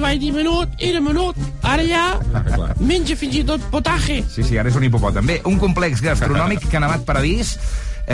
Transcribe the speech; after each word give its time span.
vaig 0.00 0.20
dir 0.22 0.32
menut, 0.34 0.68
era 0.78 1.00
menut. 1.04 1.36
Ara 1.62 1.84
ja 1.86 2.04
Ah, 2.34 2.72
menja 2.80 3.16
fins 3.16 3.34
i 3.36 3.44
tot 3.46 3.62
potaje. 3.72 4.20
Sí, 4.32 4.42
sí, 4.46 4.58
ara 4.58 4.68
és 4.70 4.76
un 4.78 4.84
hipopòtam. 4.86 5.26
Bé, 5.26 5.40
un 5.44 5.58
complex 5.60 6.00
gastronòmic 6.04 6.66
que 6.70 6.76
ha 6.78 6.80
nevat 6.82 7.04
paradís 7.08 7.56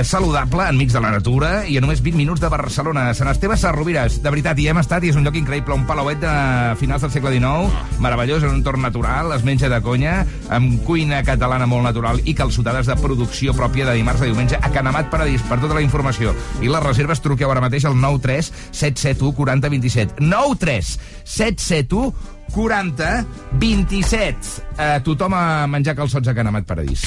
saludable, 0.04 0.66
enmig 0.68 0.90
de 0.92 1.00
la 1.00 1.10
natura, 1.14 1.50
i 1.64 1.78
a 1.78 1.80
només 1.80 2.02
20 2.04 2.18
minuts 2.18 2.42
de 2.42 2.50
Barcelona. 2.52 3.06
Sant 3.16 3.30
Esteve 3.30 3.56
Sarrovires, 3.56 4.18
de 4.20 4.32
veritat, 4.32 4.58
hi 4.60 4.68
hem 4.68 4.80
estat 4.82 5.04
i 5.06 5.12
és 5.12 5.16
un 5.16 5.24
lloc 5.24 5.38
increïble, 5.40 5.72
un 5.72 5.86
palauet 5.88 6.20
de 6.20 6.34
finals 6.80 7.06
del 7.06 7.14
segle 7.14 7.32
XIX, 7.32 7.72
meravellós, 8.04 8.44
en 8.44 8.52
un 8.52 8.60
entorn 8.60 8.84
natural, 8.84 9.32
es 9.36 9.46
menja 9.46 9.70
de 9.72 9.80
conya, 9.80 10.18
amb 10.52 10.82
cuina 10.84 11.22
catalana 11.24 11.68
molt 11.70 11.88
natural 11.88 12.20
i 12.24 12.36
calçotades 12.36 12.90
de 12.90 12.98
producció 13.00 13.56
pròpia 13.56 13.88
de 13.88 13.96
dimarts 13.96 14.20
a 14.20 14.28
diumenge 14.28 14.60
a 14.60 14.72
Canamat 14.74 15.08
Paradís. 15.12 15.44
Per 15.48 15.60
tota 15.62 15.78
la 15.78 15.84
informació 15.84 16.34
i 16.60 16.68
les 16.68 16.84
reserves 16.84 17.22
truqueu 17.24 17.50
ara 17.52 17.64
mateix 17.64 17.88
al 17.88 17.96
93 17.96 18.52
771 18.70 19.34
40 19.36 19.72
27. 19.76 20.20
93 20.20 20.96
771 21.24 22.35
40 22.56 23.12
27. 23.60 24.62
Eh, 24.80 25.00
tothom 25.04 25.36
a 25.36 25.66
menjar 25.70 25.96
calçots 25.98 26.32
a 26.32 26.34
Canamat 26.34 26.66
Paradís. 26.68 27.04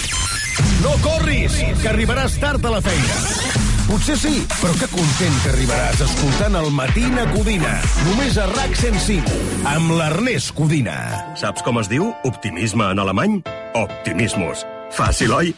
No 0.83 0.93
corris, 1.03 1.55
que 1.81 1.89
arribaràs 1.89 2.37
tard 2.39 2.63
a 2.65 2.75
la 2.77 2.81
feina. 2.85 3.17
Potser 3.89 4.15
sí, 4.21 4.35
però 4.59 4.75
que 4.77 4.87
content 4.91 5.37
que 5.41 5.49
arribaràs 5.49 6.03
escoltant 6.05 6.59
el 6.59 6.69
Matina 6.77 7.23
Codina. 7.33 7.71
Només 8.05 8.37
a 8.37 8.45
RAC 8.51 8.75
105, 8.77 9.39
amb 9.71 9.95
l'Ernest 9.97 10.53
Codina. 10.57 10.99
Saps 11.41 11.65
com 11.65 11.81
es 11.81 11.89
diu 11.89 12.11
optimisme 12.29 12.91
en 12.93 13.01
alemany? 13.01 13.39
Optimismus. 13.81 14.61
Fàcil, 14.93 15.33
oi? 15.33 15.51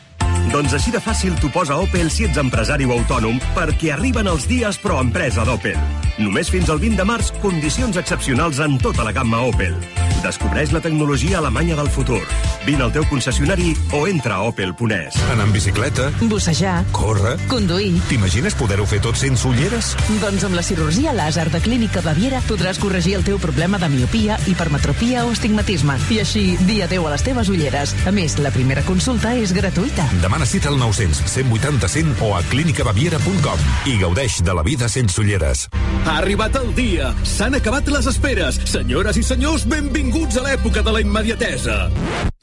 Doncs 0.50 0.74
així 0.74 0.92
de 0.92 1.00
fàcil 1.04 1.38
t'ho 1.40 1.52
posa 1.54 1.78
Opel 1.80 2.10
si 2.12 2.26
ets 2.28 2.40
empresari 2.42 2.90
o 2.90 2.96
autònom, 2.98 3.38
perquè 3.56 3.94
arriben 3.94 4.28
els 4.32 4.48
dies 4.50 4.82
pro 4.82 4.98
empresa 5.00 5.46
d'Opel. 5.48 5.80
Només 6.22 6.50
fins 6.52 6.70
al 6.70 6.82
20 6.82 7.00
de 7.00 7.08
març, 7.08 7.32
condicions 7.44 7.98
excepcionals 7.98 8.60
en 8.60 8.80
tota 8.82 9.06
la 9.08 9.14
gamma 9.16 9.46
Opel. 9.48 9.78
Descobreix 10.22 10.70
la 10.72 10.82
tecnologia 10.82 11.40
alemanya 11.40 11.76
del 11.80 11.90
futur. 11.90 12.22
Vine 12.66 12.84
al 12.86 12.92
teu 12.94 13.06
concessionari 13.10 13.72
o 13.98 14.04
entra 14.06 14.36
a 14.38 14.50
opel.es. 14.52 15.18
Anar 15.34 15.48
amb 15.48 15.56
bicicleta, 15.56 16.12
Bussejar, 16.30 16.84
córrer... 16.94 17.34
conduir... 17.50 17.96
T'imagines 18.10 18.54
poder-ho 18.60 18.86
fer 18.86 19.00
tot 19.02 19.18
sense 19.18 19.48
ulleres? 19.50 19.96
Doncs 20.22 20.46
amb 20.46 20.60
la 20.60 20.66
cirurgia 20.66 21.16
làser 21.18 21.48
de 21.50 21.62
Clínica 21.64 22.04
Baviera 22.06 22.44
podràs 22.46 22.78
corregir 22.82 23.16
el 23.18 23.26
teu 23.26 23.40
problema 23.42 23.82
de 23.82 23.90
miopia, 23.90 24.38
hipermetropia 24.46 25.26
o 25.26 25.34
estigmatisme. 25.34 25.98
I 26.14 26.22
així, 26.22 26.46
dir 26.70 26.84
adeu 26.86 27.10
a 27.10 27.16
les 27.16 27.26
teves 27.26 27.50
ulleres. 27.50 27.96
A 28.06 28.14
més, 28.14 28.38
la 28.38 28.54
primera 28.54 28.86
consulta 28.86 29.34
és 29.34 29.56
gratuïta. 29.58 30.06
Demana 30.32 30.46
cita 30.46 30.70
al 30.70 30.80
900 30.80 31.30
180 31.30 31.88
100 31.90 32.16
o 32.22 32.38
a 32.38 32.42
clínicabaviera.com 32.44 33.66
i 33.92 33.98
gaudeix 34.00 34.38
de 34.40 34.54
la 34.56 34.64
vida 34.64 34.88
sense 34.88 35.20
ulleres. 35.20 35.66
Ha 36.06 36.14
arribat 36.22 36.56
el 36.56 36.70
dia. 36.72 37.10
S'han 37.28 37.58
acabat 37.60 37.92
les 37.92 38.08
esperes. 38.08 38.62
Senyores 38.64 39.20
i 39.20 39.26
senyors, 39.28 39.68
benvinguts 39.68 40.40
a 40.40 40.46
l'època 40.46 40.86
de 40.88 40.94
la 40.96 41.02
immediatesa. 41.04 41.82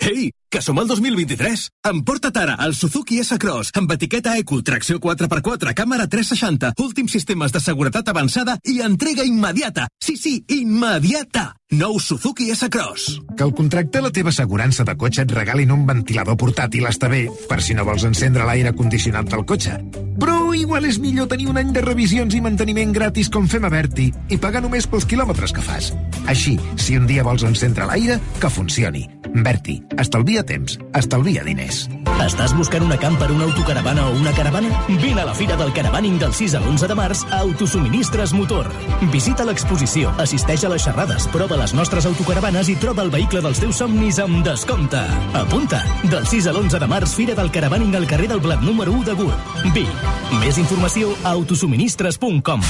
Ei, 0.04 0.28
que 0.48 0.62
som 0.62 0.78
al 0.78 0.88
2023. 0.88 1.68
Emporta't 1.90 2.40
ara 2.40 2.56
el 2.64 2.74
Suzuki 2.74 3.20
S-Cross 3.22 3.72
amb 3.78 3.92
etiqueta 3.94 4.36
Eco, 4.40 4.60
tracció 4.64 4.98
4x4, 5.00 5.74
càmera 5.76 6.08
360, 6.08 6.72
últims 6.84 7.12
sistemes 7.12 7.52
de 7.52 7.62
seguretat 7.62 8.08
avançada 8.08 8.58
i 8.64 8.80
entrega 8.84 9.24
immediata. 9.24 9.88
Sí, 10.00 10.16
sí, 10.16 10.34
immediata. 10.48 11.52
Nou 11.70 11.98
Suzuki 12.00 12.50
S-Cross. 12.54 13.20
Que 13.36 13.44
el 13.44 13.54
contracte 13.54 14.00
la 14.00 14.12
teva 14.12 14.32
assegurança 14.32 14.88
de 14.88 14.96
cotxe 14.96 15.26
et 15.26 15.34
regalin 15.36 15.74
un 15.74 15.86
ventilador 15.88 16.38
portàtil 16.40 16.88
està 16.88 17.12
bé, 17.12 17.26
per 17.48 17.60
si 17.62 17.76
no 17.76 17.84
vols 17.88 18.08
encendre 18.08 18.48
l'aire 18.48 18.72
condicionat 18.76 19.28
del 19.28 19.44
cotxe. 19.44 19.76
Però 20.18 20.52
igual 20.54 20.88
és 20.88 20.98
millor 20.98 21.28
tenir 21.30 21.46
un 21.50 21.60
any 21.60 21.70
de 21.74 21.82
revisions 21.84 22.34
i 22.34 22.42
manteniment 22.42 22.94
gratis 22.94 23.30
com 23.30 23.46
fem 23.50 23.66
a 23.68 23.70
Berti 23.72 24.08
i 24.34 24.38
pagar 24.42 24.64
només 24.64 24.88
pels 24.90 25.06
quilòmetres 25.06 25.54
que 25.54 25.64
fas. 25.64 25.92
Així, 26.26 26.56
si 26.76 26.98
un 26.98 27.06
dia 27.06 27.26
vols 27.26 27.46
encendre 27.46 27.86
l'aire, 27.86 28.18
que 28.42 28.50
funcioni. 28.50 29.06
Berti, 29.28 29.78
estalvia 30.00 30.42
temps, 30.42 30.78
estalvia 30.98 31.46
diners. 31.46 31.86
Estàs 32.18 32.52
buscant 32.56 32.82
una 32.82 32.96
camper, 32.98 33.30
una 33.30 33.46
autocaravana 33.46 34.08
o 34.08 34.14
una 34.18 34.32
caravana? 34.34 34.72
Vine 34.88 35.22
a 35.22 35.26
la 35.28 35.34
Fira 35.34 35.56
del 35.56 35.72
Caravaning 35.72 36.18
del 36.18 36.34
6 36.34 36.56
al 36.58 36.66
11 36.66 36.88
de 36.90 36.96
març 36.98 37.22
a 37.30 37.38
Autosuministres 37.44 38.32
Motor. 38.34 38.66
Visita 39.12 39.46
l'exposició, 39.46 40.10
assisteix 40.18 40.64
a 40.66 40.72
les 40.72 40.82
xerrades, 40.82 41.28
prova 41.32 41.60
les 41.60 41.74
nostres 41.78 42.08
autocaravanes 42.10 42.68
i 42.68 42.76
troba 42.82 43.06
el 43.06 43.14
vehicle 43.14 43.42
dels 43.44 43.62
teus 43.62 43.78
somnis 43.78 44.18
amb 44.18 44.42
descompte. 44.46 45.04
Apunta! 45.38 45.84
Del 46.10 46.26
6 46.26 46.50
al 46.50 46.62
11 46.64 46.82
de 46.82 46.90
març, 46.90 47.14
Fira 47.14 47.38
del 47.38 47.52
Caravaning 47.54 47.94
al 47.94 48.10
carrer 48.10 48.32
del 48.34 48.42
Blat 48.42 48.66
número 48.66 48.92
1 48.92 49.12
de 49.12 49.18
Gurb. 49.22 49.58
Vic. 49.74 50.08
Més 50.42 50.58
informació 50.58 51.14
a 51.22 51.36
autosuministres.com. 51.38 52.66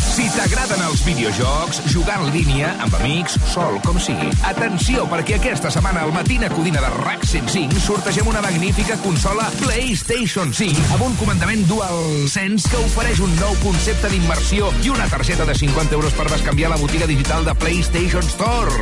Si 0.00 0.24
t'agraden 0.34 0.80
els 0.86 1.02
videojocs, 1.06 1.80
jugar 1.92 2.16
en 2.22 2.30
línia, 2.34 2.72
amb 2.82 2.94
amics, 2.98 3.36
sol, 3.52 3.76
com 3.84 3.98
sigui. 4.02 4.30
Atenció, 4.46 5.04
perquè 5.10 5.36
aquesta 5.38 5.70
setmana 5.74 6.04
al 6.04 6.12
Matina 6.14 6.48
Codina 6.52 6.82
de 6.82 6.90
RAC 6.94 7.26
105 7.26 7.82
sortegem 7.82 8.28
una 8.30 8.42
magnífica 8.42 8.96
consola 9.02 9.46
PlayStation 9.60 10.52
5 10.54 10.94
amb 10.96 11.04
un 11.06 11.16
comandament 11.20 11.64
DualSense 11.68 12.70
que 12.70 12.80
ofereix 12.86 13.20
un 13.24 13.34
nou 13.40 13.54
concepte 13.62 14.10
d'immersió 14.12 14.70
i 14.84 14.92
una 14.94 15.08
targeta 15.10 15.46
de 15.48 15.54
50 15.58 15.98
euros 15.98 16.16
per 16.18 16.28
bescanviar 16.30 16.72
la 16.72 16.78
botiga 16.80 17.06
digital 17.10 17.44
de 17.46 17.54
PlayStation 17.58 18.24
Store. 18.34 18.78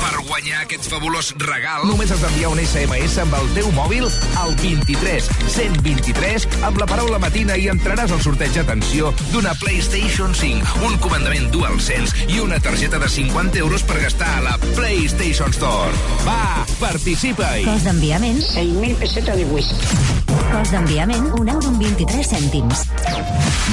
Per 0.00 0.24
guanyar 0.28 0.64
aquest 0.64 0.88
fabulós 0.90 1.32
regal, 1.44 1.86
només 1.88 2.12
has 2.12 2.24
d'enviar 2.24 2.52
un 2.52 2.60
SMS 2.64 3.20
amb 3.22 3.36
el 3.40 3.52
teu 3.56 3.70
mòbil 3.76 4.08
al 4.40 4.56
23 4.62 5.30
123 5.56 6.48
amb 6.66 6.80
la 6.80 6.88
paraula 6.90 7.20
matina 7.22 7.56
i 7.60 7.68
entraràs 7.72 8.12
al 8.14 8.22
sorteig, 8.24 8.56
atenció, 8.60 9.14
d'una 9.30 9.54
PlayStation 9.60 10.34
5, 10.34 10.49
un 10.58 10.96
comandament 11.04 11.46
DualSense 11.54 12.26
i 12.28 12.40
una 12.42 12.58
targeta 12.62 12.98
de 12.98 13.08
50 13.08 13.60
euros 13.62 13.84
per 13.86 14.00
gastar 14.02 14.30
a 14.38 14.44
la 14.48 14.56
PlayStation 14.74 15.54
Store. 15.54 15.92
Va, 16.26 16.66
participa-hi! 16.80 17.66
Cost 17.68 17.86
d'enviament, 17.86 18.40
6.000 18.50 18.98
pessetes 19.02 19.38
de 19.38 19.46
8. 19.46 20.10
Cost 20.50 20.74
d'enviament, 20.74 21.30
1 21.38 21.54
euro 21.54 21.70
amb 21.70 21.84
23 21.84 22.34
cèntims. 22.34 22.86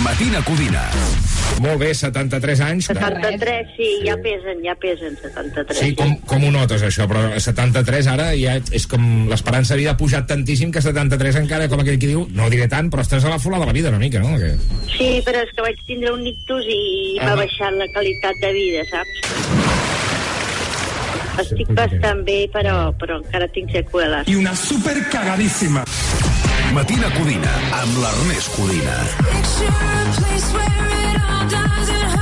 Matina 0.04 0.44
Codina. 0.46 0.84
Molt 1.64 1.80
bé, 1.82 1.90
73 1.96 2.60
anys. 2.62 2.90
73, 2.92 3.72
sí, 3.78 3.88
ja 4.06 4.14
pesen, 4.22 4.60
ja 4.62 4.76
pesen 4.78 5.16
73. 5.18 5.80
Sí, 5.80 5.94
com, 5.98 6.14
com 6.30 6.46
ho 6.46 6.52
notes, 6.54 6.84
això? 6.86 7.08
Però 7.10 7.24
73 7.42 8.10
ara 8.12 8.28
ja 8.38 8.58
és 8.62 8.86
com 8.90 9.26
l'esperança 9.32 9.74
de 9.74 9.82
vida 9.82 9.96
ha 9.96 9.98
pujat 9.98 10.28
tantíssim 10.30 10.72
que 10.74 10.84
73 10.86 11.40
encara, 11.42 11.70
com 11.72 11.82
aquell 11.82 11.98
que 11.98 12.12
diu, 12.12 12.28
no 12.38 12.50
diré 12.54 12.68
tant, 12.70 12.92
però 12.94 13.06
estàs 13.06 13.26
a 13.26 13.34
la 13.34 13.42
fola 13.42 13.62
de 13.64 13.70
la 13.70 13.74
vida 13.74 13.90
una 13.90 14.02
mica, 14.02 14.22
no? 14.22 14.38
Que... 14.38 14.54
Sí, 14.94 15.10
però 15.26 15.42
és 15.46 15.54
que 15.56 15.66
vaig 15.66 15.82
tindre 15.90 16.14
un 16.14 16.28
ictus 16.30 16.67
i 16.74 17.20
m'ha 17.22 17.36
baixat 17.40 17.78
la 17.80 17.88
qualitat 17.96 18.36
de 18.44 18.52
vida, 18.56 18.84
saps? 18.92 19.14
Estic 21.44 21.70
bastant 21.78 22.24
bé, 22.26 22.40
però, 22.54 22.92
però 22.98 23.20
encara 23.22 23.48
tinc 23.54 23.70
seqüeles. 23.76 24.28
I 24.32 24.36
una 24.40 24.56
super 24.58 24.98
cagadíssima. 25.14 25.86
Matina 26.76 27.12
Codina, 27.16 27.54
amb 27.82 28.02
l'Ernest 28.04 28.58
Codina. 28.58 28.98
Now 31.38 32.12
we're 32.12 32.17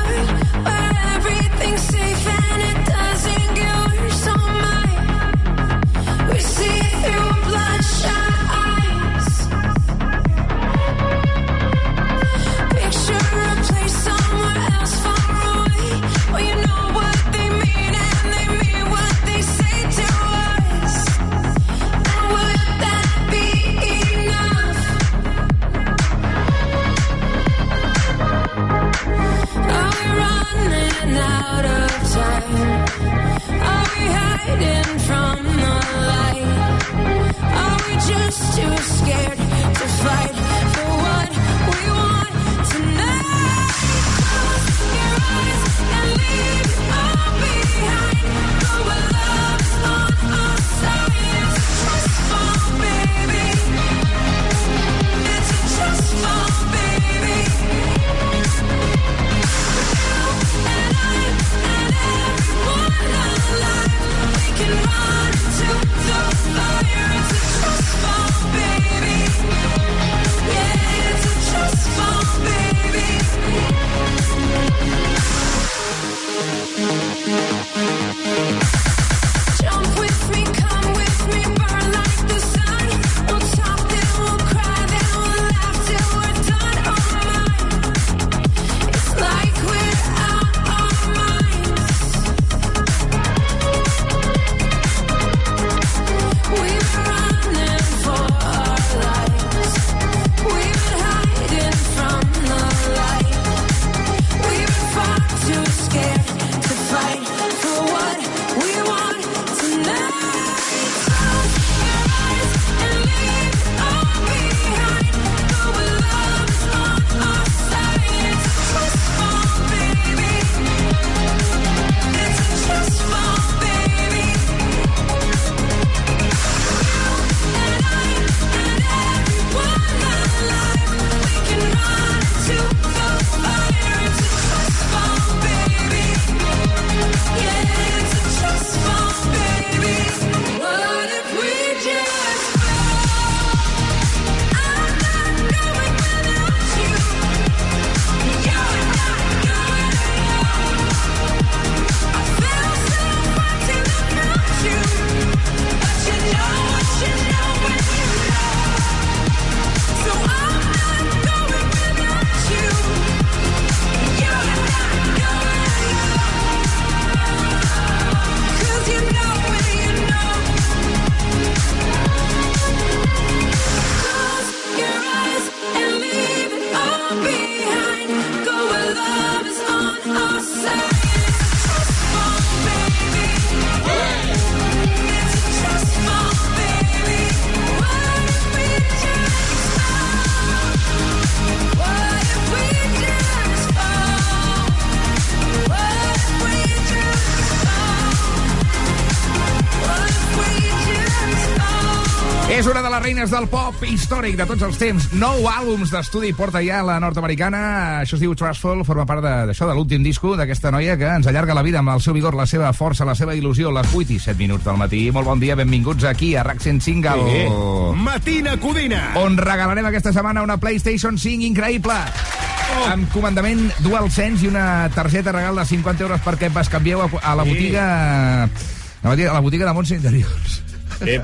de 203.25 203.31
reines 203.31 203.31
del 203.31 203.47
pop 203.49 203.83
històric 203.85 204.35
de 204.37 204.45
tots 204.45 204.61
els 204.65 204.77
temps. 204.77 205.05
Nou 205.17 205.45
àlbums 205.49 205.89
d'estudi 205.91 206.31
porta 206.37 206.61
ja 206.63 206.81
la 206.85 206.99
nord-americana. 207.01 208.01
Això 208.03 208.15
es 208.17 208.21
diu 208.21 208.35
Trustful, 208.35 208.83
forma 208.85 209.05
part 209.05 209.21
de- 209.23 209.47
d'això, 209.49 209.67
de 209.67 209.73
l'últim 209.73 210.03
disco 210.03 210.35
d'aquesta 210.37 210.69
noia 210.71 210.97
que 210.97 211.05
ens 211.07 211.25
allarga 211.27 211.53
la 211.55 211.63
vida 211.63 211.79
amb 211.79 211.89
el 211.89 212.01
seu 212.01 212.13
vigor, 212.13 212.35
la 212.35 212.45
seva 212.45 212.71
força, 212.73 213.05
la 213.05 213.15
seva 213.15 213.33
il·lusió, 213.35 213.71
les 213.73 213.87
8 213.93 214.13
i 214.13 214.19
7 214.19 214.37
minuts 214.37 214.63
del 214.65 214.77
matí. 214.77 215.11
Molt 215.11 215.25
bon 215.25 215.39
dia, 215.39 215.55
benvinguts 215.55 216.03
aquí 216.03 216.35
a 216.35 216.43
RAC 216.43 216.59
105, 216.61 217.07
el... 217.13 217.25
Sí. 217.31 217.97
Matina 218.03 218.57
Codina. 218.57 219.13
on 219.15 219.37
regalarem 219.37 219.85
aquesta 219.85 220.13
setmana 220.13 220.43
una 220.43 220.57
PlayStation 220.57 221.17
5 221.17 221.41
increïble. 221.43 221.93
Oh. 221.95 222.91
Amb 222.91 223.09
comandament 223.13 223.71
DualSense 223.79 224.45
i 224.45 224.47
una 224.49 224.89
targeta 224.93 225.31
regal 225.31 225.55
de 225.55 225.65
50 225.65 226.03
euros 226.03 226.21
perquè 226.21 226.51
es 226.59 226.69
canvieu 226.69 227.01
a, 227.01 227.09
a 227.23 227.35
la 227.35 227.43
botiga... 227.43 228.43
A 228.43 229.07
la 229.07 229.09
botiga, 229.11 229.31
a 229.31 229.33
la 229.35 229.39
botiga 229.39 229.65
de 229.67 229.73
Montse 229.73 229.95
Interiors. 229.95 230.61
Eh, 231.01 231.21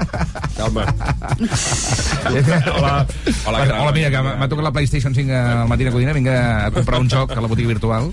calma. 0.57 0.85
Hola. 2.75 3.07
Hola, 3.45 3.59
Hola 3.81 3.91
mira, 3.91 4.09
que 4.12 4.21
m'ha 4.21 4.35
m'ha 4.35 4.50
tocat 4.50 4.65
la 4.68 4.71
PlayStation 4.71 5.15
5 5.15 5.31
al 5.31 5.68
matí 5.71 5.88
de 5.88 5.91
Codina, 5.91 6.13
vinc 6.13 6.27
a 6.27 6.71
comprar 6.75 7.00
un 7.00 7.09
joc 7.09 7.31
a 7.31 7.41
la 7.41 7.47
botiga 7.47 7.71
virtual. 7.71 8.12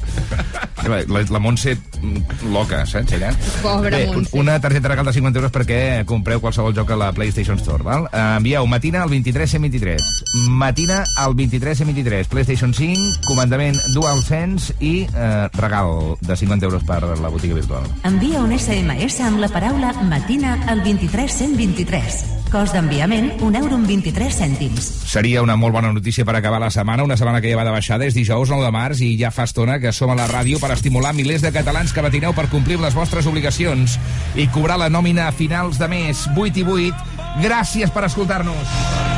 La, 0.86 1.02
la 1.28 1.38
Montse 1.42 1.76
mm, 1.76 2.52
loca, 2.52 2.84
saps, 2.86 3.12
ella? 3.12 3.32
Pobra 3.62 3.96
Bé, 3.96 4.06
Montse. 4.06 4.36
Una 4.38 4.60
targeta 4.60 4.88
regal 4.88 5.06
de 5.06 5.12
50 5.12 5.38
euros 5.38 5.52
perquè 5.54 5.80
compreu 6.06 6.40
qualsevol 6.40 6.74
joc 6.76 6.92
a 6.94 6.98
la 7.00 7.10
PlayStation 7.12 7.58
Store, 7.58 7.82
val? 7.82 8.08
Eh, 8.12 8.22
envieu 8.38 8.66
matina 8.70 9.02
al 9.02 9.10
23 9.10 9.50
123. 9.58 10.06
Matina 10.48 11.02
al 11.16 11.34
23 11.34 11.82
123. 11.82 12.28
PlayStation 12.28 12.74
5, 12.74 13.26
comandament 13.26 13.78
DualSense 13.94 14.78
i 14.80 14.94
eh, 15.08 15.48
regal 15.58 16.16
de 16.20 16.36
50 16.36 16.70
euros 16.70 16.84
per 16.84 17.02
la 17.02 17.28
botiga 17.28 17.58
virtual. 17.58 17.86
Envia 18.08 18.42
un 18.44 18.54
SMS 18.56 19.20
amb 19.26 19.42
la 19.42 19.50
paraula 19.52 19.92
matina 20.06 20.58
al 20.68 20.84
23123. 20.86 22.37
Cost 22.48 22.72
d'enviament, 22.72 23.28
un 23.44 23.56
euro 23.58 23.76
amb 23.76 23.84
23 23.88 24.38
cèntims. 24.40 24.86
Seria 25.10 25.42
una 25.44 25.56
molt 25.60 25.74
bona 25.76 25.90
notícia 25.92 26.24
per 26.24 26.38
acabar 26.38 26.60
la 26.62 26.70
setmana, 26.72 27.04
una 27.04 27.18
setmana 27.20 27.42
que 27.44 27.52
ja 27.52 27.58
va 27.60 27.66
de 27.68 27.74
baixada, 27.74 28.08
és 28.08 28.16
dijous 28.16 28.48
9 28.48 28.64
de 28.64 28.72
març 28.72 29.02
i 29.04 29.10
ja 29.20 29.30
fa 29.34 29.44
estona 29.44 29.76
que 29.82 29.92
som 29.92 30.14
a 30.14 30.16
la 30.16 30.30
ràdio 30.30 30.60
per 30.62 30.72
estimular 30.72 31.12
milers 31.12 31.44
de 31.44 31.52
catalans 31.52 31.92
que 31.92 32.04
matineu 32.04 32.32
per 32.32 32.48
complir 32.48 32.80
les 32.80 32.96
vostres 32.96 33.28
obligacions 33.28 33.98
i 34.34 34.48
cobrar 34.48 34.80
la 34.80 34.88
nòmina 34.88 35.28
a 35.28 35.36
finals 35.36 35.76
de 35.76 35.92
mes 35.92 36.24
8 36.32 36.64
i 36.64 36.68
8. 36.78 37.38
Gràcies 37.44 37.92
per 37.92 38.08
escoltar-nos. 38.08 39.17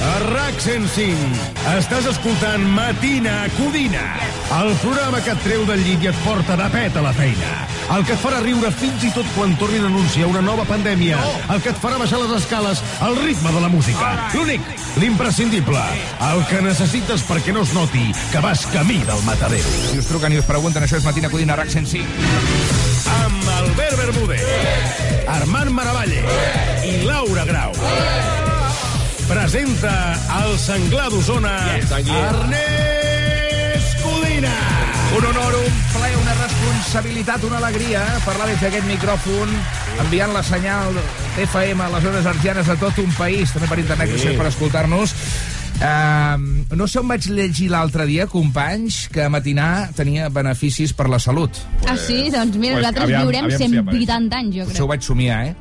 A 0.00 0.12
RAC 0.32 0.56
105 0.64 1.16
estàs 1.76 2.06
escoltant 2.08 2.62
Matina 2.72 3.42
Codina, 3.52 4.04
el 4.56 4.70
programa 4.80 5.20
que 5.20 5.34
et 5.34 5.42
treu 5.44 5.66
del 5.68 5.82
llit 5.84 6.06
i 6.06 6.08
et 6.08 6.20
porta 6.24 6.56
de 6.56 6.68
pet 6.72 6.96
a 6.96 7.02
la 7.04 7.12
feina. 7.12 7.50
El 7.92 8.06
que 8.08 8.14
et 8.14 8.22
farà 8.22 8.38
riure 8.40 8.70
fins 8.80 9.04
i 9.04 9.10
tot 9.12 9.28
quan 9.34 9.52
tornin 9.60 9.84
a 9.84 9.90
anunciar 9.90 10.30
una 10.30 10.40
nova 10.40 10.64
pandèmia. 10.64 11.18
El 11.52 11.60
que 11.60 11.74
et 11.74 11.80
farà 11.82 11.98
baixar 12.00 12.22
les 12.22 12.32
escales 12.38 12.80
al 13.04 13.18
ritme 13.20 13.52
de 13.52 13.60
la 13.60 13.68
música. 13.68 14.12
L'únic, 14.32 14.64
l'imprescindible, 15.02 15.82
el 16.30 16.44
que 16.48 16.62
necessites 16.64 17.26
perquè 17.28 17.52
no 17.52 17.66
es 17.66 17.74
noti 17.76 18.06
que 18.32 18.40
vas 18.40 18.64
camí 18.72 19.02
del 19.04 19.20
matadero. 19.28 19.74
Si 19.90 20.00
us 20.00 20.08
truquen 20.08 20.32
i 20.32 20.40
us 20.40 20.48
pregunten, 20.48 20.86
això 20.86 20.96
és 20.96 21.04
Matina 21.04 21.28
Codina, 21.28 21.58
RAC 21.60 21.74
105. 21.76 22.08
Amb 23.18 23.52
Albert 23.58 24.00
Bermúdez, 24.00 24.48
Armand 25.40 25.76
Maravalle 25.76 26.24
i 26.88 27.02
Laura 27.04 27.44
Grau. 27.44 28.49
Presenta 29.30 30.18
el 30.42 30.56
senglar 30.58 31.06
d'Osona, 31.12 31.52
Ernest 31.78 32.02
Codina. 34.02 34.50
Un 35.16 35.24
honor, 35.28 35.54
un 35.54 35.76
plaer, 35.94 36.16
una 36.18 36.34
responsabilitat, 36.34 37.44
una 37.46 37.58
alegria 37.62 38.02
eh, 38.02 38.18
parlar 38.24 38.48
des 38.50 38.58
d'aquest 38.62 38.86
micròfon, 38.90 39.48
enviant 40.02 40.34
la 40.34 40.42
senyal 40.46 40.90
d'FM 41.38 41.78
a 41.86 41.88
les 41.94 42.02
zones 42.08 42.26
argianes 42.26 42.66
de 42.72 42.76
tot 42.82 42.98
un 43.02 43.12
país, 43.14 43.52
també 43.54 43.68
per 43.70 43.78
internet, 43.84 44.16
Sí. 44.18 44.34
per 44.36 44.46
escoltar-nos. 44.50 45.14
Uh, 45.80 46.36
no 46.76 46.84
sé 46.90 46.98
on 47.00 47.08
vaig 47.08 47.24
llegir 47.30 47.70
l'altre 47.70 48.04
dia, 48.10 48.26
companys, 48.28 49.06
que 49.14 49.28
matinar 49.32 49.92
tenia 49.96 50.26
beneficis 50.28 50.92
per 50.92 51.06
la 51.08 51.18
salut. 51.22 51.50
Ah, 51.86 51.94
sí? 51.96 52.26
Doncs 52.34 52.56
mira, 52.58 52.74
Pues, 52.74 52.82
nosaltres 52.82 53.04
aviam- 53.06 53.22
viurem 53.30 53.44
aviam 53.46 53.58
si 53.58 53.64
180 53.78 54.36
anys, 54.36 54.54
jo 54.56 54.62
Això 54.66 54.82
ho 54.82 54.90
crec. 54.90 54.98
vaig 54.98 55.02
somiar, 55.06 55.44
eh? 55.46 55.54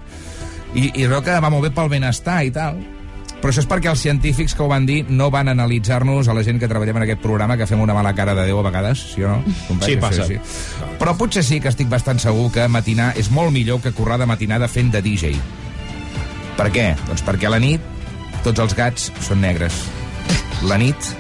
I, 0.74 0.92
I 1.04 1.08
veu 1.08 1.22
que 1.22 1.40
va 1.40 1.50
molt 1.50 1.64
bé 1.64 1.70
pel 1.72 1.88
benestar 1.90 2.44
i 2.44 2.52
tal. 2.52 2.76
Però 3.39 3.53
això 3.53 3.63
és 3.63 3.69
perquè 3.72 3.88
els 3.88 4.01
científics 4.03 4.53
que 4.55 4.63
ho 4.63 4.67
van 4.67 4.86
dir 4.86 5.05
no 5.08 5.29
van 5.31 5.48
analitzar-nos 5.48 6.27
a 6.27 6.36
la 6.36 6.43
gent 6.43 6.60
que 6.60 6.67
treballem 6.67 6.98
en 7.00 7.05
aquest 7.05 7.22
programa, 7.24 7.55
que 7.58 7.67
fem 7.69 7.79
una 7.79 7.96
mala 7.96 8.12
cara 8.15 8.36
de 8.36 8.43
Déu 8.50 8.60
a 8.60 8.65
vegades, 8.65 9.05
sí 9.13 9.24
o 9.24 9.31
no? 9.31 9.55
companys? 9.69 9.88
Sí, 9.88 9.96
passa. 10.01 10.89
Però 11.00 11.15
potser 11.17 11.46
sí 11.48 11.62
que 11.63 11.72
estic 11.72 11.88
bastant 11.91 12.19
segur 12.19 12.50
que 12.51 12.67
matinar 12.67 13.13
és 13.17 13.31
molt 13.31 13.55
millor 13.55 13.79
que 13.81 13.96
currar 13.96 14.19
de 14.19 14.27
matinada 14.27 14.67
fent 14.67 14.91
de 14.91 15.01
DJ. 15.05 15.31
Per 16.60 16.67
què? 16.75 16.91
Doncs 17.08 17.24
perquè 17.24 17.48
a 17.48 17.55
la 17.55 17.63
nit 17.63 17.79
tots 18.43 18.60
els 18.60 18.75
gats 18.75 19.10
són 19.24 19.39
negres. 19.43 19.75
La 20.67 20.75
nit 20.79 21.15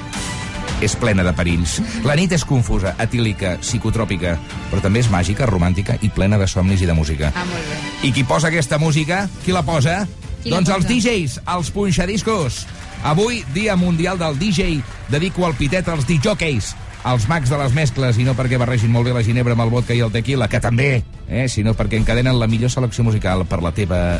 és 0.83 0.95
plena 0.99 1.23
de 1.23 1.33
perills. 1.35 1.79
La 2.07 2.15
nit 2.19 2.31
és 2.35 2.45
confusa, 2.47 2.95
etílica, 2.99 3.57
psicotròpica, 3.63 4.35
però 4.69 4.83
també 4.83 5.03
és 5.03 5.09
màgica, 5.11 5.47
romàntica 5.47 5.97
i 6.03 6.11
plena 6.11 6.39
de 6.39 6.47
somnis 6.47 6.83
i 6.83 6.87
de 6.87 6.95
música. 6.95 7.31
Ah, 7.35 7.45
molt 7.47 7.71
bé. 7.71 7.79
I 8.07 8.13
qui 8.15 8.23
posa 8.27 8.51
aquesta 8.51 8.79
música? 8.79 9.25
Qui 9.43 9.55
la 9.55 9.63
posa? 9.67 10.01
Doncs 10.45 10.69
els? 10.71 10.87
DJs, 10.87 11.39
els 11.55 11.71
punxadiscos. 11.75 12.65
Avui, 13.03 13.43
Dia 13.53 13.75
Mundial 13.79 14.19
del 14.19 14.37
DJ, 14.39 14.81
dedico 15.09 15.47
el 15.47 15.55
pitet 15.55 15.87
als 15.87 16.05
DJs, 16.07 16.73
als 17.03 17.27
mags 17.31 17.49
de 17.49 17.57
les 17.59 17.75
mescles, 17.75 18.19
i 18.19 18.27
no 18.27 18.35
perquè 18.35 18.59
barregin 18.59 18.91
molt 18.91 19.07
bé 19.07 19.15
la 19.15 19.23
ginebra 19.23 19.55
amb 19.55 19.63
el 19.63 19.71
vodka 19.71 19.95
i 19.95 20.03
el 20.03 20.11
tequila, 20.11 20.49
que 20.51 20.59
també, 20.63 21.03
eh, 21.27 21.47
sinó 21.47 21.75
perquè 21.75 21.99
encadenen 21.99 22.39
la 22.39 22.47
millor 22.47 22.71
selecció 22.71 23.03
musical 23.07 23.45
per 23.47 23.61
la 23.63 23.71
teva 23.71 24.19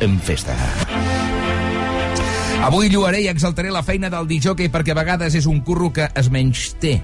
en 0.00 0.18
festa. 0.20 0.56
Avui 2.64 2.88
lluaré 2.88 3.20
i 3.20 3.28
exaltaré 3.28 3.70
la 3.70 3.82
feina 3.84 4.08
del 4.08 4.26
DJ 4.26 4.70
perquè 4.72 4.94
a 4.94 4.96
vegades 4.96 5.34
és 5.36 5.46
un 5.46 5.60
curro 5.60 5.92
que 5.92 6.08
es 6.16 6.30
menys 6.32 6.72
té. 6.80 7.02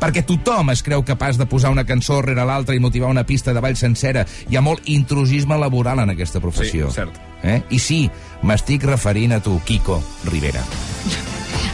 Perquè 0.00 0.24
tothom 0.26 0.72
es 0.74 0.82
creu 0.86 1.04
capaç 1.06 1.38
de 1.40 1.46
posar 1.50 1.72
una 1.74 1.86
cançó 1.88 2.20
rere 2.22 2.46
l'altra 2.46 2.74
i 2.74 2.82
motivar 2.82 3.10
una 3.12 3.26
pista 3.26 3.54
de 3.54 3.62
ball 3.64 3.76
sencera. 3.76 4.26
Hi 4.50 4.56
ha 4.56 4.64
molt 4.64 4.88
intrusisme 4.90 5.58
laboral 5.60 6.04
en 6.04 6.14
aquesta 6.14 6.40
professió. 6.40 6.90
Sí, 6.90 7.00
cert. 7.00 7.20
Eh? 7.44 7.60
I 7.76 7.78
sí, 7.78 8.00
m'estic 8.42 8.86
referint 8.88 9.36
a 9.36 9.42
tu, 9.44 9.58
Kiko 9.68 10.00
Rivera. 10.30 10.64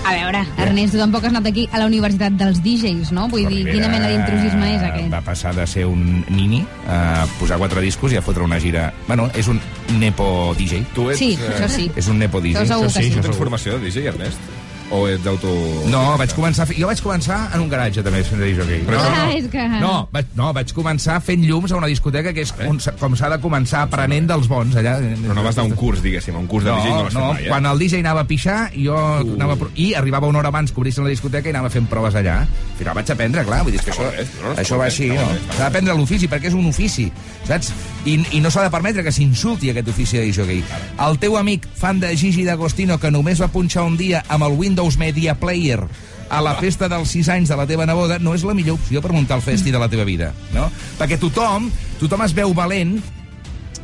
A 0.00 0.14
veure, 0.16 0.40
Ernest, 0.56 0.94
tu 0.94 0.98
tampoc 0.98 1.26
has 1.26 1.34
anat 1.34 1.50
aquí 1.50 1.66
a 1.70 1.78
la 1.78 1.86
Universitat 1.86 2.32
dels 2.40 2.62
DJs, 2.64 3.10
no? 3.12 3.26
Vull 3.30 3.44
dir, 3.50 3.60
quina 3.68 3.90
mena 3.92 4.08
d'intrusisme 4.08 4.70
és 4.72 4.84
aquest? 4.86 5.10
Va 5.12 5.20
passar 5.26 5.52
de 5.54 5.66
ser 5.68 5.84
un 5.86 6.24
nini 6.32 6.62
a 6.88 7.26
posar 7.38 7.60
quatre 7.60 7.84
discos 7.84 8.14
i 8.14 8.18
a 8.18 8.24
fotre 8.24 8.46
una 8.46 8.58
gira... 8.62 8.88
Bueno, 9.06 9.28
és 9.36 9.50
un 9.52 9.60
nepo 10.00 10.54
DJ. 10.58 10.80
Tu 10.96 11.10
Sí, 11.20 11.34
això 11.36 11.68
sí. 11.68 11.90
És 12.00 12.08
un 12.08 12.18
nepo 12.18 12.40
DJ. 12.40 12.64
Això 12.64 12.80
segur 12.80 12.88
que 12.88 13.04
sí. 13.04 13.12
Tu 13.12 13.26
tens 13.28 13.42
formació 13.44 13.76
de 13.76 13.90
DJ, 13.90 14.08
Ernest? 14.14 14.59
O 14.90 15.04
ets 15.06 15.22
d'auto... 15.22 15.46
No, 15.86 16.16
vaig 16.18 16.32
començar... 16.34 16.64
Jo 16.74 16.88
vaig 16.90 16.98
començar 17.04 17.36
en 17.54 17.60
un 17.62 17.68
garatge, 17.70 18.02
també, 18.02 18.24
fent 18.26 18.40
de 18.42 18.48
DJ. 18.50 18.80
Però 18.88 18.98
Ah, 19.06 19.28
és 19.36 19.44
que... 19.52 19.62
No, 19.78 19.92
vaig, 20.10 20.26
no, 20.34 20.48
vaig 20.56 20.72
començar 20.74 21.20
fent 21.22 21.44
llums 21.46 21.70
a 21.70 21.78
una 21.78 21.86
discoteca 21.86 22.32
que 22.34 22.42
és 22.42 22.50
on, 22.66 22.80
s'ha- 22.82 22.96
com 22.98 23.14
s'ha 23.14 23.30
de 23.30 23.38
començar 23.42 23.84
aprenent 23.86 24.26
dels 24.26 24.48
bons, 24.50 24.74
allà. 24.80 24.96
Però 24.98 25.36
no 25.38 25.44
vas 25.46 25.54
anar 25.54 25.68
a 25.68 25.70
un 25.70 25.76
curs, 25.78 26.02
diguéssim, 26.02 26.34
a 26.34 26.42
un 26.42 26.48
curs 26.50 26.66
de 26.66 26.72
No, 26.74 26.80
DJ 26.82 26.90
no 26.90 27.04
vas 27.06 27.14
fer 27.14 27.20
no, 27.22 27.28
mai, 27.36 27.44
eh? 27.46 27.52
quan 27.52 27.70
el 27.70 27.78
DJ 27.84 28.00
anava 28.02 28.24
a 28.26 28.28
pixar, 28.32 28.58
jo 28.74 28.96
uh. 28.98 29.34
anava 29.38 29.56
i 29.78 29.92
arribava 29.94 30.26
una 30.26 30.42
hora 30.42 30.50
abans 30.50 30.72
que 30.74 30.82
obrissin 30.82 31.06
la 31.06 31.14
discoteca 31.14 31.46
i 31.46 31.54
anava 31.54 31.70
fent 31.70 31.86
proves 31.86 32.18
allà. 32.18 32.40
Al 32.42 32.74
final 32.82 32.98
vaig 32.98 33.14
aprendre, 33.14 33.46
clar, 33.46 33.62
vull 33.62 33.76
dir 33.78 33.84
que 33.86 33.94
això, 33.94 34.10
no, 34.10 34.26
no, 34.48 34.56
això 34.64 34.80
va 34.82 34.88
així, 34.90 35.12
no? 35.14 35.28
S'ha 35.54 35.68
d'aprendre 35.68 35.94
l'ofici, 35.94 36.26
perquè 36.26 36.50
és 36.50 36.58
un 36.58 36.66
ofici, 36.66 37.06
saps? 37.50 37.72
I, 38.06 38.16
i 38.36 38.40
no 38.40 38.52
s'ha 38.52 38.64
de 38.66 38.72
permetre 38.72 39.04
que 39.06 39.12
s'insulti 39.14 39.72
aquest 39.72 39.90
ofici 39.92 40.20
de 40.20 40.28
DJ. 40.30 40.62
El 41.06 41.18
teu 41.22 41.36
amic, 41.40 41.66
fan 41.76 42.00
de 42.00 42.12
Gigi 42.16 42.46
D'Agostino, 42.46 42.98
que 43.02 43.10
només 43.10 43.42
va 43.42 43.50
punxar 43.52 43.84
un 43.88 43.98
dia 44.00 44.24
amb 44.28 44.46
el 44.46 44.56
Windows 44.58 44.98
Media 45.00 45.36
Player 45.38 45.82
a 46.30 46.40
la 46.40 46.54
festa 46.62 46.86
dels 46.88 47.10
6 47.10 47.28
anys 47.34 47.50
de 47.50 47.56
la 47.58 47.66
teva 47.66 47.86
neboda 47.90 48.20
no 48.22 48.36
és 48.36 48.44
la 48.46 48.54
millor 48.54 48.78
opció 48.78 49.02
per 49.02 49.10
muntar 49.10 49.40
el 49.40 49.42
festi 49.42 49.72
de 49.74 49.80
la 49.82 49.88
teva 49.90 50.06
vida, 50.06 50.30
no? 50.54 50.68
Perquè 51.00 51.18
tothom, 51.18 51.66
tothom 51.98 52.28
es 52.28 52.36
veu 52.36 52.54
valent 52.54 53.00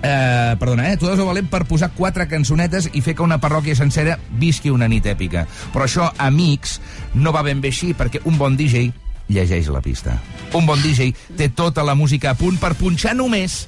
Eh, 0.07 0.55
perdona, 0.61 0.93
eh? 0.93 0.97
Tu 1.01 1.09
has 1.09 1.19
valent 1.19 1.49
per 1.51 1.65
posar 1.67 1.89
quatre 1.97 2.27
cançonetes 2.29 2.91
i 2.93 3.01
fer 3.03 3.15
que 3.17 3.25
una 3.25 3.41
parròquia 3.43 3.75
sencera 3.75 4.19
visqui 4.39 4.71
una 4.71 4.87
nit 4.93 5.09
èpica. 5.09 5.47
Però 5.73 5.87
això, 5.89 6.11
amics, 6.23 6.77
no 7.17 7.33
va 7.35 7.43
ben 7.43 7.63
bé 7.65 7.73
així, 7.73 7.95
perquè 7.97 8.21
un 8.29 8.37
bon 8.39 8.59
DJ 8.61 8.93
llegeix 9.29 9.69
la 9.73 9.83
pista. 9.83 10.19
Un 10.55 10.67
bon 10.67 10.81
DJ 10.83 11.13
té 11.37 11.49
tota 11.49 11.85
la 11.85 11.95
música 11.95 12.33
a 12.33 12.39
punt 12.39 12.59
per 12.63 12.75
punxar 12.79 13.17
només 13.17 13.67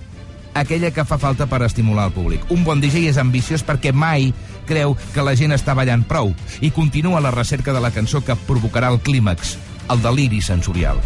aquella 0.58 0.90
que 0.90 1.04
fa 1.06 1.18
falta 1.18 1.46
per 1.46 1.62
estimular 1.66 2.08
el 2.08 2.16
públic. 2.16 2.44
Un 2.50 2.64
bon 2.64 2.80
DJ 2.82 3.08
és 3.10 3.20
ambiciós 3.20 3.64
perquè 3.66 3.92
mai 3.92 4.32
creu 4.68 4.96
que 5.14 5.24
la 5.24 5.36
gent 5.38 5.54
està 5.56 5.74
ballant 5.76 6.04
prou 6.08 6.34
i 6.60 6.72
continua 6.74 7.22
la 7.24 7.32
recerca 7.34 7.72
de 7.72 7.80
la 7.80 7.92
cançó 7.94 8.24
que 8.24 8.36
provocarà 8.48 8.92
el 8.92 9.00
clímax, 9.00 9.56
el 9.88 10.02
deliri 10.04 10.42
sensorial. 10.42 11.00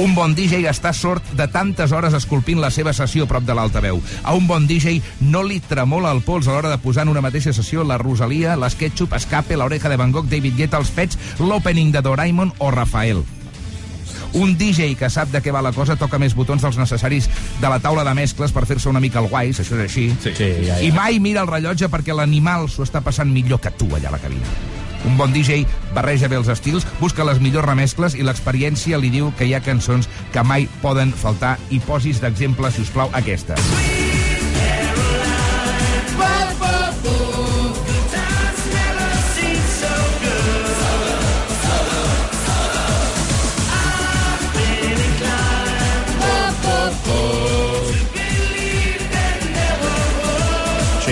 Un 0.00 0.14
bon 0.14 0.32
DJ 0.32 0.62
està 0.70 0.92
sort 0.96 1.26
de 1.36 1.44
tantes 1.52 1.92
hores 1.92 2.14
esculpint 2.16 2.60
la 2.62 2.70
seva 2.72 2.94
sessió 2.96 3.26
prop 3.28 3.44
de 3.44 3.56
l'altaveu. 3.56 4.00
A 4.22 4.32
un 4.38 4.46
bon 4.48 4.64
DJ 4.68 5.02
no 5.20 5.42
li 5.44 5.60
tremola 5.60 6.14
el 6.14 6.22
pols 6.24 6.48
a 6.48 6.54
l'hora 6.54 6.70
de 6.72 6.80
posar 6.80 7.04
en 7.04 7.12
una 7.12 7.24
mateixa 7.24 7.52
sessió 7.52 7.84
la 7.84 7.98
Rosalia, 8.00 8.56
l'Sketchup, 8.56 9.12
Escape, 9.18 9.58
l'Oreja 9.58 9.92
de 9.92 10.00
Van 10.00 10.14
Gogh, 10.14 10.30
David 10.30 10.56
Guetta, 10.56 10.80
els 10.80 10.94
Pets, 10.96 11.18
l'opening 11.40 11.92
de 11.92 12.00
Doraemon 12.00 12.54
o 12.58 12.70
Rafael. 12.70 13.24
Un 14.34 14.56
DJ 14.56 14.94
que 14.96 15.10
sap 15.12 15.32
de 15.32 15.42
què 15.44 15.52
va 15.52 15.62
la 15.64 15.74
cosa 15.76 15.96
toca 16.00 16.20
més 16.20 16.36
botons 16.36 16.62
dels 16.64 16.78
necessaris 16.80 17.28
de 17.60 17.68
la 17.68 17.80
taula 17.84 18.04
de 18.04 18.14
mescles 18.16 18.52
per 18.52 18.64
fer-se 18.68 18.88
una 18.88 19.00
mica 19.00 19.20
el 19.20 19.28
guais, 19.28 19.60
això 19.60 19.76
és 19.76 19.84
així. 19.86 20.06
Sí, 20.22 20.32
sí 20.36 20.52
ja, 20.62 20.76
ja. 20.76 20.80
I 20.82 20.92
mai 20.96 21.20
mira 21.20 21.44
el 21.44 21.50
rellotge 21.50 21.90
perquè 21.92 22.16
l'animal 22.16 22.68
s'ho 22.72 22.86
està 22.86 23.04
passant 23.04 23.28
millor 23.32 23.60
que 23.60 23.74
tu 23.76 23.90
allà 23.92 24.08
a 24.08 24.16
la 24.16 24.22
cabina. 24.22 24.56
Un 25.04 25.16
bon 25.18 25.32
DJ 25.34 25.64
barreja 25.96 26.30
bé 26.30 26.38
els 26.38 26.48
estils, 26.52 26.86
busca 27.00 27.26
les 27.26 27.42
millors 27.42 27.66
remescles 27.66 28.14
i 28.14 28.22
l'experiència 28.26 29.00
li 29.02 29.10
diu 29.10 29.32
que 29.38 29.48
hi 29.48 29.56
ha 29.56 29.64
cançons 29.64 30.08
que 30.32 30.46
mai 30.46 30.68
poden 30.84 31.12
faltar 31.12 31.56
i 31.70 31.82
posis 31.82 32.22
d'exemple, 32.22 32.70
si 32.70 32.86
us 32.86 32.94
plau, 32.94 33.10
aquesta. 33.18 33.58
Això 33.58 34.01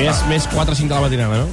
ja 0.04 0.14
és 0.14 0.20
més 0.30 0.46
4 0.48 0.72
o 0.72 0.76
5 0.78 0.88
de 0.88 0.94
la 0.94 1.00
matinada, 1.04 1.42
no? 1.42 1.48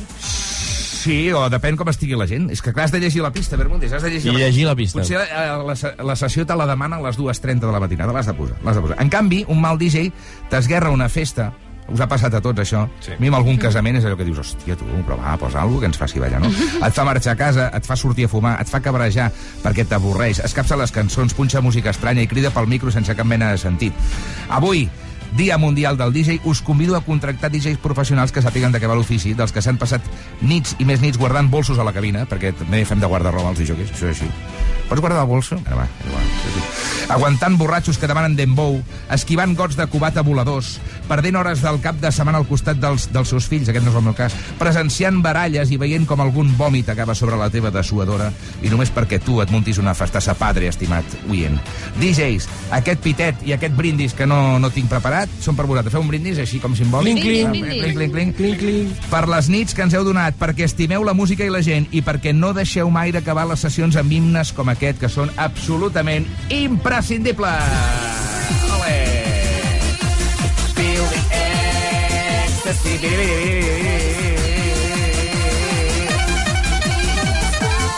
Sí, 0.98 1.18
o 1.32 1.46
depèn 1.52 1.78
com 1.80 1.88
estigui 1.92 2.18
la 2.20 2.28
gent. 2.28 2.50
És 2.52 2.62
que 2.64 2.74
clar, 2.76 2.88
has 2.88 2.94
de 2.96 3.00
llegir 3.00 3.22
la 3.24 3.32
pista, 3.36 3.60
Bermúdez, 3.60 3.94
has 3.96 4.04
de 4.04 4.12
llegir, 4.12 4.34
I 4.34 4.42
llegir 4.42 4.66
la 4.68 4.76
pista. 4.76 5.00
Potser 5.00 5.22
eh, 5.24 5.46
la, 5.68 5.76
la 6.10 6.16
sessió 6.20 6.46
te 6.48 6.56
la 6.58 6.68
demana 6.68 7.00
a 7.00 7.06
les 7.06 7.20
2.30 7.20 7.64
de 7.64 7.72
la 7.72 7.80
matinada, 7.84 8.16
l'has 8.16 8.28
de 8.28 8.36
posar, 8.36 8.58
l'has 8.64 8.76
de 8.76 8.84
posar. 8.84 9.00
En 9.04 9.12
canvi, 9.12 9.46
un 9.48 9.62
mal 9.64 9.80
DJ 9.80 10.10
t'esguerra 10.52 10.92
una 10.92 11.08
festa, 11.08 11.54
us 11.88 12.04
ha 12.04 12.08
passat 12.12 12.36
a 12.36 12.42
tots, 12.44 12.60
això. 12.60 12.84
Sí. 13.04 13.14
A 13.16 13.22
mi, 13.22 13.30
en 13.32 13.38
algun 13.38 13.60
casament, 13.62 14.00
és 14.00 14.08
allò 14.08 14.20
que 14.20 14.28
dius, 14.28 14.42
hòstia, 14.44 14.76
tu, 14.80 14.88
però 15.08 15.16
va, 15.22 15.38
posa 15.40 15.62
alguna 15.64 15.86
que 15.86 15.92
ens 15.94 16.00
faci 16.02 16.20
ballar, 16.20 16.42
no? 16.44 16.52
Et 16.88 16.96
fa 16.96 17.08
marxar 17.08 17.36
a 17.38 17.40
casa, 17.40 17.70
et 17.76 17.88
fa 17.88 17.96
sortir 18.00 18.28
a 18.28 18.32
fumar, 18.32 18.58
et 18.62 18.72
fa 18.72 18.82
cabrejar 18.84 19.30
perquè 19.64 19.88
t'avorreix, 19.88 20.44
escapça 20.44 20.80
les 20.80 20.92
cançons, 20.96 21.36
punxa 21.38 21.64
música 21.64 21.96
estranya 21.96 22.24
i 22.24 22.32
crida 22.32 22.52
pel 22.56 22.68
micro 22.68 22.92
sense 22.92 23.16
cap 23.16 23.28
mena 23.28 23.54
de 23.54 23.62
sentit. 23.62 23.96
Avui, 24.52 24.88
Dia 25.36 25.58
Mundial 25.58 25.98
del 25.98 26.14
DJ, 26.14 26.40
us 26.46 26.62
convido 26.62 26.96
a 26.96 27.02
contractar 27.02 27.52
DJs 27.52 27.78
professionals 27.84 28.32
que 28.32 28.42
sàpiguen 28.42 28.72
de 28.72 28.80
què 28.80 28.88
va 28.90 28.96
l'ofici, 28.98 29.34
dels 29.38 29.52
que 29.52 29.62
s'han 29.62 29.80
passat 29.82 30.06
nits 30.42 30.78
i 30.80 30.88
més 30.88 31.04
nits 31.04 31.20
guardant 31.20 31.50
bolsos 31.52 31.80
a 31.80 31.86
la 31.88 31.94
cabina, 31.94 32.26
perquè 32.30 32.54
també 32.56 32.86
fem 32.86 33.02
de 33.04 33.10
guarda-roba 33.12 33.52
als 33.52 33.60
DJs, 33.60 33.92
això 33.92 34.08
és 34.08 34.22
així. 34.22 34.32
Pots 34.88 35.02
guardar 35.04 35.26
el 35.26 35.28
bolso? 35.28 35.60
Ara 35.66 35.82
va, 35.82 35.88
igual, 36.08 36.30
sí, 36.44 36.54
sí. 36.56 36.62
Aguantant 37.12 37.58
borratxos 37.60 37.98
que 38.00 38.08
demanen 38.08 38.36
dembow, 38.36 38.78
esquivant 39.12 39.54
gots 39.56 39.76
de 39.80 39.86
cubata 39.92 40.24
voladors, 40.24 40.78
perdent 41.08 41.36
hores 41.40 41.62
del 41.64 41.80
cap 41.84 42.00
de 42.00 42.12
setmana 42.12 42.40
al 42.40 42.48
costat 42.48 42.80
dels, 42.80 43.10
dels 43.12 43.32
seus 43.32 43.48
fills, 43.52 43.68
aquest 43.68 43.84
no 43.84 43.92
és 43.92 44.00
el 44.00 44.06
meu 44.08 44.16
cas, 44.16 44.36
presenciant 44.60 45.20
baralles 45.24 45.72
i 45.72 45.80
veient 45.80 46.08
com 46.08 46.24
algun 46.24 46.54
vòmit 46.60 46.92
acaba 46.92 47.16
sobre 47.16 47.40
la 47.40 47.50
teva 47.52 47.72
dessuadora, 47.72 48.30
i 48.64 48.72
només 48.72 48.92
perquè 48.96 49.20
tu 49.24 49.42
et 49.44 49.52
muntis 49.52 49.80
una 49.80 49.96
festassa 49.96 50.36
padre, 50.40 50.68
estimat 50.72 51.18
oient. 51.32 51.60
DJs, 52.00 52.48
aquest 52.80 53.04
pitet 53.04 53.44
i 53.48 53.56
aquest 53.56 53.76
brindis 53.76 54.16
que 54.16 54.28
no, 54.28 54.60
no 54.60 54.72
tinc 54.72 54.92
preparat 54.92 55.17
són 55.42 55.56
per 55.58 55.66
vosaltres. 55.70 55.94
Feu 55.96 56.04
un 56.04 56.10
brindis 56.12 56.38
així 56.44 56.60
com 56.64 56.76
simbòlic. 56.78 57.18
Cling, 57.22 57.52
cling. 57.52 57.66
Cling, 57.66 57.96
cling, 57.96 58.12
cling. 58.14 58.34
Cling, 58.38 58.58
cling. 58.62 58.92
Per 59.10 59.24
les 59.32 59.50
nits 59.54 59.74
que 59.74 59.86
ens 59.86 59.96
heu 59.98 60.06
donat, 60.06 60.38
perquè 60.40 60.68
estimeu 60.68 61.06
la 61.08 61.16
música 61.18 61.46
i 61.48 61.54
la 61.54 61.64
gent 61.66 61.88
i 61.96 62.04
perquè 62.06 62.34
no 62.36 62.54
deixeu 62.58 62.92
mai 62.94 63.14
d'acabar 63.16 63.48
les 63.50 63.64
sessions 63.66 63.98
amb 64.00 64.12
himnes 64.14 64.54
com 64.54 64.70
aquest, 64.74 65.00
que 65.02 65.10
són 65.10 65.32
absolutament 65.38 66.28
imprescindibles. 66.54 67.64
Ole! 68.78 69.00
Feel 70.78 71.10
the 71.14 71.22
ecstasy. 71.42 72.96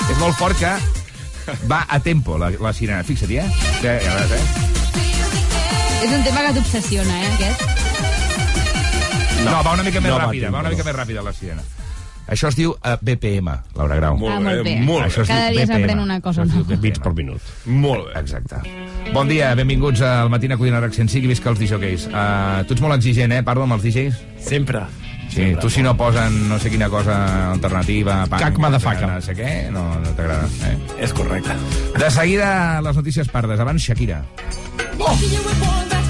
És 0.09 0.17
molt 0.21 0.35
fort 0.39 0.57
que 0.59 0.73
va 1.69 1.85
a 1.89 1.99
tempo, 1.99 2.37
la, 2.37 2.51
la 2.61 2.73
sirena. 2.73 3.03
Fixa't, 3.03 3.31
eh? 3.31 3.45
Ja, 3.83 3.99
ja 4.03 4.17
veus, 4.21 4.35
eh? 4.37 4.68
És 6.03 6.11
un 6.15 6.23
tema 6.23 6.41
que 6.47 6.53
t'obsessiona, 6.55 7.15
eh, 7.21 7.33
aquest? 7.35 7.61
No, 9.43 9.51
va 9.63 9.73
una 9.73 9.83
mica 9.83 9.99
més 10.01 10.11
no 10.11 10.17
va 10.17 10.23
a 10.23 10.27
ràpida, 10.29 10.49
va 10.53 10.59
una 10.63 10.71
mica 10.71 10.83
no. 10.83 10.87
més 10.89 10.95
ràpida 10.99 11.23
la 11.25 11.33
sirena. 11.35 11.63
Això 12.29 12.51
es 12.51 12.55
diu 12.59 12.75
uh, 12.75 12.93
BPM, 13.01 13.49
Laura 13.75 13.95
Grau. 13.97 14.17
Molt 14.21 14.35
Ah, 14.35 14.39
molt 14.43 14.61
bé. 14.67 14.75
molt 14.85 15.07
Això 15.07 15.23
es 15.23 15.27
Cada 15.31 15.47
diu 15.49 15.57
dia 15.57 15.65
BPM. 15.65 15.79
s'aprèn 15.81 15.99
una 16.03 16.19
cosa 16.21 16.43
Això 16.43 16.45
es 16.45 16.51
diu 16.53 16.61
nova. 16.61 16.69
BPM. 16.69 16.81
Bits 16.83 16.99
per 17.01 17.13
minut. 17.17 17.41
Molt 17.65 18.05
bé. 18.05 18.19
Exacte. 18.19 18.55
Bon 19.15 19.27
dia, 19.31 19.55
benvinguts 19.57 20.01
al 20.05 20.29
Matina 20.29 20.57
Codina 20.57 20.79
105 20.83 21.25
i 21.25 21.27
visca 21.31 21.49
els 21.49 21.59
DJs. 21.59 22.05
Uh, 22.11 22.63
tu 22.69 22.73
ets 22.77 22.81
molt 22.85 22.95
exigent, 22.99 23.33
eh? 23.33 23.41
Parlo 23.43 23.63
amb 23.65 23.73
els 23.79 23.83
DJs. 23.87 24.13
Sempre. 24.45 24.83
Sí, 25.29 25.55
tu 25.61 25.69
si 25.69 25.83
no 25.85 25.95
posen 25.95 26.49
no 26.49 26.57
sé 26.59 26.71
quina 26.73 26.89
cosa 26.89 27.51
alternativa... 27.51 28.25
Punk, 28.25 28.41
Cac 28.41 28.57
motherfucker. 28.57 29.07
No 29.07 29.21
sé 29.21 29.35
què, 29.37 29.53
no, 29.71 29.85
no 30.01 30.15
t'agrada. 30.17 30.49
Eh? 30.67 30.75
És 31.05 31.13
correcte. 31.13 31.55
De 31.97 32.11
seguida, 32.11 32.81
les 32.81 33.01
notícies 33.03 33.29
pardes. 33.29 33.59
Abans, 33.59 33.85
Shakira. 33.85 34.23
Whenever, 34.99 36.08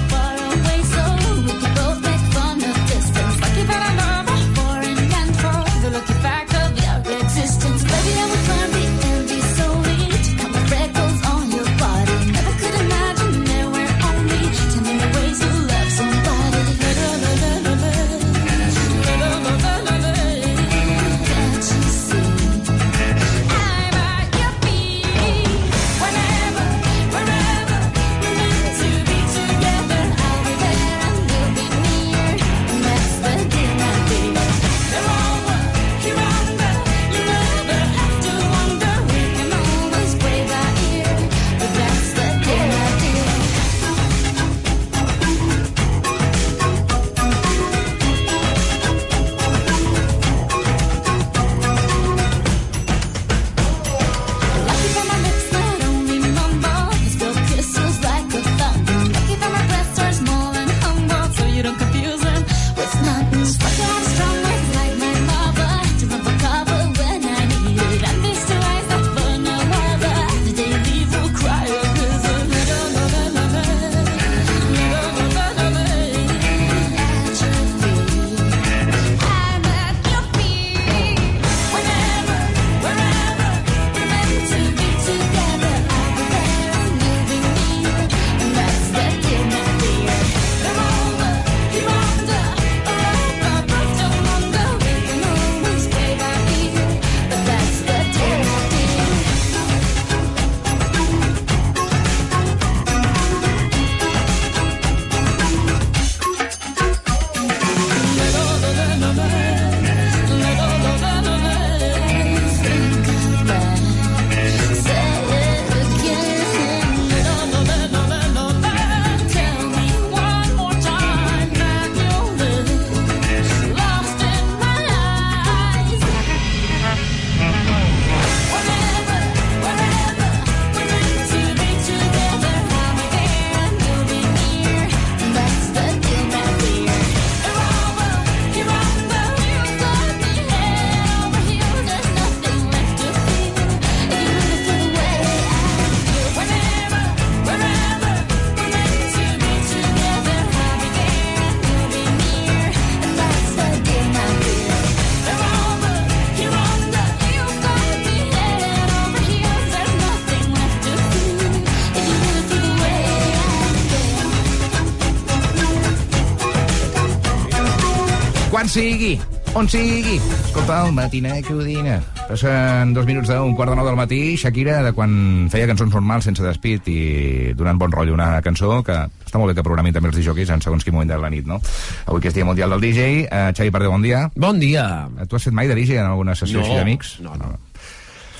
sigui, 169.00 169.20
on 169.56 169.68
sigui. 169.68 170.16
Escolta, 170.44 170.84
el 170.86 170.92
Matina 170.92 171.32
Codina. 171.42 171.96
Passen 172.28 172.92
dos 172.94 173.06
minuts 173.08 173.30
d'un 173.32 173.54
quart 173.56 173.72
de 173.72 173.76
nou 173.78 173.86
del 173.88 173.96
matí, 173.96 174.36
Shakira, 174.38 174.82
de 174.84 174.92
quan 174.92 175.48
feia 175.50 175.66
cançons 175.70 175.94
normals 175.94 176.26
sense 176.28 176.44
despit 176.44 176.86
i 176.92 177.54
donant 177.56 177.80
bon 177.80 177.90
rotllo 177.94 178.12
una 178.14 178.42
cançó 178.44 178.82
que 178.84 178.94
està 179.24 179.40
molt 179.40 179.50
bé 179.50 179.56
que 179.56 179.64
programin 179.64 179.96
també 179.96 180.12
els 180.12 180.20
DJs 180.20 180.52
en 180.54 180.60
segons 180.64 180.84
quin 180.84 180.94
moment 180.94 181.08
de 181.10 181.18
la 181.18 181.30
nit, 181.32 181.48
no? 181.48 181.58
Avui 182.06 182.20
que 182.20 182.28
és 182.28 182.36
dia 182.36 182.44
mundial 182.44 182.70
del 182.76 182.84
DJ, 182.84 183.08
eh, 183.24 183.50
Xavi 183.56 183.72
Pardeu, 183.72 183.90
bon 183.94 184.04
dia. 184.04 184.26
Bon 184.36 184.60
dia. 184.60 185.08
Eh, 185.18 185.26
Tu 185.26 185.36
has 185.36 185.48
fet 185.48 185.56
mai 185.56 185.68
de 185.70 185.74
DJ 185.78 186.00
en 186.04 186.06
alguna 186.12 186.34
sessió 186.36 186.60
No, 186.60 186.66
així 186.66 186.76
d'amics? 186.76 187.16
no, 187.24 187.34
no. 187.40 187.54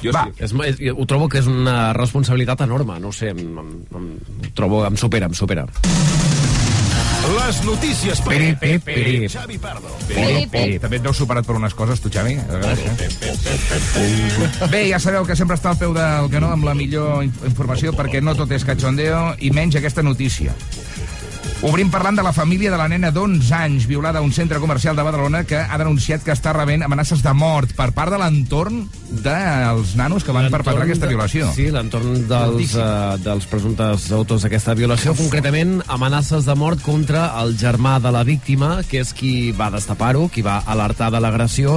Jo 0.03 0.13
Va. 0.13 0.25
sí. 0.29 0.45
És, 0.45 0.53
és, 0.53 0.93
ho 0.97 1.05
trobo 1.07 1.29
que 1.29 1.41
és 1.41 1.47
una 1.49 1.93
responsabilitat 1.93 2.63
enorme, 2.69 3.01
no 3.01 3.09
ho 3.09 3.13
sé, 3.13 3.33
em, 3.33 3.41
em, 3.59 3.73
em, 3.97 4.09
trobo, 4.55 4.85
em 4.87 4.97
supera, 4.97 5.27
em 5.27 5.35
supera. 5.35 5.67
Les 7.21 7.59
notícies 7.65 8.21
piri. 8.23 8.55
Xavi 9.29 9.59
Pardo. 9.59 9.89
Piri, 10.09 10.47
piri. 10.51 10.79
També 10.83 10.97
et 10.99 11.05
veus 11.05 11.17
superat 11.21 11.47
per 11.47 11.57
unes 11.59 11.75
coses, 11.77 12.01
tu, 12.01 12.09
Xavi? 12.13 12.33
Eh? 12.39 12.47
Bé, 14.73 14.81
ja 14.89 14.99
sabeu 15.03 15.27
que 15.29 15.37
sempre 15.37 15.57
està 15.59 15.71
al 15.75 15.79
peu 15.81 15.93
del 15.97 16.31
canó 16.33 16.51
amb 16.55 16.65
la 16.67 16.75
millor 16.75 17.23
inf- 17.27 17.45
informació 17.51 17.93
perquè 17.97 18.23
no 18.25 18.35
tot 18.39 18.51
és 18.57 18.65
cachondeo 18.67 19.35
i 19.39 19.51
menys 19.55 19.77
aquesta 19.79 20.03
notícia. 20.03 20.55
Obrim 21.61 21.91
parlant 21.93 22.17
de 22.17 22.23
la 22.25 22.33
família 22.33 22.71
de 22.73 22.79
la 22.81 22.87
nena 22.89 23.11
d'11 23.13 23.51
anys 23.53 23.85
violada 23.85 24.21
a 24.21 24.25
un 24.25 24.33
centre 24.33 24.57
comercial 24.63 24.97
de 24.97 25.03
Badalona 25.05 25.43
que 25.45 25.59
ha 25.61 25.77
denunciat 25.77 26.23
que 26.25 26.33
està 26.33 26.55
rebent 26.57 26.81
amenaces 26.87 27.21
de 27.21 27.35
mort 27.37 27.75
per 27.77 27.91
part 27.93 28.15
de 28.15 28.17
l'entorn 28.17 28.87
dels 29.11 29.93
nanos 29.99 30.25
que 30.25 30.33
van 30.33 30.49
perpetrar 30.49 30.87
aquesta 30.87 31.11
violació. 31.11 31.51
Sí, 31.53 31.69
l'entorn 31.69 32.25
dels, 32.31 32.73
uh, 32.81 33.21
dels 33.21 33.45
presumptes 33.51 34.09
autors 34.17 34.49
d'aquesta 34.49 34.73
violació, 34.79 35.13
concretament 35.19 35.83
amenaces 35.93 36.49
de 36.49 36.57
mort 36.57 36.81
contra 36.81 37.27
el 37.43 37.53
germà 37.61 37.99
de 38.01 38.15
la 38.17 38.25
víctima, 38.25 38.79
que 38.89 39.05
és 39.05 39.13
qui 39.13 39.53
va 39.53 39.69
destapar-ho, 39.75 40.31
qui 40.33 40.41
va 40.41 40.63
alertar 40.65 41.13
de 41.13 41.21
l'agressió, 41.21 41.77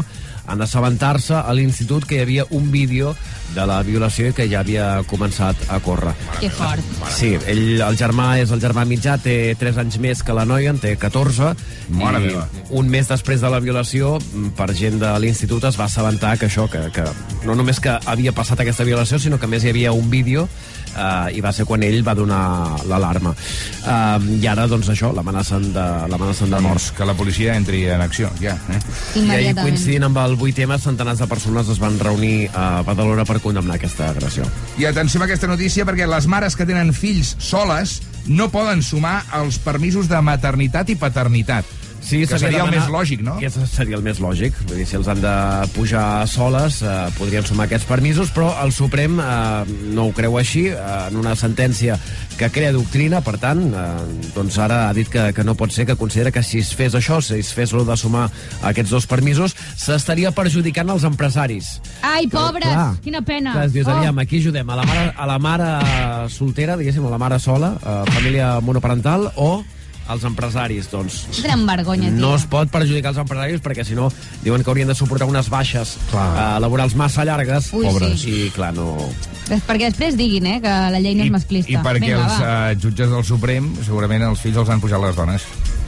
en 0.51 0.61
assabentar-se 0.61 1.35
a 1.39 1.53
l'institut 1.55 2.05
que 2.05 2.17
hi 2.17 2.23
havia 2.25 2.45
un 2.51 2.71
vídeo 2.71 3.13
de 3.53 3.65
la 3.69 3.81
violació 3.85 4.31
i 4.31 4.33
que 4.33 4.47
ja 4.49 4.63
havia 4.63 4.87
començat 5.07 5.55
a 5.69 5.77
córrer. 5.83 6.13
Que 6.39 6.49
fort. 6.49 6.81
Sí, 7.13 7.33
ell, 7.47 7.81
el 7.85 7.97
germà 7.99 8.33
és 8.41 8.51
el 8.51 8.61
germà 8.63 8.85
mitjà, 8.89 9.19
té 9.21 9.53
3 9.59 9.77
anys 9.83 9.99
més 10.01 10.23
que 10.25 10.33
la 10.35 10.45
noia, 10.49 10.73
en 10.73 10.81
té 10.81 10.95
14, 10.97 11.53
Mare 11.93 12.21
i 12.23 12.31
meva. 12.31 12.47
un 12.71 12.89
mes 12.89 13.07
després 13.07 13.41
de 13.41 13.49
la 13.53 13.61
violació, 13.63 14.17
mm, 14.19 14.55
per 14.57 14.73
gent 14.73 14.99
de 14.99 15.13
l'institut 15.19 15.63
es 15.69 15.79
va 15.79 15.85
assabentar 15.85 16.37
que 16.39 16.47
això, 16.49 16.67
que, 16.69 16.89
que 16.91 17.05
no 17.45 17.55
només 17.55 17.79
que 17.79 17.97
havia 18.05 18.33
passat 18.33 18.59
aquesta 18.59 18.83
violació, 18.83 19.19
sinó 19.19 19.39
que 19.39 19.45
a 19.45 19.53
més 19.53 19.63
hi 19.63 19.69
havia 19.69 19.93
un 19.93 20.09
vídeo 20.09 20.47
eh, 20.95 21.35
i 21.37 21.41
va 21.43 21.51
ser 21.53 21.65
quan 21.69 21.83
ell 21.83 22.01
va 22.05 22.15
donar 22.17 22.43
l'alarma. 22.89 23.33
Eh, 23.33 24.39
I 24.39 24.47
ara, 24.49 24.67
doncs 24.71 24.89
això, 24.93 25.11
l'amenacen 25.15 25.69
de, 25.73 25.85
l'amenacen 26.11 26.53
de 26.53 26.61
mort. 26.61 26.81
Doncs 26.83 26.91
que 26.97 27.07
la 27.07 27.17
policia 27.17 27.57
entri 27.57 27.83
en 27.89 28.01
acció, 28.01 28.31
ja. 28.41 28.55
Eh? 28.69 28.79
I 29.21 29.27
ahir, 29.37 29.53
coincidint 29.59 30.07
amb 30.09 30.21
el 30.23 30.37
8M, 30.37 30.79
centenars 30.83 31.21
de 31.23 31.29
persones 31.31 31.69
es 31.69 31.81
van 31.81 31.99
reunir 32.01 32.49
a 32.53 32.81
Badalona 32.87 33.27
per 33.29 33.39
condemnar 33.43 33.77
aquesta 33.79 34.09
agressió. 34.09 34.47
I 34.79 34.89
atenció 34.89 35.21
a 35.21 35.27
aquesta 35.27 35.49
notícia 35.51 35.85
perquè 35.85 36.07
les 36.09 36.27
mares 36.27 36.57
que 36.57 36.67
tenen 36.69 36.93
fills 36.95 37.35
soles 37.43 37.99
no 38.25 38.49
poden 38.51 38.83
sumar 38.83 39.21
els 39.35 39.59
permisos 39.59 40.07
de 40.11 40.19
maternitat 40.23 40.89
i 40.93 40.99
paternitat. 40.99 41.67
Sí, 42.03 42.19
que 42.27 42.37
seria 42.37 42.47
el 42.63 42.65
demanar- 42.69 42.81
més 42.81 42.89
lògic, 42.91 43.21
no? 43.21 43.37
Que 43.39 43.49
seria 43.49 43.95
el 43.95 44.03
més 44.03 44.19
lògic. 44.19 44.53
Vull 44.67 44.77
dir, 44.77 44.85
si 44.85 44.95
els 44.97 45.07
han 45.07 45.21
de 45.21 45.67
pujar 45.73 46.27
soles, 46.27 46.81
eh, 46.83 47.09
podrien 47.17 47.45
sumar 47.45 47.65
aquests 47.65 47.85
permisos, 47.87 48.29
però 48.35 48.51
el 48.63 48.71
Suprem 48.75 49.19
eh, 49.19 49.65
no 49.95 50.05
ho 50.05 50.11
creu 50.13 50.37
així, 50.37 50.67
eh, 50.67 50.75
en 51.07 51.15
una 51.17 51.35
sentència 51.35 51.97
que 52.37 52.49
crea 52.51 52.71
doctrina, 52.73 53.21
per 53.21 53.37
tant, 53.39 53.63
eh, 53.73 54.29
doncs 54.35 54.57
ara 54.59 54.89
ha 54.89 54.93
dit 54.93 55.07
que, 55.07 55.31
que 55.33 55.43
no 55.43 55.55
pot 55.55 55.71
ser, 55.71 55.85
que 55.87 55.95
considera 55.95 56.29
que 56.31 56.43
si 56.43 56.59
es 56.59 56.73
fes 56.75 56.93
això, 56.93 57.21
si 57.21 57.39
es 57.39 57.53
fes 57.53 57.71
lo 57.71 57.85
de 57.85 57.95
sumar 57.97 58.29
aquests 58.61 58.91
dos 58.91 59.07
permisos, 59.07 59.55
s'estaria 59.77 60.31
perjudicant 60.31 60.89
els 60.89 61.03
empresaris. 61.07 61.79
Ai, 62.01 62.27
pobres, 62.27 62.67
Clar. 62.67 62.97
quina 63.01 63.21
pena. 63.21 63.53
Clar, 63.53 63.69
dius, 63.71 63.87
Oh. 63.87 63.91
aviam, 63.91 64.19
aquí 64.19 64.39
ajudem 64.39 64.69
a 64.69 64.75
la 64.75 64.83
mare, 64.83 65.13
a 65.17 65.25
la 65.25 65.39
mare 65.39 66.29
soltera, 66.29 66.75
diguéssim, 66.77 67.05
a 67.05 67.09
la 67.09 67.17
mare 67.17 67.39
sola, 67.39 67.77
eh, 67.81 68.11
família 68.11 68.59
monoparental, 68.59 69.31
o 69.35 69.63
als 70.07 70.23
empresaris, 70.27 70.89
doncs 70.91 71.41
Gran 71.43 71.65
vergonya, 71.67 72.09
tio. 72.09 72.19
no 72.19 72.33
es 72.35 72.45
pot 72.49 72.69
perjudicar 72.73 73.13
els 73.13 73.21
empresaris 73.23 73.61
perquè 73.63 73.85
si 73.87 73.95
no 73.95 74.09
diuen 74.43 74.63
que 74.63 74.69
haurien 74.73 74.87
de 74.91 74.95
suportar 74.95 75.27
unes 75.29 75.49
baixes 75.49 75.95
uh, 76.11 76.59
laborals 76.63 76.95
massa 76.99 77.25
llargues 77.25 77.71
Ui, 77.73 77.85
pobres 77.87 78.21
sí. 78.21 78.47
i 78.47 78.49
clar, 78.55 78.73
no... 78.75 78.97
Perquè 79.43 79.89
després 79.91 80.15
diguin, 80.15 80.45
eh, 80.47 80.59
que 80.63 80.71
la 80.93 80.99
llei 81.03 81.17
no 81.19 81.25
és 81.27 81.33
masclista. 81.33 81.71
I 81.71 81.81
perquè 81.83 82.07
Vinga, 82.07 82.23
els 82.23 82.39
va. 82.39 82.53
uh, 82.71 82.79
jutges 82.79 83.11
del 83.11 83.25
Suprem, 83.27 83.67
segurament 83.83 84.23
els 84.29 84.39
fills 84.43 84.57
els 84.63 84.71
han 84.71 84.79
pujat 84.83 85.03
les 85.03 85.19
dones. 85.19 85.45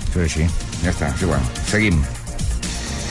Això 0.09 0.19
és 0.19 0.27
així. 0.27 0.49
Ja 0.83 0.91
està, 0.91 1.13
és 1.15 1.23
igual. 1.27 1.49
Seguim. 1.71 2.03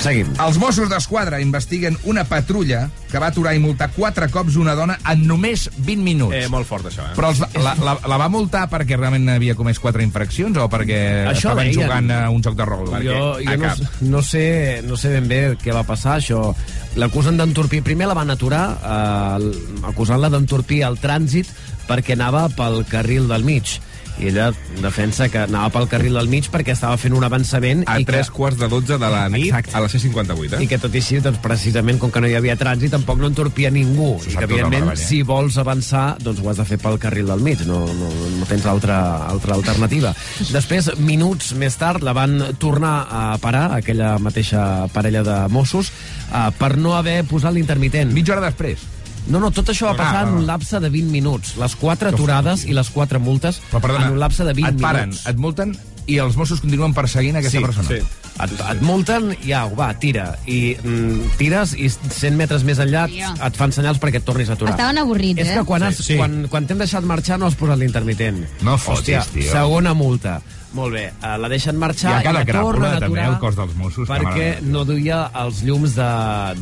Seguim. 0.05 0.29
Els 0.45 0.59
Mossos 0.61 0.91
d'Esquadra 0.93 1.39
investiguen 1.41 1.95
una 2.11 2.27
patrulla 2.29 2.83
que 3.09 3.21
va 3.23 3.31
aturar 3.31 3.55
i 3.57 3.61
multar 3.63 3.87
quatre 3.95 4.27
cops 4.29 4.59
una 4.61 4.75
dona 4.77 4.99
en 5.09 5.23
només 5.25 5.63
20 5.79 6.05
minuts. 6.05 6.37
Eh, 6.37 6.49
molt 6.53 6.69
fort, 6.69 6.91
això, 6.91 7.07
eh? 7.09 7.15
Però 7.17 7.31
els, 7.33 7.41
la, 7.57 7.73
la, 7.81 7.95
la 8.13 8.19
va 8.21 8.27
multar 8.29 8.67
perquè 8.69 8.99
realment 8.99 9.31
havia 9.33 9.55
comès 9.57 9.81
quatre 9.81 10.05
infraccions 10.05 10.61
o 10.61 10.67
perquè 10.69 10.99
Això 11.31 11.55
estaven 11.55 11.71
deien. 11.71 11.79
jugant 11.81 12.13
a 12.13 12.19
un 12.35 12.45
joc 12.45 12.59
de 12.59 12.67
rol? 12.69 12.91
Jo, 13.07 13.17
jo 13.41 13.57
no, 13.63 13.73
no, 14.13 14.23
sé, 14.27 14.45
no 14.85 15.01
sé 15.01 15.15
ben 15.15 15.31
bé 15.31 15.41
què 15.63 15.73
va 15.73 15.87
passar, 15.89 16.19
això. 16.21 16.51
L'acusen 17.01 17.41
d'entorpir. 17.41 17.81
Primer 17.87 18.11
la 18.11 18.19
van 18.19 18.35
aturar 18.35 18.65
eh, 18.77 19.89
acusant-la 19.89 20.29
d'entorpir 20.37 20.83
el 20.85 21.01
trànsit 21.01 21.49
perquè 21.89 22.13
anava 22.19 22.51
pel 22.53 22.83
carril 22.93 23.31
del 23.33 23.45
mig. 23.49 23.79
I 24.23 24.29
ella 24.31 24.53
defensa 24.79 25.27
que 25.29 25.41
anava 25.43 25.73
pel 25.75 25.89
carril 25.91 26.15
del 26.19 26.29
mig 26.31 26.47
perquè 26.53 26.75
estava 26.75 26.97
fent 27.01 27.17
un 27.17 27.25
avançament 27.27 27.83
A 27.91 27.97
i 27.99 28.05
que, 28.05 28.13
tres 28.13 28.31
quarts 28.31 28.61
de 28.61 28.69
dotze 28.71 28.99
de 29.01 29.11
la 29.11 29.25
nit 29.33 29.49
Exacte. 29.49 29.75
a 29.75 29.83
la 29.83 29.91
C58, 29.91 30.61
i 30.61 30.65
eh? 30.65 30.69
que 30.71 30.79
tot 30.79 30.95
i 30.95 31.03
així, 31.03 31.19
doncs, 31.25 31.41
precisament, 31.43 31.99
com 32.03 32.13
que 32.15 32.23
no 32.23 32.31
hi 32.31 32.37
havia 32.39 32.57
trànsit, 32.61 32.95
tampoc 32.95 33.19
no 33.21 33.31
entorpia 33.31 33.73
ningú. 33.75 34.15
I 34.23 34.37
que, 34.37 34.47
evidentment, 34.47 34.95
si 35.01 35.23
vols 35.27 35.59
avançar, 35.61 36.05
doncs 36.23 36.43
ho 36.43 36.51
has 36.53 36.63
de 36.63 36.69
fer 36.69 36.79
pel 36.83 36.99
carril 37.03 37.31
del 37.33 37.43
mig, 37.45 37.67
no, 37.69 37.83
no, 37.99 38.11
no 38.39 38.49
tens 38.51 38.67
altra, 38.71 38.99
altra 39.27 39.59
alternativa. 39.59 40.15
Després, 40.53 40.93
minuts 41.03 41.53
més 41.59 41.79
tard, 41.81 42.05
la 42.07 42.15
van 42.17 42.39
tornar 42.63 42.97
a 43.11 43.25
parar, 43.43 43.67
aquella 43.81 44.15
mateixa 44.23 44.87
parella 44.95 45.25
de 45.27 45.39
Mossos, 45.51 45.91
eh, 46.31 46.49
per 46.59 46.77
no 46.79 46.95
haver 46.99 47.23
posat 47.29 47.57
l'intermitent. 47.57 48.15
Mitja 48.15 48.39
hora 48.39 48.53
després. 48.53 48.94
No, 49.27 49.41
no, 49.41 49.51
tot 49.51 49.71
això 49.73 49.87
va 49.89 49.93
Ah, 49.95 49.97
passar 49.97 50.21
ah, 50.25 50.29
en 50.29 50.35
un 50.35 50.43
ah. 50.45 50.47
lapse 50.53 50.79
de 50.81 50.89
20 50.91 51.11
minuts. 51.11 51.57
Les 51.57 51.75
quatre 51.77 52.11
aturades 52.11 52.65
i 52.69 52.75
les 52.77 52.91
quatre 52.91 53.19
multes 53.19 53.61
perdona, 53.73 54.07
en 54.07 54.13
un 54.13 54.19
lapse 54.21 54.45
de 54.45 54.53
20 54.53 54.69
et 54.69 54.81
paren, 54.83 55.09
minuts. 55.11 55.27
et 55.27 55.37
multen 55.39 55.77
i 56.07 56.19
els 56.21 56.37
Mossos 56.37 56.61
continuen 56.61 56.93
perseguint 56.93 57.37
aquesta 57.41 57.59
Sí, 57.59 57.65
persona. 57.65 57.89
sí. 57.89 58.03
Et, 58.43 58.51
et 58.59 58.81
multen 58.83 59.29
i 59.47 59.53
au, 59.55 59.75
va, 59.79 59.93
tira. 60.03 60.33
I 60.51 60.75
mm, 60.83 61.37
tires 61.39 61.77
i 61.79 61.87
100 61.93 62.35
metres 62.35 62.65
més 62.67 62.81
enllà 62.83 63.05
Tia. 63.13 63.31
et 63.47 63.55
fan 63.61 63.71
senyals 63.77 64.01
perquè 64.03 64.19
et 64.19 64.27
tornis 64.27 64.51
a 64.51 64.57
aturar. 64.59 64.75
Estaven 64.75 64.99
avorrits, 65.05 65.39
És 65.45 65.53
eh? 65.53 65.61
que 65.61 65.65
quan, 65.69 65.87
has, 65.87 65.97
Sí, 66.03 66.09
sí. 66.13 66.19
quan, 66.19 66.49
quan 66.51 66.67
t'hem 66.67 66.83
deixat 66.83 67.07
marxar 67.07 67.39
no 67.39 67.47
has 67.47 67.55
posat 67.55 67.79
l'intermitent. 67.79 68.43
No 68.67 68.75
fotis, 68.79 69.15
Hòstia, 69.21 69.25
tio. 69.33 69.51
segona 69.53 69.95
multa. 69.95 70.41
Molt 70.75 70.91
bé, 70.91 71.05
uh, 71.23 71.37
la 71.39 71.47
deixen 71.47 71.77
marxar 71.79 72.17
I 72.19 72.25
i 72.27 72.33
la 72.35 72.41
tornen 72.49 72.97
a 72.97 72.99
també, 72.99 73.21
aturar 73.21 73.27
el 73.31 73.37
cos 73.39 73.55
dels 73.55 73.77
Mossos, 73.79 74.09
perquè 74.11 74.57
no 74.67 74.81
duia 74.85 75.21
els 75.39 75.61
llums 75.63 75.93
de, 75.95 76.07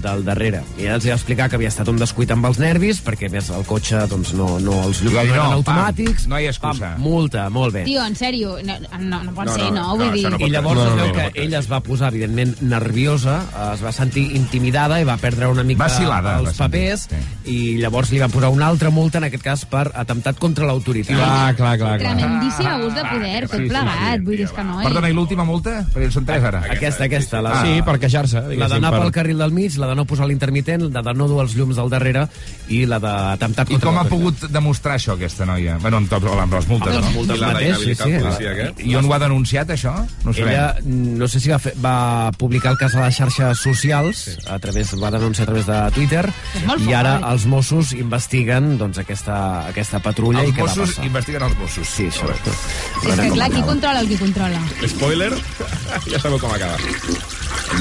del 0.05 0.21
darrere. 0.27 0.59
I 0.77 0.85
ara 0.85 0.99
els 0.99 1.07
va 1.09 1.15
explicar 1.17 1.47
que 1.49 1.57
havia 1.57 1.71
estat 1.73 1.89
un 1.89 1.97
descuit 1.97 2.29
amb 2.35 2.45
els 2.45 2.59
nervis, 2.61 3.01
perquè 3.01 3.31
més 3.33 3.49
el 3.49 3.65
cotxe 3.65 4.03
doncs, 4.11 4.35
no, 4.37 4.59
no, 4.61 4.83
els 4.85 5.01
llums 5.01 5.17
dir, 5.17 5.31
no 5.31 5.39
eren 5.39 5.57
no, 5.57 5.63
pam, 5.65 5.79
automàtics. 5.81 6.27
no 6.29 6.37
hi 6.43 6.45
ha 6.45 6.53
excusa. 6.53 6.91
Pam, 6.93 7.01
multa, 7.01 7.47
molt 7.49 7.73
bé. 7.73 7.87
Tio, 7.89 8.05
en 8.05 8.13
sèrio, 8.21 8.59
no, 8.61 8.77
no, 9.01 9.23
no 9.31 9.33
pot 9.33 9.49
No, 9.49 9.55
ser, 9.57 9.71
no, 9.71 9.81
no? 9.81 9.87
no, 9.87 9.97
Vull 9.97 10.11
això 10.11 10.19
dir... 10.19 10.29
no 10.29 10.43
pot 10.43 10.47
I 10.47 10.53
llavors 10.59 10.83
No, 10.83 10.85
es 10.85 10.91
no, 10.93 11.01
veu 11.01 11.09
no, 11.09 11.15
que 11.17 11.25
no 11.41 11.47
ella 11.47 11.62
es 11.63 11.69
va 11.71 11.81
posar, 11.85 12.11
evidentment, 12.13 12.57
nerviosa, 12.67 13.39
es 13.73 13.83
va 13.85 13.93
sentir 13.95 14.25
intimidada 14.37 14.99
i 15.01 15.07
va 15.09 15.17
perdre 15.23 15.49
una 15.51 15.63
mica 15.67 15.85
Vacil·lada, 15.87 16.37
els 16.43 16.51
va 16.51 16.55
sentir, 16.57 16.83
papers 16.91 17.07
i 17.49 17.57
llavors 17.83 18.11
li 18.13 18.21
van 18.23 18.31
posar 18.31 18.51
una 18.55 18.67
altra 18.69 18.91
multa, 18.95 19.19
en 19.23 19.27
aquest 19.31 19.43
cas, 19.47 19.65
per 19.71 19.87
atemptat 19.99 20.39
contra 20.43 20.67
l'autoritat. 20.69 21.17
Clar, 21.17 21.55
clar, 21.59 21.73
clar, 21.81 21.97
clar. 22.03 22.17
Tremendíssim 22.19 22.69
abús 22.73 22.95
de 22.99 23.05
poder, 23.09 23.41
tot 23.49 23.65
plegat. 23.71 24.23
Vull 24.27 24.37
dir, 24.37 24.47
és 24.47 24.55
que 24.57 24.65
no, 24.67 24.81
eh? 24.81 24.85
Perdona, 24.89 25.11
i 25.11 25.17
l'última 25.17 25.47
multa? 25.49 25.79
Perquè 25.95 26.09
en 26.11 26.15
són 26.15 26.27
tres, 26.29 26.45
ara. 26.51 26.63
Aquesta, 26.77 27.07
aquesta. 27.09 27.43
La, 27.45 27.55
Sí, 27.63 27.79
per 27.87 27.97
queixar-se. 28.03 28.43
La 28.59 28.69
d'anar 28.69 28.91
per- 28.95 29.03
pel 29.05 29.13
carril 29.15 29.39
del 29.39 29.53
mig, 29.55 29.77
la 29.79 29.87
de 29.91 29.95
no 29.99 30.05
posar 30.09 30.27
l'intermitent, 30.27 30.89
la 30.93 31.03
de 31.03 31.15
no 31.15 31.29
dur 31.31 31.43
els 31.45 31.55
llums 31.59 31.77
del 31.79 31.91
darrere 31.93 32.27
i 32.69 32.83
la 32.87 32.99
d'atemptat 33.03 33.71
I 33.71 33.77
contra 33.77 33.91
com 33.91 33.99
ha 34.01 34.05
pogut 34.09 34.47
demostrar 34.51 34.97
això, 34.99 35.15
aquesta 35.15 35.47
noia? 35.47 35.77
Bueno, 35.83 35.99
amb, 36.03 36.11
tot, 36.11 36.25
amb 36.27 36.55
les 36.55 36.67
multes, 36.69 36.95
Amb 36.97 37.05
les 37.05 37.05
no? 37.07 37.17
multes 37.19 37.37
I 37.37 37.41
la 37.41 37.53
mateix, 37.53 37.77
sí, 37.79 37.95
sí. 37.95 38.91
I 38.91 38.97
on 38.99 39.07
ho 39.07 39.15
ha 39.15 39.19
denunciat, 39.23 39.71
això? 39.77 39.95
No 40.25 40.31
ho 40.31 40.35
sabem. 40.35 40.49
Ella, 40.53 40.75
no 41.23 41.29
sé 41.29 41.41
si 41.41 41.52
va, 41.53 41.59
fer, 41.63 41.73
va 41.83 41.95
publicar 42.41 42.73
el 42.73 42.79
cas 42.81 42.95
a 42.97 43.05
les 43.05 43.17
xarxes 43.21 43.61
socials, 43.63 44.23
a 44.51 44.59
través, 44.63 44.91
va 44.99 45.11
denunciar 45.15 45.45
a 45.47 45.51
través 45.53 45.69
de 45.69 45.79
Twitter, 45.95 46.25
molt 46.67 46.87
i 46.89 46.95
ara 46.97 47.19
oi? 47.21 47.27
els 47.33 47.47
Mossos 47.53 47.93
investiguen 47.97 48.77
doncs, 48.81 48.99
aquesta, 49.03 49.37
aquesta 49.71 50.01
patrulla 50.05 50.43
Els 50.43 50.51
i 50.51 50.57
què 50.57 50.65
va 50.65 50.71
Mossos 50.71 50.95
passar. 50.97 51.07
investiguen 51.09 51.47
els 51.49 51.59
Mossos. 51.61 51.89
Sí, 51.93 52.09
això. 52.11 52.29
És 52.33 53.21
que, 53.21 53.31
clar, 53.37 53.51
qui 53.53 53.63
controla 53.69 54.01
el 54.03 54.09
qui 54.11 54.19
controla? 54.21 54.61
Spoiler, 54.97 55.33
ja 56.11 56.19
sabeu 56.23 56.39
com 56.43 56.53
acaba. 56.53 56.79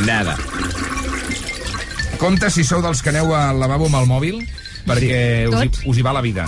Nada. 0.06 0.38
Compte 2.22 2.52
si 2.54 2.64
sou 2.68 2.84
dels 2.86 3.02
que 3.02 3.10
aneu 3.10 3.32
al 3.34 3.58
lavabo 3.60 3.88
amb 3.90 3.98
el 4.04 4.10
mòbil 4.10 4.42
perquè 4.86 5.48
us, 5.50 5.62
hi, 5.64 5.70
us 5.90 5.98
hi 5.98 6.02
va 6.06 6.14
la 6.14 6.22
vida. 6.22 6.46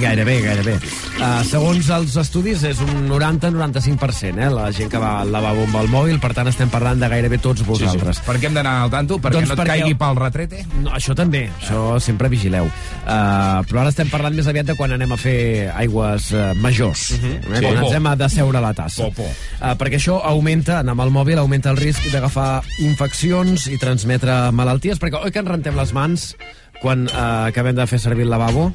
Gairebé, 0.00 0.40
gairebé. 0.42 0.74
Uh, 1.18 1.42
segons 1.48 1.88
els 1.90 2.16
estudis, 2.20 2.62
és 2.68 2.80
un 2.84 3.08
90-95%, 3.10 4.38
eh, 4.38 4.50
la 4.52 4.68
gent 4.72 4.90
que 4.92 5.00
va 5.02 5.20
al 5.22 5.32
lavabo 5.32 5.64
amb 5.66 5.76
el 5.82 5.88
mòbil, 5.92 6.20
per 6.22 6.32
tant 6.36 6.48
estem 6.50 6.70
parlant 6.70 7.00
de 7.00 7.08
gairebé 7.10 7.38
tots 7.42 7.64
vosaltres. 7.66 8.20
Per 8.26 8.36
què 8.38 8.46
hem 8.50 8.54
d'anar 8.58 8.74
al 8.84 8.92
tanto? 8.92 9.18
Perquè 9.18 9.38
Doncs 9.40 9.48
no 9.48 9.54
et 9.56 9.60
perquè- 9.60 9.78
caigui 9.80 9.94
pel 9.98 10.16
retrete? 10.20 10.64
No, 10.82 10.90
això 10.94 11.14
també, 11.18 11.48
això 11.60 11.98
sempre 12.00 12.28
vigileu. 12.28 12.68
Uh, 12.68 13.64
però 13.68 13.82
ara 13.82 13.90
estem 13.92 14.08
parlant 14.12 14.34
més 14.36 14.46
aviat 14.46 14.66
de 14.66 14.76
quan 14.78 14.92
anem 14.92 15.12
a 15.12 15.16
fer 15.20 15.70
aigües 15.74 16.30
uh, 16.32 16.52
majors, 16.60 17.10
uh 17.10 17.18
-huh. 17.18 17.34
eh, 17.36 17.58
Sí. 17.58 17.64
quan 17.64 17.84
ens 17.84 17.92
hem 17.94 18.08
de 18.18 18.28
seure 18.28 18.58
a 18.58 18.60
la 18.60 18.74
tassa. 18.74 19.02
Por 19.04 19.12
por. 19.14 19.26
Uh, 19.60 19.74
perquè 19.78 19.96
això 19.98 20.20
augmenta, 20.22 20.78
anar 20.80 20.92
amb 20.92 21.00
el 21.02 21.10
mòbil, 21.10 21.38
augmenta 21.38 21.70
el 21.70 21.76
risc 21.76 22.00
d'agafar 22.12 22.62
infeccions 22.78 23.66
i 23.66 23.78
transmetre 23.78 24.52
malalties, 24.52 24.98
perquè 25.00 25.22
oi 25.24 25.30
que 25.32 25.38
ens 25.38 25.48
rentem 25.48 25.76
les 25.76 25.92
mans 25.92 26.36
quan 26.82 27.06
uh, 27.08 27.48
acabem 27.48 27.74
de 27.76 27.86
fer 27.90 27.98
servir 27.98 28.26
el 28.26 28.30
lavabo, 28.30 28.68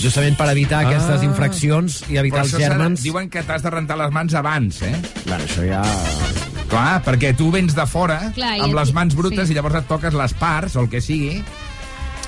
justament 0.00 0.36
per 0.36 0.50
evitar 0.52 0.82
Ah. 0.84 0.88
aquestes 0.90 1.22
infraccions 1.24 2.02
i 2.10 2.18
evitar 2.20 2.44
els 2.44 2.52
gèrmens. 2.56 3.02
Diuen 3.02 3.30
que 3.32 3.42
t'has 3.42 3.62
de 3.64 3.70
rentar 3.70 3.96
les 3.96 4.12
mans 4.12 4.34
abans, 4.34 4.82
eh? 4.82 4.94
Bueno, 5.24 5.44
això 5.44 5.64
ja... 5.66 5.82
Clar, 6.66 6.98
perquè 7.06 7.30
tu 7.38 7.52
vens 7.54 7.76
de 7.78 7.84
fora 7.86 8.32
Clar, 8.34 8.56
amb 8.64 8.74
les 8.74 8.90
mans 8.92 9.14
brutes 9.14 9.46
sí. 9.46 9.54
i 9.54 9.56
llavors 9.56 9.76
et 9.78 9.86
toques 9.86 10.12
les 10.18 10.32
parts 10.34 10.74
o 10.74 10.82
el 10.82 10.88
que 10.90 11.00
sigui. 11.00 11.38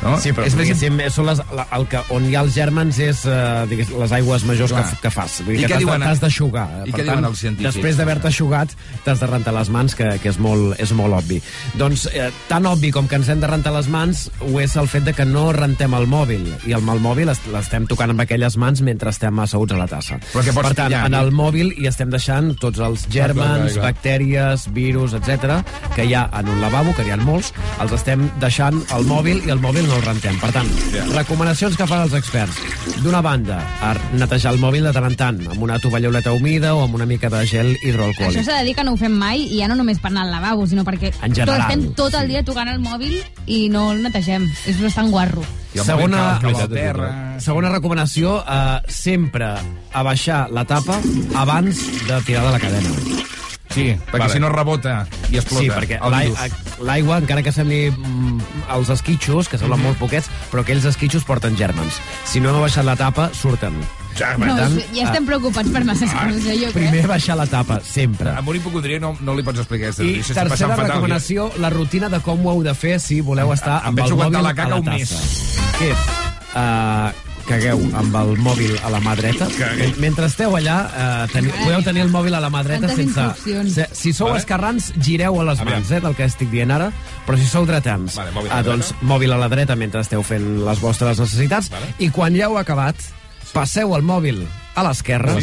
No? 0.02 0.14
Sí, 0.22 0.30
però 0.32 0.46
és 0.46 0.54
més... 0.54 0.68
diguéssim, 0.68 1.00
són 1.10 1.26
les, 1.26 1.40
la, 1.54 1.64
el 1.74 1.86
que, 1.90 2.00
on 2.14 2.26
hi 2.28 2.36
ha 2.38 2.42
els 2.46 2.54
gèrmens 2.54 2.98
és 3.02 3.22
digués, 3.70 3.88
les 3.90 4.12
aigües 4.18 4.44
majors 4.46 4.70
que, 4.72 4.82
Clar. 4.84 4.98
que 5.02 5.10
fas. 5.10 5.38
Vull 5.46 5.56
I 5.56 5.58
dir 5.58 5.64
què 5.66 5.72
que 5.72 5.78
de- 5.80 5.84
diuen- 5.84 6.04
t'has 6.06 6.20
d'aixugar. 6.22 6.66
i 6.86 6.92
Per 6.92 7.00
què 7.00 7.06
diuen 7.08 7.24
els 7.26 7.38
científics? 7.42 7.74
Després 7.74 7.96
d'haver-te 7.98 8.28
aixugat, 8.30 8.74
t'has 9.04 9.18
de 9.20 9.26
rentar 9.26 9.54
les 9.56 9.70
mans, 9.74 9.94
que, 9.98 10.08
que 10.22 10.28
és, 10.30 10.38
molt, 10.38 10.78
és 10.80 10.92
molt 10.94 11.16
obvi. 11.18 11.40
Doncs 11.80 12.06
eh, 12.12 12.28
tan 12.48 12.66
obvi 12.70 12.92
com 12.94 13.08
que 13.10 13.18
ens 13.18 13.28
hem 13.28 13.40
de 13.42 13.50
rentar 13.50 13.72
les 13.74 13.88
mans 13.90 14.28
ho 14.46 14.60
és 14.62 14.76
el 14.78 14.86
fet 14.88 15.04
de 15.08 15.12
que 15.18 15.24
no 15.26 15.48
rentem 15.52 15.94
el 15.98 16.06
mòbil. 16.06 16.46
I 16.68 16.76
el, 16.78 16.86
el 16.94 17.02
mòbil 17.02 17.32
est- 17.34 17.50
l'estem 17.52 17.86
tocant 17.90 18.14
amb 18.14 18.22
aquelles 18.22 18.56
mans 18.56 18.80
mentre 18.86 19.10
estem 19.10 19.38
asseguts 19.42 19.74
a 19.74 19.80
la 19.82 19.88
tassa. 19.90 20.20
Però 20.32 20.44
què 20.46 20.54
pots 20.54 20.68
per 20.70 20.74
tant, 20.78 20.92
pillar? 20.94 21.06
en 21.10 21.14
el 21.18 21.32
mòbil 21.34 21.74
hi 21.76 21.88
estem 21.90 22.10
deixant 22.14 22.54
tots 22.62 22.78
els 22.78 23.08
gèrmens, 23.10 23.74
clar, 23.74 23.74
clar. 23.74 23.84
bactèries, 23.90 24.68
virus, 24.72 25.14
etc 25.18 25.58
que 25.94 26.04
hi 26.06 26.14
ha 26.14 26.28
en 26.38 26.48
un 26.52 26.60
lavabo, 26.62 26.92
que 26.94 27.02
n'hi 27.02 27.10
ha 27.10 27.16
molts, 27.18 27.52
els 27.82 27.92
estem 27.96 28.28
deixant 28.38 28.78
al 28.94 29.04
mòbil 29.08 29.42
i 29.46 29.50
el 29.50 29.58
mòbil 29.62 29.87
no 29.88 29.96
el 29.96 30.04
rentem. 30.04 30.36
Per 30.40 30.50
tant, 30.54 30.68
recomanacions 31.14 31.76
que 31.78 31.86
fan 31.88 32.04
els 32.06 32.14
experts. 32.18 32.58
D'una 33.02 33.20
banda, 33.24 33.58
a 33.84 33.94
netejar 34.12 34.52
el 34.54 34.60
mòbil 34.62 34.86
de 34.88 34.92
tant 34.94 35.06
en 35.08 35.16
tant, 35.18 35.40
amb 35.48 35.62
una 35.64 35.78
tovalloleta 35.82 36.32
humida 36.36 36.74
o 36.76 36.82
amb 36.84 36.98
una 36.98 37.06
mica 37.08 37.30
de 37.32 37.44
gel 37.46 37.72
Això 37.74 37.88
hidroalcohòlic. 37.88 38.44
s'ha 38.44 38.58
de 38.60 38.68
dir 38.68 38.74
que 38.76 38.84
no 38.84 38.92
ho 38.92 39.00
fem 39.00 39.12
mai, 39.12 39.46
i 39.48 39.62
ja 39.62 39.68
no 39.68 39.78
només 39.78 40.00
per 40.02 40.10
anar 40.12 40.26
al 40.26 40.34
lavabo, 40.36 40.66
sinó 40.66 40.84
perquè 40.84 41.12
En 41.22 41.34
general, 41.34 41.62
tot, 41.62 41.70
estem 41.70 41.94
tot 41.94 42.18
el 42.20 42.28
dia 42.28 42.44
tocant 42.44 42.68
el 42.68 42.80
mòbil 42.80 43.18
i 43.46 43.68
no 43.72 43.92
el 43.92 44.02
netegem. 44.02 44.46
És 44.66 44.80
bastant 44.82 45.10
guarro. 45.10 45.44
Segona, 45.74 46.40
terra. 46.68 47.40
segona 47.40 47.68
recomanació, 47.70 48.38
eh, 48.40 48.80
sempre 48.88 49.54
abaixar 49.92 50.48
la 50.50 50.64
tapa 50.64 51.00
abans 51.34 51.84
de 52.08 52.22
tirar 52.22 52.44
de 52.46 52.52
la 52.52 52.58
cadena. 52.58 53.38
Sí, 53.78 53.94
perquè 54.10 54.24
Vale. 54.26 54.32
si 54.34 54.40
no 54.42 54.48
rebota 54.52 55.06
i 55.30 55.38
explota 55.40 55.62
Sí, 55.62 55.70
perquè 55.70 55.98
l'aigua, 56.84 57.18
encara 57.22 57.42
que 57.42 57.52
sembli 57.54 57.88
mm, 57.90 58.42
els 58.76 58.90
esquitxos, 58.94 59.48
que 59.48 59.58
semblen 59.60 59.82
molt 59.82 59.98
poquets, 60.00 60.28
però 60.52 60.62
aquells 60.64 60.84
esquitxos 60.90 61.24
porten 61.28 61.56
gèrmens. 61.58 62.00
Si 62.28 62.40
no 62.42 62.50
hem 62.52 62.60
abaixat 62.60 62.84
la 62.86 62.96
tapa, 62.98 63.30
surten. 63.34 63.78
Ja, 64.18 64.32
No, 64.36 64.50
tant, 64.58 64.74
ja 64.96 65.04
estem 65.06 65.26
preocupats 65.28 65.70
per 65.70 65.84
masses 65.86 66.10
coses, 66.10 66.42
eh, 66.50 66.56
jo 66.58 66.72
crec. 66.72 66.88
Primer 66.90 67.04
baixar 67.06 67.36
la 67.38 67.46
tapa, 67.46 67.76
sempre. 67.86 68.32
Amb 68.34 68.48
un 68.50 68.56
hipocondria 68.58 68.98
no, 68.98 69.12
no 69.22 69.34
li 69.38 69.44
pots 69.46 69.60
explicar 69.62 69.92
aquesta 69.92 70.02
I 70.02 70.08
notícia, 70.16 70.32
s'està 70.34 70.42
tercera 70.48 70.50
passant 70.50 70.72
fatal. 70.74 70.90
recomanació, 70.96 71.46
la 71.62 71.70
rutina 71.70 72.08
de 72.10 72.18
com 72.26 72.42
ho 72.46 72.50
heu 72.56 72.64
de 72.66 72.74
fer 72.74 72.96
si 72.98 73.20
voleu 73.20 73.52
estar 73.54 73.78
em 73.84 73.92
amb 73.92 74.00
el 74.02 74.16
mòbil 74.18 74.42
la 74.42 74.54
caca 74.58 74.66
a 74.66 74.74
la 74.74 74.80
un 74.82 74.90
mes. 74.90 75.08
tassa. 75.14 75.78
Que 75.78 75.92
és, 75.92 75.98
uh, 76.58 77.27
cagueu 77.48 77.80
amb 77.96 78.16
el 78.20 78.34
mòbil 78.44 78.74
a 78.84 78.90
la 78.92 79.00
mà 79.00 79.14
dreta. 79.16 79.48
Cagueu. 79.56 79.94
Mentre 80.02 80.28
esteu 80.28 80.52
allà, 80.58 80.76
uh, 80.88 81.24
teni, 81.32 81.50
podeu 81.62 81.82
tenir 81.86 82.04
el 82.04 82.12
mòbil 82.12 82.36
a 82.36 82.42
la 82.44 82.50
mà 82.52 82.62
dreta 82.66 82.90
sense... 82.92 83.24
Se, 83.72 83.88
si 83.96 84.12
sou 84.12 84.28
Vale. 84.28 84.42
esquerrans, 84.42 84.90
gireu 85.00 85.40
a 85.40 85.46
les 85.48 85.62
mans, 85.64 85.92
eh, 85.92 86.02
del 86.04 86.16
que 86.18 86.26
estic 86.28 86.52
dient 86.52 86.72
ara, 86.74 86.90
però 87.26 87.38
si 87.40 87.48
sou 87.48 87.66
dretans, 87.68 88.18
Vale, 88.20 88.34
mòbil 88.36 88.52
ah, 88.52 88.60
doncs 88.66 88.92
mòbil 89.00 89.32
a 89.32 89.40
la 89.40 89.48
dreta 89.52 89.76
mentre 89.80 90.04
esteu 90.04 90.24
fent 90.26 90.46
les 90.66 90.82
vostres 90.84 91.20
necessitats, 91.24 91.72
Vale. 91.72 91.92
i 92.04 92.10
quan 92.12 92.36
ja 92.36 92.50
heu 92.50 92.58
acabat, 92.60 93.00
passeu 93.54 93.96
el 93.96 94.04
mòbil 94.04 94.44
a 94.80 94.84
l'esquerra 94.86 95.34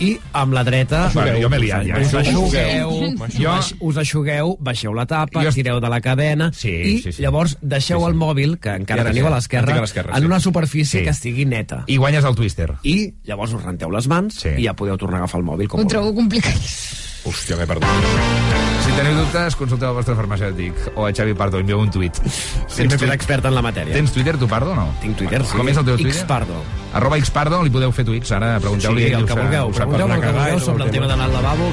i 0.00 0.12
amb 0.32 0.54
la 0.56 0.62
dreta 0.64 1.04
jo 1.12 1.48
m'he 1.52 1.58
liat, 1.62 1.86
ja. 1.86 2.00
us 2.00 2.14
aixugueu, 2.14 2.92
jo... 3.36 3.54
us 3.88 4.00
aixugueu, 4.02 4.56
baixeu 4.60 4.94
la 4.94 5.06
tapa, 5.06 5.42
Jo 5.44 5.52
tireu 5.54 5.80
de 5.82 5.88
la 5.92 6.00
cadena 6.00 6.50
Sí, 6.54 6.70
i 6.70 6.98
sí, 7.02 7.12
sí. 7.12 7.22
llavors 7.22 7.56
deixeu 7.60 7.98
Sí, 8.00 8.04
sí. 8.04 8.10
el 8.10 8.14
mòbil, 8.18 8.56
que 8.62 8.74
encara 8.78 9.02
ara 9.02 9.10
teniu 9.12 9.26
a 9.28 9.34
l'esquerra, 9.36 9.66
tinc 9.72 9.78
a 9.78 9.86
l'esquerra, 9.86 10.16
en 10.16 10.26
una 10.26 10.40
superfície 10.40 11.00
Sí. 11.00 11.04
que 11.04 11.10
estigui 11.10 11.44
neta. 11.46 11.84
I 11.86 11.96
guanyes 11.96 12.24
el 12.24 12.34
twister. 12.34 12.70
I 12.82 13.12
llavors 13.24 13.52
us 13.54 13.62
renteu 13.62 13.90
les 13.90 14.08
mans 14.08 14.40
Sí. 14.42 14.54
i 14.58 14.64
ja 14.66 14.74
podeu 14.74 14.96
tornar 14.96 15.18
a 15.20 15.24
agafar 15.24 15.40
el 15.40 15.46
mòbil 15.46 15.68
com 15.68 15.80
Ho 15.80 15.86
trobo 15.86 16.14
complicat. 16.14 16.56
Hòstia, 17.24 17.56
m'he 17.56 17.66
perdut. 17.66 18.61
Si 18.82 18.90
teniu 18.98 19.14
dubtes, 19.14 19.54
consulteu 19.56 19.92
el 19.92 19.96
vostre 19.96 20.14
farmacèutic 20.18 20.74
o 20.98 21.06
a 21.06 21.12
Xavi 21.14 21.34
Pardo, 21.38 21.60
envieu 21.62 21.78
un 21.80 21.90
tuit. 21.94 22.16
Sí, 22.66 22.82
m'he 22.88 22.98
fet 22.98 23.12
expert 23.14 23.46
en 23.46 23.54
la 23.54 23.62
matèria. 23.62 23.94
Tens 23.94 24.10
Twitter, 24.12 24.34
tu, 24.40 24.48
Pardo, 24.50 24.72
o 24.72 24.76
no? 24.76 24.88
Tinc 25.00 25.16
Twitter, 25.20 25.40
sí. 25.46 25.56
Com 25.56 25.68
és 25.70 25.78
el 25.78 25.86
teu 25.86 25.96
Twitter? 26.00 26.16
Xpardo. 26.24 26.58
Arroba 26.98 27.16
Xpardo, 27.22 27.62
li 27.62 27.70
podeu 27.72 27.92
fer 27.94 28.04
tuits, 28.08 28.32
ara 28.36 28.56
pregunteu-li. 28.60 29.06
Sí, 29.06 29.12
el 29.16 29.24
que 29.28 29.36
vulgueu. 29.38 29.70
us 29.70 29.76
farà 29.78 29.86
Pregunteu 29.86 30.08
parlar. 30.08 30.18
el 30.18 30.24
que 30.26 30.32
vulgueu 30.38 30.60
sobre 30.66 30.84
el 30.84 30.90
tema 30.90 31.06
d'anar 31.12 31.26
al 31.30 31.32
lavabo. 31.38 31.70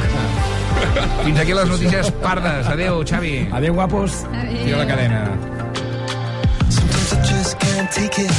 Fins 1.25 1.39
aquí 1.39 1.53
les 1.57 1.67
notícies 1.73 2.11
pardes. 2.23 2.67
Adéu, 2.67 3.01
Xavi. 3.03 3.35
Adéu, 3.51 3.73
guapos. 3.73 4.21
Tira 4.63 4.77
la 4.77 4.87
cadena. 4.87 5.23
Sometimes 6.69 7.13
I 7.13 7.19
just 7.33 7.57
can't 7.59 7.89
take 7.91 8.21
it. 8.21 8.31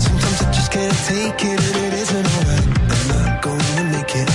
Sometimes 0.00 0.40
I 0.42 0.50
just 0.56 0.72
can't 0.72 0.98
take 1.06 1.44
it, 1.52 1.60
and 1.60 1.76
it 1.84 1.94
isn't 2.02 2.26
alright. 2.26 2.66
I'm 2.90 3.04
not 3.12 3.42
gonna 3.44 3.84
make 3.92 4.14
it. 4.16 4.30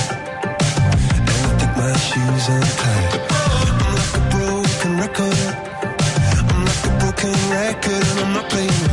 And 1.17 1.29
I 1.29 1.57
think 1.59 1.77
my 1.81 1.93
shoes 1.97 2.47
untied. 2.47 2.82
Broken 7.23 7.51
record, 7.51 8.07
and 8.07 8.19
I'm 8.19 8.33
not 8.33 8.49
playing 8.49 8.92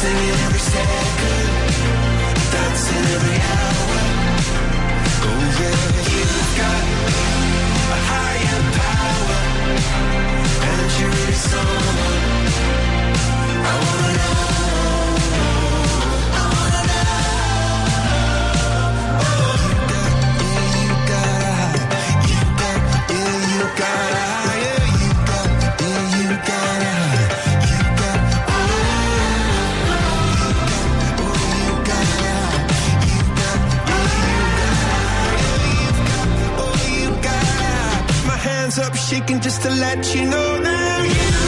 singing 0.00 0.38
every 0.46 0.60
second, 0.60 1.50
dancing 2.52 3.06
every 3.16 3.38
hour. 3.54 3.98
Oh 5.26 5.42
yeah, 5.58 5.82
you've 6.14 6.52
got 6.60 6.84
a 7.94 7.98
higher 8.10 8.62
power, 8.78 9.40
and 10.70 10.88
you're 10.98 11.34
someone. 11.50 12.46
I 13.70 13.74
wanna 13.84 14.07
up 38.80 38.94
shaking 38.94 39.40
just 39.40 39.62
to 39.62 39.70
let 39.70 40.14
you 40.14 40.24
know 40.24 40.60
that 40.62 41.04
you 41.42 41.47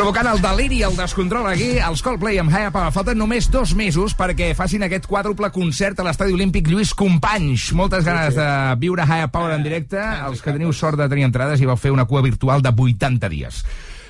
Provocant 0.00 0.30
el 0.30 0.38
deliri 0.40 0.78
i 0.78 0.84
el 0.86 0.94
descontrol 0.96 1.44
aquí, 1.50 1.74
els 1.84 2.00
Coldplay 2.00 2.38
amb 2.40 2.48
Higher 2.48 2.70
Power. 2.72 2.88
Falten 2.94 3.18
només 3.20 3.50
dos 3.52 3.74
mesos 3.76 4.14
perquè 4.16 4.46
facin 4.56 4.86
aquest 4.86 5.04
quàdruple 5.04 5.50
concert 5.52 6.00
a 6.00 6.06
l'Estadi 6.06 6.32
Olímpic 6.32 6.70
Lluís 6.72 6.94
Companys. 6.96 7.66
Moltes 7.76 8.08
ganes 8.08 8.32
de 8.38 8.46
viure 8.80 9.04
Higher 9.04 9.28
Power 9.28 9.52
en 9.58 9.66
directe. 9.66 10.00
Els 10.00 10.40
que 10.40 10.54
teniu 10.56 10.72
sort 10.72 10.96
de 10.96 11.04
tenir 11.12 11.28
entrades 11.28 11.60
i 11.60 11.68
vau 11.68 11.76
fer 11.76 11.92
una 11.92 12.08
cua 12.08 12.24
virtual 12.24 12.64
de 12.64 12.72
80 12.72 13.28
dies. 13.28 13.60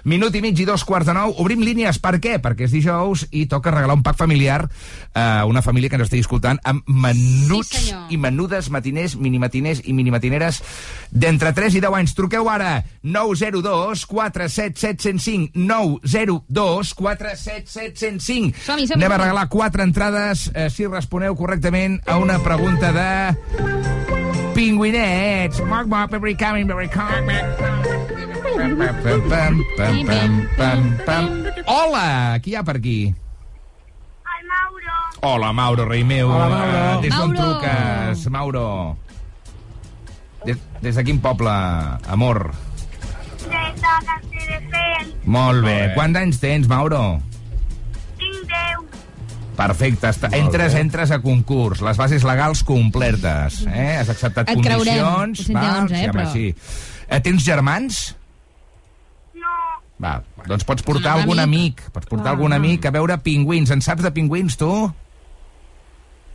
Minut 0.05 0.35
i 0.35 0.41
mig 0.41 0.59
i 0.61 0.65
dos 0.69 0.85
quarts 0.85 1.07
de 1.07 1.15
nou. 1.15 1.35
Obrim 1.43 1.61
línies. 1.65 1.99
Per 2.01 2.17
què? 2.21 2.39
Perquè 2.43 2.65
és 2.69 2.73
dijous 2.73 3.27
i 3.31 3.47
toca 3.51 3.71
regalar 3.75 3.97
un 3.99 4.03
pack 4.03 4.17
familiar 4.19 4.69
a 5.15 5.45
una 5.47 5.63
família 5.63 5.89
que 5.91 5.97
ens 5.99 6.07
estigui 6.09 6.23
escoltant 6.25 6.61
amb 6.65 6.83
menuts 6.87 7.69
Sí, 7.71 7.87
senyor. 7.91 8.07
i 8.11 8.17
menudes 8.17 8.71
matiners, 8.71 9.17
minimatiners 9.17 9.83
i 9.85 9.93
minimatineres 9.93 10.63
d'entre 11.11 11.53
3 11.53 11.75
i 11.77 11.81
10 11.85 11.95
anys. 12.01 12.15
Truqueu 12.15 12.49
ara 12.49 12.85
902 13.03 14.07
477 14.07 15.03
105 15.03 15.51
902 15.55 16.95
477 16.95 18.21
105 18.21 18.65
Som-hi, 18.65 18.87
som-hi, 18.87 19.01
Anem 19.01 19.13
a 19.13 19.19
regalar 19.25 19.49
quatre 19.49 19.83
entrades 19.85 20.51
eh, 20.55 20.69
si 20.71 20.87
responeu 20.87 21.37
correctament 21.37 22.01
a 22.07 22.19
una 22.19 22.39
pregunta 22.43 22.93
de 22.93 24.20
pingüinets. 24.61 25.57
Moc, 25.65 25.87
moc, 25.87 26.13
every 26.13 26.35
coming, 26.35 26.67
very 26.69 26.89
coming. 26.89 27.41
Hola, 31.67 32.39
qui 32.43 32.53
hi 32.53 32.57
ha 32.59 32.63
per 32.67 32.77
aquí? 32.77 32.99
El 34.35 34.45
Mauro, 34.51 34.97
Hola, 35.23 35.53
Mauro, 35.53 35.85
rei 35.89 36.05
meu. 36.05 36.29
Hola, 36.29 36.49
Mauro. 36.49 36.77
Eh, 36.77 37.01
Des 37.07 37.15
d'on 37.15 37.33
Mauro. 37.33 37.41
truques, 37.41 38.27
Mauro? 38.31 38.67
Des, 40.45 40.57
des 40.83 40.95
de 40.97 41.05
quin 41.05 41.21
poble, 41.21 41.51
amor? 42.09 42.51
des 43.41 43.75
de 43.81 43.95
Castelldefels. 44.07 45.15
Molt 45.25 45.65
bé. 45.65 45.77
Quants 45.97 46.17
anys 46.21 46.41
tens, 46.41 46.69
Mauro? 46.69 47.21
tinc 48.21 48.45
10. 48.45 48.90
Perfecte. 49.61 50.09
Està, 50.09 50.31
entres, 50.39 50.75
entres 50.79 51.11
a 51.13 51.19
concurs. 51.21 51.83
Les 51.85 51.99
bases 52.01 52.25
legals 52.25 52.63
complertes. 52.65 53.61
Eh? 53.69 53.97
Has 54.01 54.09
acceptat 54.09 54.49
Et 54.49 54.57
creurem. 54.65 54.97
condicions. 55.05 55.41
En 55.41 55.47
té 55.47 55.53
val? 55.61 55.83
11, 55.85 55.95
eh, 55.95 55.99
sí, 55.99 56.09
home, 56.09 56.13
però- 56.17 56.33
sí. 56.33 56.55
Eh, 57.11 57.21
tens 57.21 57.45
germans? 57.45 58.17
No, 59.35 59.53
Va, 60.01 60.23
doncs 60.47 60.65
pots 60.65 60.83
portar 60.83 61.17
Un 61.17 61.21
algun 61.23 61.39
amic. 61.41 61.81
amic. 61.83 61.91
Pots 61.93 62.07
portar 62.07 62.33
algun 62.33 62.53
amic 62.57 62.87
a 62.87 62.91
veure 62.91 63.19
pingüins. 63.19 63.69
En 63.71 63.83
saps 63.83 64.03
de 64.03 64.11
pingüins, 64.11 64.57
tu? 64.57 64.71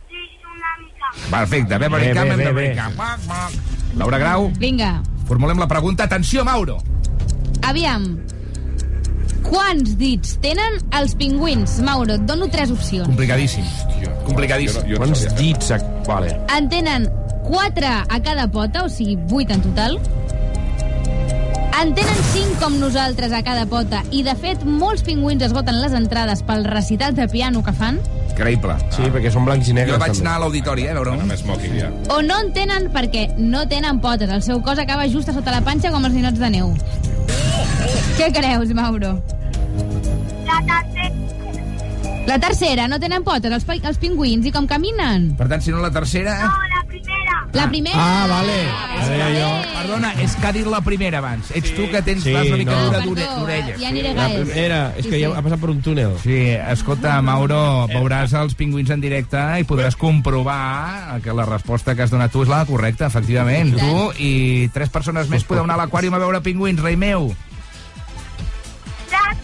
sí, 0.08 0.14
una 0.44 0.76
mica. 0.78 1.36
Perfecte. 1.38 1.78
Beverly 1.78 2.06
Bé, 2.06 2.12
bé, 2.12 2.14
Camp 2.14 2.30
and 2.30 2.38
bé, 2.38 2.44
Beverly 2.44 2.68
bé. 2.68 2.74
Camp. 2.76 2.94
Laura 3.96 4.18
Grau, 4.18 4.52
Vinga, 4.58 5.02
formulem 5.26 5.58
la 5.58 5.66
pregunta. 5.66 6.04
Atenció, 6.04 6.44
Mauro. 6.44 6.78
aviam. 7.62 8.20
Quants 9.46 9.94
dits 10.00 10.36
tenen 10.42 10.80
els 10.98 11.14
pingüins? 11.18 11.78
Mauro, 11.86 12.16
et 12.18 12.26
dono 12.26 12.48
tres 12.52 12.72
opcions. 12.74 13.06
Complicadíssim. 13.06 13.64
Complicadíssim. 14.26 14.82
Jo 14.82 14.86
no, 14.86 14.90
jo 14.90 14.98
no 14.98 15.04
Quants 15.06 15.38
dits... 15.38 15.70
A... 15.70 15.78
Vale. 16.06 16.32
En 16.56 16.68
tenen 16.72 17.08
4 17.46 17.86
a 18.08 18.20
cada 18.22 18.48
pota, 18.50 18.84
o 18.84 18.88
sigui, 18.90 19.16
8 19.30 19.54
en 19.54 19.62
total. 19.68 19.98
En 21.76 21.92
tenen 21.94 22.20
5 22.32 22.56
com 22.62 22.78
nosaltres 22.80 23.34
a 23.36 23.42
cada 23.44 23.66
pota 23.68 24.00
i, 24.10 24.22
de 24.24 24.32
fet, 24.40 24.62
molts 24.64 25.04
pingüins 25.04 25.44
esgoten 25.44 25.76
les 25.82 25.92
entrades 25.94 26.40
pel 26.46 26.64
recital 26.64 27.14
de 27.14 27.28
piano 27.28 27.62
que 27.62 27.74
fan. 27.76 28.00
Creïble. 28.36 28.74
Sí, 28.92 29.04
perquè 29.12 29.30
són 29.32 29.44
blancs 29.48 29.68
i 29.68 29.76
negres, 29.76 29.94
Jo 29.94 30.00
vaig 30.00 30.14
també. 30.14 30.24
anar 30.26 30.34
a 30.36 30.42
l'auditori, 30.44 30.86
eh, 30.88 30.90
a 30.90 30.96
veure-ho. 30.96 31.16
Ja. 31.76 31.90
O 32.16 32.22
no 32.24 32.40
en 32.40 32.52
tenen 32.56 32.90
perquè 32.92 33.28
no 33.36 33.66
tenen 33.68 34.00
potes. 34.00 34.30
El 34.30 34.42
seu 34.42 34.62
cos 34.62 34.78
acaba 34.80 35.06
just 35.08 35.28
a 35.28 35.36
sota 35.36 35.52
la 35.52 35.60
panxa 35.60 35.92
com 35.92 36.04
els 36.04 36.14
ninots 36.16 36.40
de 36.40 36.50
neu. 36.50 36.74
Què 38.16 38.32
creus, 38.32 38.72
Mauro? 38.74 39.18
La 40.66 40.82
tercera, 40.82 42.26
La 42.26 42.38
tercera, 42.42 42.88
no 42.88 42.98
tenen 42.98 43.22
potes, 43.22 43.52
els, 43.54 43.66
els 43.86 43.98
pingüins, 44.02 44.46
i 44.46 44.50
com 44.52 44.66
caminen? 44.66 45.28
Per 45.38 45.46
tant, 45.48 45.62
si 45.62 45.70
no 45.70 45.78
la 45.80 45.92
tercera... 45.94 46.34
no, 46.42 46.50
la 46.74 46.82
primera. 46.90 47.36
La 47.54 47.68
primera... 47.70 47.96
Ah, 48.02 48.26
vale. 48.28 48.56
Ah, 48.66 49.04
Deia 49.06 49.28
jo. 49.36 49.50
Perdona, 49.76 50.10
és 50.24 50.34
que 50.34 50.48
ha 50.48 50.50
dit 50.56 50.66
la 50.66 50.80
primera 50.82 51.20
abans. 51.22 51.52
Ets 51.54 51.70
tu 51.76 51.86
que 51.92 52.00
tens 52.02 52.24
Sí, 52.26 52.32
vas 52.34 52.48
una 52.50 52.58
mica 52.58 52.74
no. 52.74 52.88
dura 52.88 52.98
Perdó, 52.98 53.14
d'ore- 53.14 53.28
d'orelles. 53.38 53.78
ja 53.80 53.88
aniré 53.92 54.10
La 54.16 54.26
gaire. 54.26 54.42
primera, 54.44 54.80
és 54.98 55.04
Sí, 55.06 55.10
que 55.12 55.20
ja 55.22 55.30
ha 55.38 55.42
passat 55.46 55.62
per 55.62 55.70
un 55.70 55.80
túnel. 55.86 56.16
Sí, 56.24 56.40
escolta, 56.74 57.14
Mauro, 57.22 57.60
veuràs 57.94 58.34
els 58.42 58.58
pingüins 58.58 58.90
en 58.90 59.00
directe 59.06 59.44
i 59.62 59.64
podràs 59.68 59.94
comprovar 59.96 61.20
que 61.22 61.32
la 61.32 61.46
resposta 61.46 61.94
que 61.94 62.02
has 62.02 62.10
donat 62.10 62.34
tu 62.34 62.42
és 62.42 62.50
la 62.50 62.64
correcta, 62.66 63.06
efectivament. 63.06 63.76
Tu 63.78 63.96
i 64.26 64.32
tres 64.74 64.90
persones 64.90 65.30
més 65.30 65.46
podeu 65.46 65.62
anar 65.64 65.78
a 65.78 65.84
l'aquàrium 65.84 66.18
a 66.18 66.24
veure 66.26 66.42
pingüins, 66.42 66.82
rei 66.82 66.96
meu. 66.98 67.30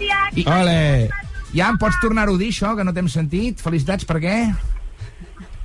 Gràcies. 0.07 0.47
Ole! 0.47 1.11
ja 1.53 1.69
em 1.69 1.77
pots 1.77 1.99
tornar-ho 2.01 2.35
a 2.35 2.41
dir, 2.41 2.49
això, 2.55 2.75
que 2.77 2.85
no 2.85 2.93
t'hem 2.97 3.09
sentit? 3.13 3.61
Felicitats, 3.61 4.07
per 4.09 4.17
què? 4.23 4.37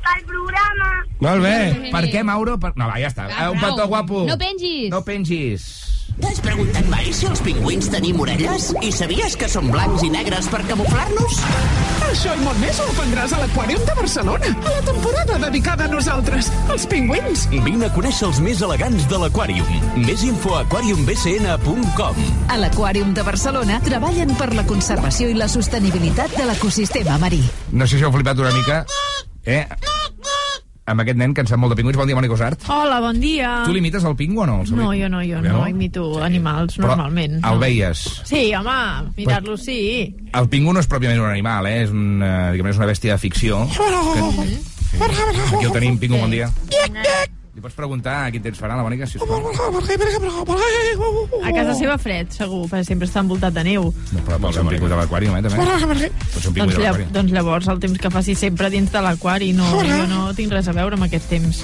Pel 0.07 0.23
programa. 0.27 0.89
Molt 1.23 1.41
bé. 1.43 1.89
Per 1.91 2.01
què, 2.11 2.23
Mauro? 2.27 2.57
Per... 2.59 2.73
No, 2.75 2.87
va, 2.91 2.99
ja 2.99 3.07
està. 3.11 3.27
Va, 3.31 3.45
Eh, 3.45 3.49
un 3.51 3.59
petó 3.59 3.87
guapo. 3.87 4.25
No 4.27 4.37
pengis. 4.39 4.89
No 4.91 5.01
pengis. 5.03 5.65
T'has 6.17 6.39
preguntat 6.41 6.87
mai 6.89 7.11
si 7.13 7.27
els 7.29 7.41
pingüins 7.45 7.89
tenim 7.93 8.19
orelles? 8.23 8.71
I 8.81 8.89
sabies 8.95 9.35
que 9.37 9.49
són 9.51 9.67
blancs 9.73 10.01
i 10.07 10.09
negres 10.13 10.47
per 10.49 10.63
camuflar-nos? 10.69 11.41
Això 12.07 12.33
i 12.33 12.41
molt 12.41 12.57
més 12.63 12.79
ho 12.81 12.87
aprendràs 12.93 13.33
a 13.35 13.41
l'Aquàrium 13.43 13.83
de 13.85 13.95
Barcelona, 13.99 14.51
a 14.55 14.71
la 14.71 14.83
temporada 14.87 15.37
dedicada 15.43 15.85
a 15.85 15.91
nosaltres, 15.91 16.49
els 16.73 16.87
pingüins. 16.89 17.45
Vine 17.67 17.89
a 17.89 17.93
conèixer 17.93 18.29
els 18.29 18.39
més 18.43 18.63
elegants 18.65 19.05
de 19.11 19.19
l'Aquàrium. 19.21 19.67
Més 20.05 20.23
info 20.25 20.55
a 20.55 20.63
aquariumbcn.com 20.63 22.23
A 22.53 22.59
l'Aquàrium 22.63 23.13
de 23.17 23.27
Barcelona 23.27 23.81
treballen 23.85 24.33
per 24.39 24.53
la 24.55 24.65
conservació 24.69 25.29
i 25.29 25.37
la 25.37 25.51
sostenibilitat 25.51 26.33
de 26.39 26.47
l'ecosistema 26.49 27.19
marí. 27.21 27.43
No 27.73 27.85
sé 27.85 27.99
si 27.99 28.07
heu 28.07 28.15
flipat 28.15 28.41
una 28.41 28.55
mica. 28.55 28.81
Eh? 29.45 29.65
Amb 30.87 31.03
aquest 31.03 31.17
nen 31.19 31.33
que 31.35 31.43
en 31.43 31.49
sap 31.49 31.59
molt 31.59 31.73
de 31.73 31.77
pingüins. 31.81 31.97
Bon 31.99 32.07
dia, 32.07 32.15
Mònica 32.15 32.37
Osart. 32.37 32.61
Hola, 32.71 33.01
bon 33.03 33.17
dia. 33.19 33.49
Tu 33.67 33.73
l'imites 33.75 34.05
el 34.07 34.15
pingüi 34.15 34.39
o 34.39 34.45
no? 34.47 34.61
El 34.63 34.71
No, 34.71 34.93
jo 34.95 35.09
no, 35.11 35.19
jo 35.19 35.41
no, 35.43 35.57
no? 35.57 35.65
imito 35.67 36.05
animals 36.23 36.77
Però 36.79 36.93
normalment. 36.93 37.41
el 37.41 37.57
no. 37.57 37.59
veies. 37.59 38.05
Sí, 38.23 38.53
home, 38.55 39.11
mirar-lo 39.17 39.57
sí. 39.59 39.79
El 40.31 40.47
pingüi 40.47 40.71
no 40.71 40.79
és 40.79 40.87
pròpiament 40.87 41.19
un 41.19 41.27
animal, 41.33 41.67
eh? 41.67 41.81
És, 41.83 41.91
un, 41.91 42.21
eh, 42.23 42.51
diguem, 42.55 42.71
és 42.71 42.79
una 42.79 42.87
bèstia 42.87 43.17
de 43.17 43.23
ficció. 43.27 43.65
Que... 43.75 45.03
Aquí 45.57 45.65
el 45.65 45.75
tenim, 45.75 45.99
Pingüi, 45.99 46.21
bon 46.23 46.31
dia. 46.31 46.47
Li 47.57 47.61
pots 47.65 47.73
preguntar 47.73 48.11
a 48.21 48.29
quin 48.29 48.43
temps 48.45 48.59
farà 48.61 48.75
la 48.77 48.83
Mònica, 48.85 49.07
sisplau? 49.09 49.47
A 51.41 51.49
casa 51.55 51.73
seva 51.73 51.95
fred, 51.97 52.29
segur, 52.29 52.67
perquè 52.69 52.85
sempre 52.85 53.07
està 53.09 53.23
envoltat 53.23 53.55
de 53.55 53.63
neu. 53.65 53.87
No, 54.13 54.19
però 54.27 54.37
pot 54.43 54.53
ser 54.53 54.61
un 54.61 54.67
pingüi 54.69 54.91
de 54.91 54.99
l'aquàrium, 54.99 55.39
eh, 55.39 55.41
també. 55.41 55.63
Pot 55.65 56.37
ser 56.37 56.51
un 56.51 56.53
pingüi 56.53 56.61
Doncs, 56.61 56.77
l'aquàrium. 56.83 57.09
doncs 57.15 57.33
llavors 57.33 57.67
el 57.73 57.79
temps 57.81 57.97
que 58.03 58.11
faci 58.13 58.35
sempre 58.37 58.69
dins 58.69 58.91
de 58.93 59.01
l'aquari, 59.01 59.47
no, 59.57 59.71
jo 59.81 60.05
no 60.05 60.27
tinc 60.37 60.53
res 60.53 60.67
a 60.69 60.75
veure 60.77 60.93
amb 60.99 61.07
aquest 61.07 61.25
temps. 61.33 61.63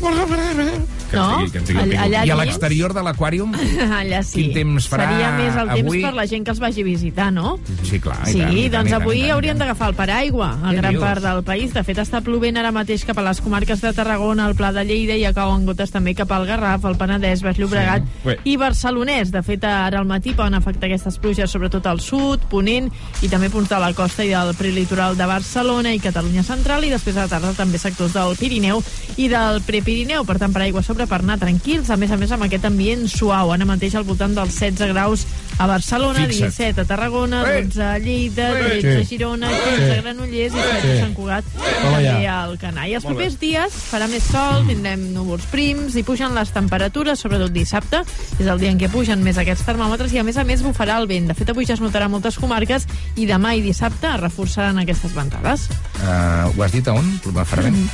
Que 1.13 1.17
No? 1.19 1.37
digui, 1.45 1.51
que 1.51 1.59
el 1.59 1.77
Allà- 1.77 2.01
allà 2.07 2.25
I 2.25 2.29
a 2.31 2.35
l'exterior 2.41 2.91
de 2.95 3.03
l'aquàrium? 3.05 3.53
Allà 4.01 4.23
sí. 4.23 4.41
Quin 4.41 4.53
temps 4.55 4.89
farà 4.89 5.05
Seria 5.11 5.29
més 5.37 5.53
el 5.61 5.67
temps 5.69 5.85
avui? 5.91 6.01
per 6.01 6.13
la 6.15 6.25
gent 6.25 6.43
que 6.43 6.49
els 6.55 6.59
vagi 6.59 6.81
a 6.81 6.85
visitar, 6.85 7.31
no? 7.31 7.59
Sí, 7.83 7.99
clar. 7.99 8.17
Sí, 8.25 8.39
tant, 8.39 8.79
doncs 8.79 8.89
tant, 8.89 9.01
avui 9.03 9.21
tant, 9.21 9.31
haurien 9.35 9.57
d'agafar 9.61 9.89
el 9.91 9.95
paraigua 9.95 10.57
a 10.63 10.73
gran 10.73 10.97
part 10.97 11.21
del 11.21 11.43
país. 11.43 11.71
De 11.71 11.83
fet, 11.83 11.99
està 12.01 12.23
plovent 12.25 12.57
ara 12.57 12.71
mateix 12.71 13.05
cap 13.05 13.15
a 13.19 13.21
les 13.21 13.41
comarques 13.41 13.79
de 13.79 13.93
Tarragona, 13.93 14.47
el 14.47 14.55
Pla 14.55 14.71
de 14.73 14.83
Lleida 14.85 15.13
i 15.15 15.25
a 15.25 15.33
cau 15.37 15.53
en 15.53 15.67
gotes 15.67 15.82
moltes 15.83 15.91
també 15.91 16.13
cap 16.15 16.31
al 16.31 16.45
Garraf, 16.47 16.85
el 16.87 16.95
Penedès, 16.97 17.41
Baix 17.43 17.57
Llobregat 17.59 18.03
Sí. 18.03 18.27
Bé. 18.27 18.37
i 18.45 18.55
Barcelonès. 18.57 19.31
De 19.31 19.41
fet, 19.43 19.63
ara 19.63 19.99
al 19.99 20.05
matí 20.07 20.33
poden 20.33 20.53
afectar 20.55 20.87
aquestes 20.87 21.17
pluges 21.19 21.51
sobretot 21.51 21.85
al 21.87 21.99
sud, 21.99 22.39
Ponent 22.49 22.89
i 23.21 23.27
també 23.27 23.49
punts 23.49 23.69
de 23.69 23.79
la 23.79 23.91
costa 23.93 24.23
i 24.23 24.29
del 24.29 24.53
prelitoral 24.55 25.17
de 25.17 25.25
Barcelona 25.25 25.93
i 25.93 25.99
Catalunya 25.99 26.43
Central 26.43 26.83
i 26.85 26.89
després 26.89 27.17
a 27.17 27.25
la 27.25 27.27
tarda 27.31 27.53
també 27.53 27.77
sectors 27.77 28.13
del 28.13 28.35
Pirineu 28.37 28.81
i 29.17 29.27
del 29.27 29.61
Prepirineu. 29.61 30.23
Per 30.25 30.37
tant, 30.39 30.53
per 30.53 30.61
aigua 30.61 30.83
sobre 30.83 31.07
per 31.07 31.19
anar 31.21 31.39
tranquils, 31.39 31.89
a 31.89 31.97
més 31.97 32.11
a 32.11 32.17
més 32.17 32.31
amb 32.31 32.43
aquest 32.43 32.65
ambient 32.65 33.07
suau. 33.09 33.51
Ara 33.51 33.65
mateix 33.65 33.95
al 33.95 34.03
voltant 34.07 34.33
dels 34.35 34.53
16 34.59 34.93
graus 34.93 35.25
a 35.57 35.67
Barcelona, 35.67 36.19
Fixa't. 36.27 36.51
17 36.51 36.81
a 36.81 36.85
Tarragona, 36.85 37.43
Eh. 37.43 37.63
12 37.63 37.83
a 37.83 37.97
Lleida, 37.99 38.51
Eh. 38.51 38.79
13 38.81 39.01
a. 39.01 39.05
Girona, 39.05 39.49
Sí. 39.49 39.55
15 39.69 39.91
a 39.91 40.01
Granollers 40.01 40.53
i 40.53 40.57
16 40.57 40.81
Sí. 40.81 40.89
a 40.91 40.99
Sant 41.01 41.13
Cugat 41.13 41.43
també 41.81 42.27
al 42.27 42.57
Canà. 42.59 42.87
I 42.87 42.93
els 42.95 43.03
Molt 43.03 43.17
bé. 43.17 43.23
propers 43.25 43.39
dies 43.39 43.73
farà 43.91 44.07
més 44.07 44.23
sol, 44.23 44.65
tindrem 44.67 45.13
núvols 45.13 45.43
prims 45.51 45.95
i 45.95 46.03
pugen 46.03 46.33
les 46.35 46.49
temperatures, 46.51 47.19
sobretot 47.19 47.51
dissabte. 47.51 48.01
És 48.39 48.47
el 48.47 48.59
dia 48.59 48.69
en 48.71 48.79
què 48.79 48.89
pugen 48.89 49.23
més 49.23 49.37
aquests 49.37 49.65
termòmetres 49.65 50.11
i 50.13 50.17
a 50.19 50.23
més 50.23 50.37
a 50.37 50.43
més 50.43 50.61
bufarà 50.63 50.97
el 50.99 51.07
vent. 51.07 51.27
De 51.27 51.33
fet, 51.33 51.49
avui 51.49 51.65
ja 51.65 51.73
es 51.75 51.81
notarà 51.81 52.09
moltes 52.09 52.37
comarques 52.37 52.87
i 53.15 53.25
demà 53.25 53.55
i 53.55 53.61
dissabte 53.61 54.17
reforçaran 54.17 54.77
aquestes 54.79 55.13
ventades. 55.13 55.69
Uh, 56.03 56.51
ho 56.57 56.63
has 56.63 56.71
dit 56.71 56.87
a 56.87 56.93
on? 56.93 57.19
A 57.35 57.45
Fervent? 57.45 57.89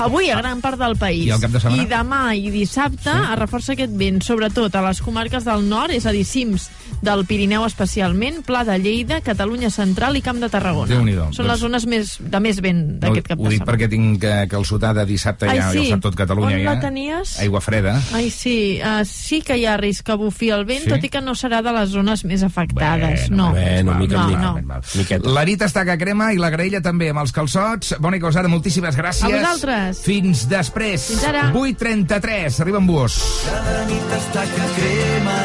Avui 0.00 0.30
a 0.30 0.36
gran 0.40 0.60
part 0.60 0.78
del 0.78 0.96
país. 0.96 1.26
I 1.26 1.30
el 1.36 1.40
cap 1.40 1.50
de 1.54 1.60
setmana? 1.60 1.82
I 1.82 1.86
demà 1.90 2.22
i 2.36 2.50
dissabte 2.50 3.10
sí. 3.10 3.16
es 3.32 3.38
reforça 3.38 3.72
aquest 3.76 3.92
vent, 3.96 4.20
sobretot 4.24 4.74
a 4.76 4.82
les 4.88 5.00
comarques 5.04 5.44
del 5.46 5.64
nord, 5.68 5.92
és 5.96 6.06
a 6.06 6.12
dir, 6.12 6.24
cims 6.28 6.68
del 7.02 7.24
Pirineu 7.28 7.64
especialment, 7.66 8.42
Pla 8.46 8.64
de 8.64 8.78
Lleida, 8.80 9.20
Catalunya 9.20 9.70
Central 9.70 10.16
i 10.16 10.22
Camp 10.24 10.38
de 10.40 10.48
Tarragona. 10.52 10.94
Són 10.96 11.06
Doncs- 11.06 11.40
les 11.46 11.60
zones 11.60 11.86
més, 11.86 12.16
de 12.20 12.40
més 12.40 12.60
vent 12.64 12.82
d'aquest 13.00 13.28
cap 13.28 13.38
ho 13.40 13.44
de 13.44 13.50
dic 13.50 13.58
setmana. 13.60 13.72
perquè 13.72 13.88
tinc 13.90 14.20
que, 14.20 14.34
que 14.50 14.56
el 14.56 14.64
sotà 14.68 14.92
de 14.96 15.04
dissabte 15.06 15.48
Ai, 15.48 15.58
ja, 15.58 15.66
ja 15.68 15.72
sí? 15.72 15.78
ho 15.86 15.90
sap 15.96 16.04
tot 16.08 16.16
Catalunya. 16.16 16.56
On 16.56 16.62
ja. 16.64 16.74
la 16.74 16.80
tenies? 16.80 17.38
Aigua 17.44 17.60
freda. 17.60 17.96
Ai, 18.16 18.30
sí, 18.30 18.80
uh, 18.80 19.04
sí 19.04 19.42
que 19.42 19.56
hi 19.60 19.66
ha 19.66 19.76
risc 19.76 20.06
que 20.06 20.16
bufi 20.16 20.50
el 20.50 20.64
vent, 20.64 20.84
Sí? 20.86 20.90
tot 20.92 21.04
i 21.04 21.08
que 21.12 21.20
no 21.20 21.34
serà 21.34 21.62
de 21.62 21.72
les 21.72 21.90
zones 21.90 22.24
més 22.24 22.42
afectades. 22.42 23.28
no, 23.30 23.50
bueno, 23.52 23.94
mica 23.94 24.14
en 24.14 24.20
no, 24.40 24.54
mica. 24.56 25.18
no. 25.20 25.32
La 25.32 25.44
Rita 25.44 25.66
està 25.66 25.84
que 25.84 25.96
crema 25.98 26.32
i 26.32 26.38
la 26.38 26.50
graella 26.50 26.80
també 26.80 27.10
amb 27.10 27.20
els 27.20 27.32
calçots. 27.32 27.96
Bona 28.00 28.16
i 28.16 28.20
causada, 28.20 28.48
moltíssimes 28.48 28.96
gràcies. 28.96 29.24
A 29.26 29.28
vosaltres. 29.28 29.75
Fins 30.02 30.46
després. 30.50 31.08
Fins 31.10 31.24
ara. 31.28 31.48
8.33, 31.52 32.60
arriba 32.64 32.80
amb 32.82 32.90
vos. 32.90 33.18
Cada 33.46 33.82
nit 33.90 34.14
està 34.18 34.44
que 34.52 34.68
crema. 34.78 35.36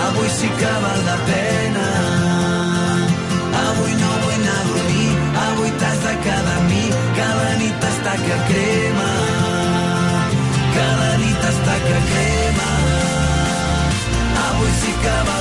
Avui 0.00 0.30
sí 0.38 0.50
que 0.58 0.72
val 0.84 1.00
la 1.08 1.18
pena. 1.28 1.86
Avui 3.64 3.94
no 4.00 4.10
vull 4.24 4.34
anar 4.38 4.56
a 4.56 4.66
dormir. 4.70 5.10
Avui 5.44 5.70
t'has 5.82 6.00
de 6.06 6.16
quedar 6.26 6.56
amb 6.58 6.72
mi. 6.72 6.84
Cada 7.20 7.52
nit 7.62 7.86
està 7.92 8.16
que 8.24 8.40
crema. 8.50 9.12
Cada 10.78 11.12
nit 11.22 11.48
està 11.52 11.78
que 11.86 12.02
crema. 12.10 12.68
Avui 14.48 14.76
sí 14.82 14.98
que 15.04 15.16
val 15.30 15.33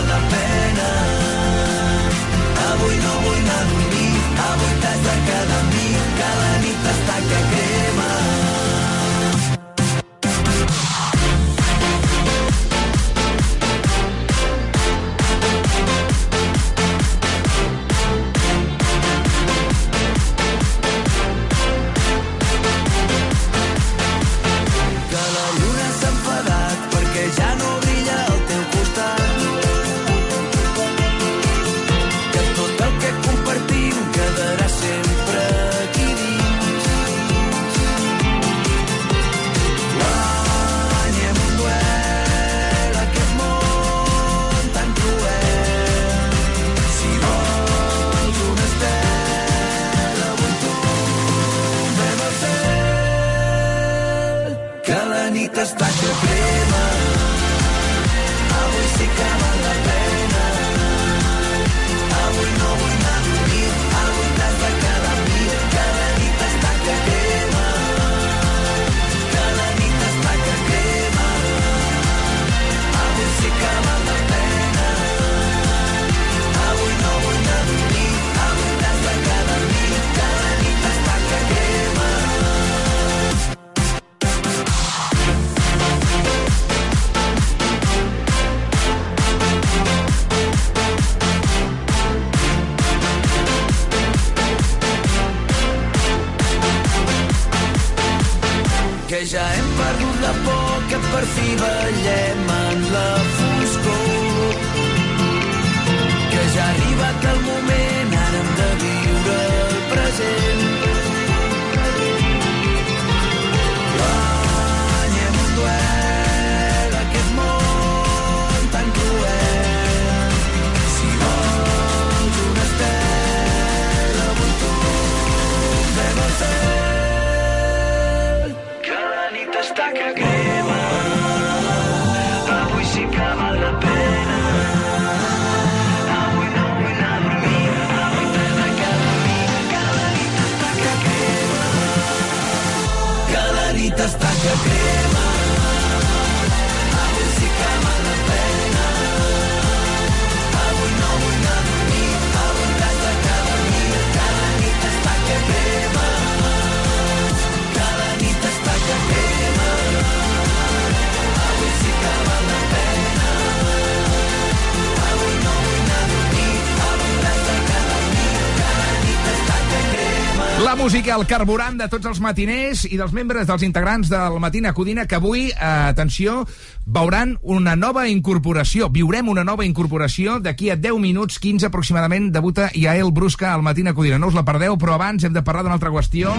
música, 170.93 171.15
el 171.17 171.25
carburant 171.25 171.79
de 171.79 171.87
tots 171.89 172.05
els 172.05 172.19
matiners 172.21 172.83
i 172.85 172.99
dels 172.99 173.13
membres 173.17 173.47
dels 173.49 173.63
integrants 173.65 174.11
del 174.11 174.35
Matina 174.37 174.75
Codina 174.77 175.07
que 175.09 175.15
avui, 175.17 175.47
eh, 175.47 175.55
atenció, 175.89 176.43
veuran 176.85 177.31
una 177.41 177.73
nova 177.75 178.03
incorporació. 178.07 178.91
Viurem 178.93 179.27
una 179.27 179.43
nova 179.43 179.65
incorporació 179.65 180.37
d'aquí 180.37 180.69
a 180.69 180.75
10 180.75 180.99
minuts, 181.01 181.39
15 181.39 181.65
aproximadament, 181.65 182.29
debuta 182.31 182.69
Yael 182.75 183.09
Brusca 183.11 183.55
al 183.55 183.63
Matina 183.63 183.95
Codina. 183.95 184.19
No 184.19 184.27
us 184.27 184.37
la 184.37 184.45
perdeu, 184.45 184.77
però 184.77 184.93
abans 184.93 185.23
hem 185.23 185.33
de 185.33 185.41
parlar 185.41 185.63
d'una 185.63 185.79
altra 185.79 185.89
qüestió. 185.89 186.29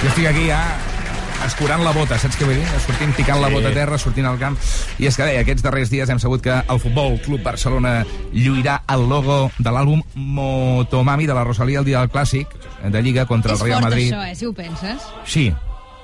Jo 0.00 0.08
estic 0.08 0.26
aquí 0.32 0.48
ja 0.48 0.93
escurant 1.54 1.84
la 1.86 1.92
bota, 1.94 2.16
saps 2.18 2.34
què 2.34 2.46
vull 2.48 2.56
dir? 2.58 2.66
Sortint, 2.82 3.12
picant 3.14 3.38
la 3.40 3.46
Sí. 3.48 3.54
bota 3.54 3.68
a 3.68 3.72
terra, 3.72 3.96
sortint 3.98 4.26
al 4.26 4.38
camp. 4.40 4.56
I 4.98 5.06
és 5.06 5.16
que 5.16 5.22
bé, 5.22 5.38
aquests 5.38 5.62
darrers 5.62 5.90
dies 5.90 6.08
hem 6.10 6.18
sabut 6.18 6.42
que 6.42 6.50
el 6.50 6.80
Futbol 6.80 7.20
Club 7.22 7.42
Barcelona 7.42 8.04
lluirà 8.32 8.82
el 8.88 9.08
logo 9.08 9.52
de 9.58 9.70
l'àlbum 9.70 10.02
Motomami 10.16 11.26
de 11.26 11.34
la 11.34 11.44
Rosalia 11.44 11.78
el 11.78 11.84
dia 11.84 12.00
del 12.00 12.10
Clàssic 12.10 12.48
de 12.90 13.02
Lliga 13.02 13.26
contra 13.26 13.54
És 13.54 13.60
el 13.60 13.66
Real 13.68 13.80
fort, 13.82 13.90
Madrid. 13.92 14.12
això, 14.12 14.26
eh, 14.30 14.34
si 14.34 14.46
ho 14.46 14.52
penses. 14.52 15.00
Sí, 15.24 15.52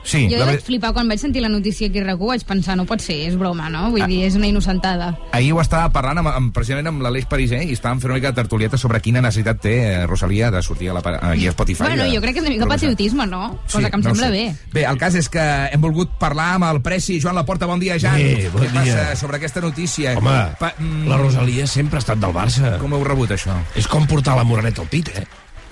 sí. 0.04 0.28
jo 0.30 0.38
la 0.38 0.46
vaig 0.46 0.60
flipar 0.64 0.92
quan 0.92 1.08
vaig 1.08 1.20
sentir 1.20 1.42
la 1.42 1.48
notícia 1.48 1.88
aquí 1.88 1.98
a 2.00 2.04
RAC1, 2.04 2.26
vaig 2.32 2.44
pensar, 2.44 2.76
no 2.76 2.84
pot 2.86 3.00
ser, 3.00 3.16
és 3.28 3.36
broma, 3.38 3.68
no? 3.70 3.90
Vull 3.90 4.06
dir, 4.06 4.22
és 4.26 4.34
una 4.36 4.46
innocentada. 4.48 5.12
Ahir 5.32 5.52
ho 5.52 5.60
estava 5.60 5.90
parlant 5.92 6.18
amb, 6.22 6.28
amb, 6.28 6.52
precisament 6.54 6.86
amb 6.88 7.02
l'Aleix 7.02 7.26
Pariser 7.30 7.62
i 7.64 7.72
estàvem 7.76 8.00
fent 8.00 8.10
una 8.10 8.18
mica 8.20 8.32
de 8.32 8.40
tertulieta 8.42 8.78
sobre 8.78 9.00
quina 9.00 9.20
necessitat 9.20 9.60
té 9.60 9.74
eh, 9.94 10.06
Rosalia 10.06 10.50
de 10.50 10.62
sortir 10.62 10.90
a, 10.90 10.94
la, 10.94 11.02
aquí 11.32 11.46
a 11.46 11.52
Spotify. 11.52 11.82
Bueno, 11.84 12.04
de- 12.04 12.14
jo 12.16 12.20
crec 12.22 12.34
que 12.34 12.40
és 12.40 12.46
una 12.46 12.54
mica 12.54 12.66
patriotisme, 12.66 13.26
no? 13.26 13.58
Cosa 13.70 13.90
que 13.90 13.96
em 13.96 14.02
no 14.02 14.08
sembla 14.14 14.26
sé. 14.26 14.32
bé. 14.32 14.54
Bé, 14.72 14.84
el 14.88 14.98
cas 14.98 15.14
és 15.14 15.28
que 15.28 15.44
hem 15.72 15.80
volgut 15.80 16.16
parlar 16.18 16.54
amb 16.56 16.64
el 16.70 16.80
Preci. 16.82 17.20
Joan 17.20 17.34
Laporta, 17.36 17.66
bon 17.66 17.80
dia, 17.80 17.98
Jan. 18.00 18.16
Bé, 18.16 18.48
bon 18.52 18.62
Què 18.62 18.70
dia. 18.72 18.80
passa 19.04 19.16
sobre 19.16 19.36
aquesta 19.36 19.60
notícia? 19.60 20.16
Home, 20.18 20.38
Pa, 20.60 20.72
mm, 20.78 21.06
la 21.08 21.16
Rosalia 21.20 21.66
sempre 21.66 21.98
ha 21.98 22.04
estat 22.04 22.18
del 22.18 22.32
Barça. 22.34 22.78
Com 22.80 22.92
heu 22.96 23.04
rebut, 23.04 23.30
això? 23.36 23.54
És 23.76 23.86
com 23.88 24.06
portar 24.06 24.36
la 24.36 24.44
moreneta 24.44 24.82
al 24.82 24.88
pit, 24.88 25.08
eh? 25.16 25.26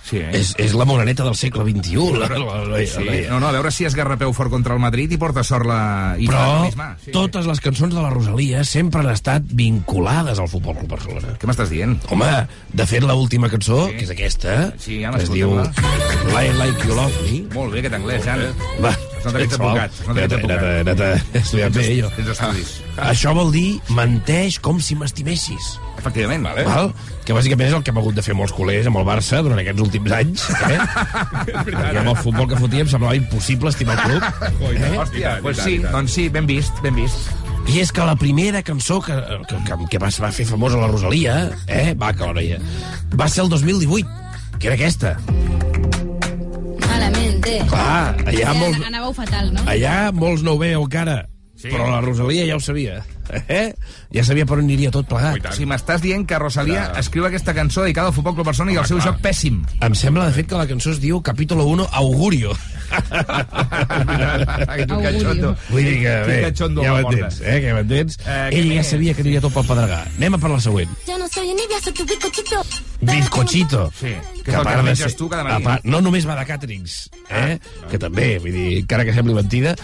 Sí, 0.09 0.21
eh? 0.23 0.31
És, 0.39 0.55
és 0.61 0.73
la 0.79 0.87
moreneta 0.89 1.27
del 1.27 1.37
segle 1.37 1.67
XXI. 1.67 1.99
La, 2.19 2.29
la, 2.33 2.61
la, 2.65 2.81
Sí, 2.89 3.05
la, 3.05 3.17
no, 3.29 3.41
no, 3.43 3.51
a 3.51 3.55
veure 3.59 3.73
si 3.75 3.85
esgarrapeu 3.89 4.33
fort 4.37 4.53
contra 4.53 4.73
el 4.77 4.81
Madrid 4.81 5.13
i 5.13 5.19
porta 5.21 5.45
sort 5.45 5.69
la... 5.69 5.81
I 6.17 6.29
Però 6.31 6.71
fa 6.73 6.89
sí. 7.03 7.13
totes 7.15 7.49
les 7.49 7.61
cançons 7.65 7.93
de 7.95 8.01
la 8.01 8.13
Rosalia 8.15 8.65
sempre 8.65 9.03
han 9.05 9.11
estat 9.13 9.45
vinculades 9.59 10.41
al 10.41 10.49
Futbol 10.49 10.79
Club 10.81 10.95
Barcelona. 10.97 11.37
Què 11.41 11.51
m'estàs 11.51 11.73
dient? 11.73 11.99
Home, 12.15 12.31
de 12.73 12.89
fet, 12.89 13.05
l'última 13.05 13.51
cançó, 13.53 13.85
sí. 13.91 13.99
que 13.99 14.09
és 14.09 14.15
aquesta, 14.17 14.57
Sí, 14.81 15.01
ja 15.03 15.13
que 15.15 15.25
es 15.27 15.33
diu 15.33 15.53
Like 15.59 16.87
You 16.87 16.97
Love 16.97 17.23
Me, 17.27 17.43
Molt 17.55 17.75
bé, 17.75 17.83
aquest 17.83 17.99
anglès, 17.99 18.25
Jan. 18.25 18.45
va, 18.85 18.95
Que 19.33 19.43
ets 19.45 19.55
advocat, 19.59 19.93
es 19.93 20.07
nota 20.09 20.15
que 20.19 20.25
ets 20.25 20.33
he 20.33 20.41
anat- 20.45 20.63
he 20.63 20.81
anat 20.81 21.01
advocat. 21.01 21.35
a 21.35 21.39
estudiar 21.39 21.71
bé, 21.73 21.87
jo. 22.01 22.11
Tens 22.17 22.29
estudis. 22.35 22.73
Això 22.99 23.35
vol 23.35 23.53
dir 23.53 23.81
menteix 23.91 24.59
com 24.61 24.81
si 24.81 24.95
m'estimessis. 24.99 25.79
Efectivament. 25.99 26.45
Vale. 26.45 26.65
Val? 26.65 26.93
Que 27.25 27.35
bàsicament 27.35 27.69
és 27.69 27.75
el 27.75 27.83
que 27.83 27.91
hem 27.91 27.99
hagut 27.99 28.15
de 28.15 28.23
fer 28.23 28.35
molts 28.35 28.53
culers 28.55 28.87
amb 28.87 28.97
el 29.01 29.05
Barça 29.05 29.43
durant 29.43 29.59
aquests 29.59 29.83
últims 29.83 30.13
anys. 30.13 30.47
Eh? 30.51 30.79
Perquè 31.67 31.99
amb 31.99 32.09
el 32.15 32.17
futbol 32.23 32.49
que 32.49 32.57
fotíem 32.57 32.89
semblava 32.89 33.17
impossible 33.19 33.69
estimar 33.71 33.99
el 33.99 34.05
club. 34.07 34.23
Eh? 34.79 34.97
Hòstia, 34.99 35.41
doncs 35.43 35.63
sí, 35.65 35.79
doncs 35.85 36.13
sí, 36.13 36.29
ben 36.29 36.47
vist, 36.47 36.73
ben 36.83 36.95
vist. 36.95 37.29
I 37.69 37.81
és 37.83 37.91
que 37.93 38.05
la 38.07 38.15
primera 38.17 38.63
cançó 38.63 39.01
que, 39.05 39.13
que, 39.49 39.57
que, 39.67 39.77
que 39.91 39.99
va, 40.01 40.09
va 40.23 40.31
fer 40.33 40.47
famosa 40.49 40.79
la 40.81 40.87
Rosalia, 40.89 41.51
eh, 41.67 41.93
va, 41.99 42.13
que 42.17 42.25
l'hora 42.25 42.41
ja, 42.47 42.57
va 43.19 43.29
ser 43.29 43.43
el 43.45 43.51
2018, 43.51 44.09
que 44.59 44.71
era 44.71 44.75
aquesta. 44.79 45.17
Clar, 47.71 48.15
allà 48.29 48.55
molts, 48.59 48.81
Anàveu 48.89 49.15
fatal, 49.17 49.51
no? 49.55 49.65
allà 49.73 49.97
molts 50.13 50.45
no 50.45 50.57
ho 50.57 50.61
veieu 50.61 50.85
encara, 50.85 51.23
sí. 51.59 51.69
però 51.69 51.91
la 51.91 52.01
Rosalia 52.01 52.47
ja 52.49 52.57
ho 52.57 52.61
sabia. 52.63 53.03
Eh? 53.29 53.75
Ja 54.15 54.23
sabia 54.25 54.47
per 54.49 54.57
on 54.57 54.65
aniria 54.65 54.89
tot 54.95 55.05
plegat. 55.11 55.51
Si 55.53 55.67
m'estàs 55.69 56.01
dient 56.01 56.25
que 56.25 56.39
Rosalia 56.41 56.87
escriu 56.97 57.27
aquesta 57.29 57.53
cançó 57.53 57.83
dedicada 57.85 58.09
al 58.09 58.15
Futbol 58.17 58.33
Club 58.39 58.47
Barcelona 58.49 58.73
i 58.73 58.79
al 58.81 58.87
seu 58.89 59.01
joc 59.05 59.19
pèssim. 59.21 59.59
Em 59.85 59.95
sembla, 59.99 60.25
de 60.31 60.33
fet, 60.39 60.49
que 60.49 60.57
la 60.57 60.65
cançó 60.71 60.95
es 60.95 61.01
diu 61.03 61.21
Capítulo 61.21 61.67
1 61.69 61.89
Augurio. 62.01 62.55
Catxondo. 64.19 65.53
Vull 65.69 65.85
dir 65.85 65.99
que, 66.03 66.15
bé, 66.29 66.39
ja 66.57 66.95
m'entens, 66.95 67.41
eh, 67.43 67.59
que 67.63 67.75
m'entens? 67.77 68.19
Eh, 68.25 68.49
Ell 68.59 68.71
ja 68.79 68.85
sabia 68.87 69.15
que 69.17 69.23
aniria 69.25 69.43
tot 69.45 69.53
pel 69.55 69.67
pedregar. 69.69 70.03
Anem 70.17 70.39
a 70.39 70.41
per 70.43 70.51
la 70.55 70.61
següent. 70.65 70.91
Ya 71.09 71.19
no 71.21 71.29
soy 71.29 71.51
envidia, 71.53 71.81
soy 71.85 71.93
tu 71.93 72.07
bizcochito. 72.09 72.63
Sí, 72.65 73.07
Bizcochito. 73.07 73.83
que 74.01 74.15
és 74.51 74.57
el 74.57 74.65
que 74.67 74.77
menges 74.83 74.99
ser- 75.05 75.15
tu 75.17 75.29
cada 75.29 75.45
matí. 75.45 75.65
part, 75.65 75.85
no 75.85 76.01
només 76.01 76.27
va 76.27 76.35
de 76.39 76.47
càterings, 76.49 77.11
eh? 77.31 77.59
que 77.91 77.99
també, 77.99 78.39
vull 78.39 78.53
dir, 78.53 78.79
encara 78.81 79.05
que 79.05 79.13
sembli 79.13 79.35
mentida, 79.35 79.77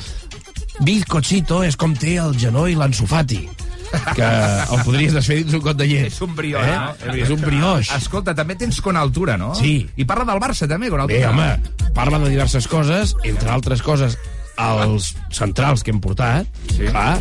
Bizcochito 0.83 1.63
és 1.63 1.77
com 1.79 1.95
té 1.95 2.17
el 2.23 2.35
genoll 2.41 2.75
l'Ansu 2.79 3.07
Fati 3.07 3.45
que 4.15 4.27
el 4.27 4.81
podries 4.83 5.15
desfer 5.15 5.37
dins 5.43 5.55
un 5.55 5.63
got 5.63 5.79
de 5.79 5.87
llet. 5.87 6.09
És 6.11 6.21
un 6.25 6.35
brioix, 6.35 6.67
eh? 6.67 6.79
no? 7.07 7.15
És 7.15 7.31
un 7.31 7.43
brioix. 7.43 7.91
Escolta, 7.95 8.35
també 8.35 8.57
tens 8.59 8.81
con 8.83 8.99
altura, 8.99 9.37
no? 9.41 9.53
Sí. 9.59 9.77
I 9.95 10.07
parla 10.09 10.27
del 10.33 10.43
Barça, 10.43 10.69
també, 10.71 10.91
con 10.91 11.05
altura. 11.05 11.21
Bé, 11.21 11.29
home, 11.31 11.93
parla 11.95 12.19
de 12.25 12.33
diverses 12.33 12.67
coses, 12.71 13.15
entre 13.23 13.53
altres 13.55 13.85
coses, 13.87 14.19
els 14.59 15.13
centrals 15.35 15.83
que 15.87 15.95
hem 15.95 16.01
portat, 16.03 16.49
sí. 16.71 16.89
clar, 16.89 17.21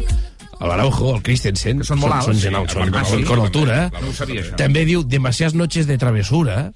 l'Araujo, 0.68 1.16
el 1.16 1.22
Christensen, 1.24 1.80
Que 1.80 1.86
són 1.86 2.00
molt 2.00 2.14
alts, 2.14 2.26
són, 2.26 2.36
sí. 2.36 2.42
gent 2.48 2.56
alts, 2.56 2.74
són, 2.74 2.94
Ah, 2.96 3.04
són 3.06 3.20
sí? 3.20 3.26
con 3.26 3.40
altura. 3.42 3.92
Sabia, 4.14 4.42
això. 4.42 4.56
També 4.56 4.86
diu 4.86 5.04
demasiadas 5.04 5.54
noches 5.56 5.88
de 5.88 5.98
travesura, 5.98 6.72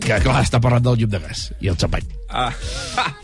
que 0.00 0.20
clar, 0.22 0.42
està 0.44 0.60
parlant 0.60 0.84
del 0.84 0.96
llum 1.02 1.10
de 1.10 1.18
gas 1.18 1.52
i 1.60 1.68
el 1.68 1.76
xampany. 1.76 2.04
Ah. 2.28 2.50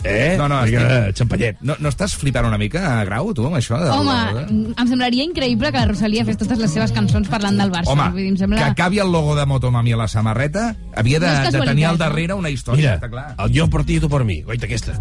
Eh? 0.04 0.36
No, 0.38 0.46
no, 0.48 0.60
Perquè, 0.62 0.78
estic- 0.78 1.16
xampanyet. 1.18 1.56
No, 1.60 1.74
no 1.78 1.88
estàs 1.90 2.14
flipant 2.16 2.46
una 2.46 2.58
mica, 2.58 3.02
Grau, 3.04 3.32
tu, 3.34 3.46
amb 3.46 3.56
això? 3.58 3.78
De... 3.82 3.90
Home, 3.90 4.74
em 4.78 4.86
semblaria 4.88 5.24
increïble 5.24 5.72
que 5.72 5.78
la 5.78 5.86
Rosalia 5.90 6.24
fes 6.24 6.38
totes 6.38 6.58
les 6.58 6.70
seves 6.70 6.92
cançons 6.92 7.28
parlant 7.28 7.58
del 7.58 7.70
Barça. 7.72 7.90
Home, 7.92 8.08
Vull 8.14 8.22
dir, 8.22 8.28
em 8.34 8.36
sembla... 8.38 8.58
que 8.58 8.64
acabi 8.70 9.00
el 9.02 9.10
logo 9.12 9.34
de 9.36 9.46
Motomami 9.46 9.92
a 9.92 9.96
la 10.04 10.08
samarreta 10.08 10.76
havia 10.94 11.18
de, 11.20 11.26
No 11.26 11.50
de 11.50 11.60
tenir 11.66 11.86
al 11.86 11.98
darrere 11.98 12.34
una 12.34 12.50
història, 12.50 12.94
Mira, 12.94 12.94
està 13.00 13.10
clar. 13.10 13.26
el 13.46 13.52
jo 13.58 13.68
per 13.68 13.84
ti 13.84 13.96
i 13.98 14.00
tu 14.00 14.08
per 14.08 14.22
mi. 14.24 14.42
Oita, 14.46 14.66
aquesta. 14.66 14.94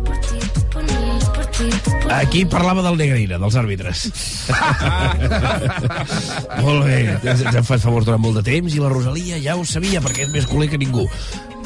Aquí 2.11 2.43
parlava 2.45 2.81
del 2.83 2.97
Negreira, 2.99 3.37
dels 3.39 3.55
àrbitres. 3.59 4.03
molt 6.65 6.83
bé, 6.85 6.97
ens 7.23 7.43
hem 7.47 7.63
fet 7.67 7.83
favor 7.83 8.03
durant 8.07 8.21
molt 8.23 8.41
de 8.41 8.45
temps 8.49 8.75
i 8.75 8.81
la 8.83 8.91
Rosalia 8.91 9.39
ja 9.43 9.55
ho 9.55 9.63
sabia 9.67 10.01
perquè 10.03 10.25
és 10.27 10.33
més 10.33 10.47
culer 10.49 10.67
que 10.71 10.79
ningú. 10.81 11.05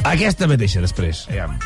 Aquesta 0.06 0.46
mateixa, 0.52 0.84
després. 0.86 1.26
Aviam. 1.32 1.58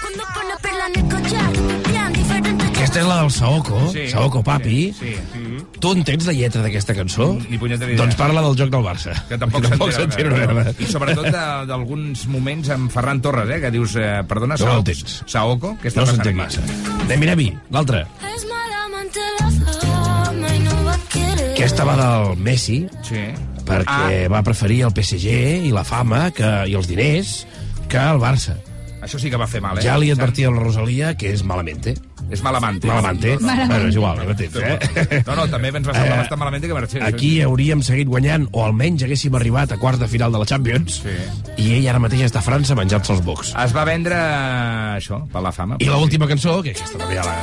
Aquesta 2.70 3.02
és 3.02 3.08
la 3.10 3.18
del 3.20 3.32
Saoko, 3.36 3.82
Sí, 3.92 4.08
Saoko 4.14 4.40
Papi. 4.46 4.80
Sí, 4.96 5.16
sí. 5.34 5.49
Tu 5.80 5.92
entens 5.92 6.26
la 6.28 6.34
lletra 6.34 6.62
d'aquesta 6.62 6.94
cançó? 6.96 7.38
Ni 7.50 7.58
punyetera 7.58 7.92
idea. 7.92 8.04
Doncs 8.04 8.16
parla 8.20 8.42
del 8.42 8.56
joc 8.58 8.70
del 8.70 8.84
Barça. 8.84 9.14
Que 9.30 9.38
tampoc, 9.38 9.64
tampoc 9.68 9.92
s'entén 9.92 10.12
s'entén 10.12 10.34
una 10.34 10.54
merda. 10.54 10.74
I 10.80 10.86
sobretot 10.92 11.26
de- 11.26 11.66
d'alguns 11.70 12.26
moments 12.28 12.70
amb 12.70 12.92
Ferran 12.92 13.22
Torres, 13.22 13.50
eh, 13.50 13.62
que 13.62 13.72
dius, 13.72 13.96
eh, 13.96 14.24
perdona, 14.28 14.56
No 14.60 14.84
Saoko, 15.26 15.78
què 15.82 15.88
està 15.92 16.02
No 16.02 16.06
passant 16.06 16.22
aquí? 16.28 16.34
massa. 16.34 16.62
Anem, 17.06 17.20
mira, 17.20 17.36
mi, 17.36 17.54
l'altra. 17.72 18.08
Aquesta 21.60 21.84
va 21.84 21.96
del 22.00 22.38
Messi, 22.38 22.88
Sí. 23.04 23.20
perquè 23.68 24.30
va 24.32 24.42
preferir 24.44 24.84
el 24.88 24.94
PSG 24.96 25.66
i 25.68 25.72
la 25.76 25.84
fama 25.84 26.32
que, 26.32 26.48
i 26.72 26.74
els 26.74 26.88
diners 26.88 27.46
que 27.90 27.98
el 27.98 28.18
Barça. 28.22 28.56
Això 29.02 29.18
sí 29.20 29.30
que 29.32 29.38
va 29.40 29.48
fer 29.48 29.62
mal, 29.64 29.78
eh? 29.80 29.84
Ja 29.86 29.98
li 29.98 30.10
advertia 30.12 30.50
a 30.50 30.52
la 30.52 30.60
Rosalia 30.60 31.14
que 31.18 31.32
és 31.34 31.44
malamente. 31.44 31.94
És 32.30 32.44
malamante. 32.46 32.86
Malamente. 32.88 33.38
Malamente. 33.40 33.68
Bueno, 33.74 33.88
és 33.90 33.96
igual, 33.96 34.20
ja 34.20 34.26
m'entens, 34.28 34.56
eh? 34.60 35.24
No, 35.26 35.36
no, 35.40 35.48
també 35.50 35.72
ens 35.74 35.88
va 35.88 35.94
semblar 35.96 36.18
Eh, 36.18 36.22
bastant 36.22 36.40
malament 36.40 36.66
que 36.68 36.74
marxés. 36.78 37.02
Aquí 37.08 37.32
hauríem 37.42 37.82
seguit 37.82 38.08
guanyant, 38.12 38.46
o 38.52 38.66
almenys 38.68 39.04
haguéssim 39.08 39.34
arribat 39.40 39.72
a 39.74 39.78
quarts 39.82 40.00
de 40.04 40.08
final 40.12 40.32
de 40.36 40.44
la 40.44 40.46
Champions, 40.46 41.00
Sí. 41.02 41.16
i 41.64 41.72
ell 41.80 41.88
ara 41.90 42.00
mateix 42.04 42.28
està 42.28 42.44
a 42.44 42.46
França 42.46 42.76
menjant-se 42.78 43.14
els 43.16 43.24
bocs. 43.26 43.56
Es 43.64 43.74
va 43.74 43.86
vendre 43.88 44.20
això, 45.00 45.24
per 45.32 45.42
la 45.42 45.52
fama. 45.56 45.78
I 45.80 45.90
l'última 45.90 46.28
cançó, 46.28 46.60
que 46.62 46.76
aquesta 46.76 46.98
també 47.02 47.16
ja 47.16 47.26
la... 47.26 47.42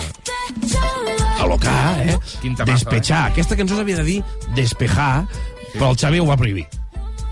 A 1.40 1.46
locar, 1.46 2.00
eh? 2.06 2.16
Quin 2.40 2.54
temazo, 2.54 2.84
Despechar. 2.86 3.26
Aquesta 3.32 3.56
cançó 3.58 3.76
s'havia 3.76 3.96
de 3.98 4.04
dir 4.04 4.22
despejar, 4.54 5.26
però 5.74 5.90
el 5.90 5.98
Xavi 5.98 6.20
ho 6.22 6.26
va 6.30 6.36
prohibir. 6.36 6.66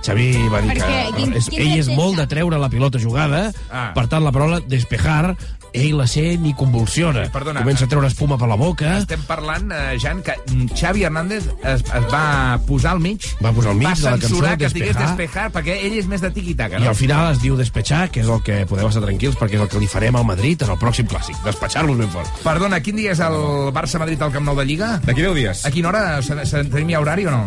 Xavi 0.05 0.26
va 0.52 0.61
dir 0.61 0.74
que? 0.76 0.88
Quin- 1.16 1.32
és, 1.38 1.46
quin 1.48 1.62
ell 1.64 1.78
és 1.80 1.88
molt 1.88 2.18
de 2.20 2.26
treure 2.28 2.59
la 2.61 2.68
pilota 2.68 2.98
jugada, 3.00 3.52
Ah. 3.70 3.92
per 3.96 4.07
tant 4.12 4.22
la 4.24 4.32
paraula 4.32 4.61
despejar 4.61 5.34
ell 5.75 5.99
la 5.99 6.07
sent 6.09 6.47
i 6.47 6.55
convulsiona. 6.57 7.27
Perdona. 7.35 7.64
Comença 7.64 7.89
a 7.89 7.91
treure 7.91 8.09
espuma 8.09 8.39
per 8.41 8.49
la 8.49 8.57
boca, 8.61 8.97
Estem 9.03 9.22
parlant, 9.29 9.70
eh, 9.75 9.99
Jan, 10.01 10.22
que 10.22 10.37
Xavi 10.72 11.05
Hernández 11.05 11.49
es, 11.62 11.83
es 11.83 12.07
va 12.12 12.59
posar 12.66 12.95
al 12.95 13.03
mig, 13.03 13.27
va 13.43 13.53
posar 13.53 13.75
al 13.75 13.81
mig 13.81 13.89
va 13.89 13.95
de 13.95 14.05
la 14.05 14.14
cançó 14.14 14.29
censurar 14.29 14.57
que 14.59 14.68
es 14.70 14.77
digués 14.77 14.95
despejar, 14.95 15.16
despejar, 15.18 15.47
perquè 15.57 15.79
ell 15.87 15.99
és 15.99 16.09
més 16.11 16.22
de 16.25 16.31
tiqui-taca, 16.35 16.79
i 16.79 16.87
no? 16.87 16.93
al 16.95 16.99
final 16.99 17.33
es 17.35 17.43
diu 17.43 17.59
despechar, 17.59 18.07
que 18.14 18.22
és 18.22 18.31
el 18.31 18.43
que 18.47 18.62
podeu 18.70 18.89
estar 18.89 19.03
tranquils 19.05 19.39
perquè 19.41 19.59
és 19.59 19.66
el 19.66 19.70
que 19.72 19.83
li 19.83 19.91
farem 19.91 20.20
al 20.20 20.27
Madrid 20.29 20.62
en 20.64 20.75
el 20.77 20.81
pròxim 20.81 21.11
clàssic. 21.11 21.41
Despatxar-los 21.45 21.99
ben 21.99 22.12
fort. 22.14 22.43
Perdona, 22.47 22.81
quin 22.85 23.03
dia 23.03 23.16
és 23.16 23.22
el 23.25 23.41
Barça-Madrid 23.75 24.22
al 24.22 24.33
Camp 24.35 24.47
Nou 24.47 24.59
de 24.59 24.68
Lliga? 24.68 24.95
D'aquí 25.05 25.27
10 25.27 25.39
dies. 25.41 25.66
A 25.66 25.75
quina 25.75 25.91
hora? 25.91 26.05
Tenim 26.22 26.95
ja 26.95 27.03
horari 27.03 27.27
o 27.27 27.35
no? 27.35 27.45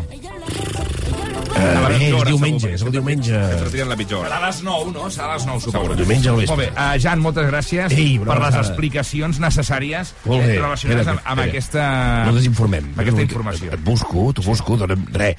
Eh, 1.58 1.80
la 1.82 1.90
bé, 1.90 1.98
és 2.12 2.26
diumenge, 2.28 2.72
és 2.76 2.84
el 2.86 2.92
diumenge. 2.94 3.34
Sempre 3.34 3.72
trien 3.74 3.90
la 3.90 3.98
pitjor 3.98 4.26
hora. 4.26 4.38
A 4.38 4.42
les 4.46 4.60
9, 4.66 4.92
no? 4.94 5.08
Serà 5.14 5.32
a 5.32 5.38
les 5.38 5.48
9, 5.50 5.64
suposo. 5.64 5.98
Diumenge 5.98 6.30
al 6.30 6.42
vespre. 6.42 6.56
Molt 6.56 6.64
bé. 6.66 6.70
Uh, 6.76 7.00
Jan, 7.02 7.24
moltes 7.24 7.48
gràcies 7.50 7.96
Ei, 7.96 8.17
una 8.24 8.34
per 8.34 8.42
les 8.46 8.58
explicacions 8.64 9.40
necessàries 9.44 10.14
Molt 10.26 10.44
bé. 10.44 10.56
eh, 10.56 10.60
relacionades 10.62 11.08
amb, 11.14 11.22
amb 11.24 11.46
aquesta... 11.46 11.86
No 12.28 12.36
desinformem. 12.36 12.92
amb 12.96 13.06
aquesta 13.06 13.24
informació. 13.26 13.72
Et 13.74 13.84
busco, 13.84 14.32
t'ho 14.34 14.44
busco, 14.46 14.78
dona'm, 14.78 15.08
res, 15.16 15.36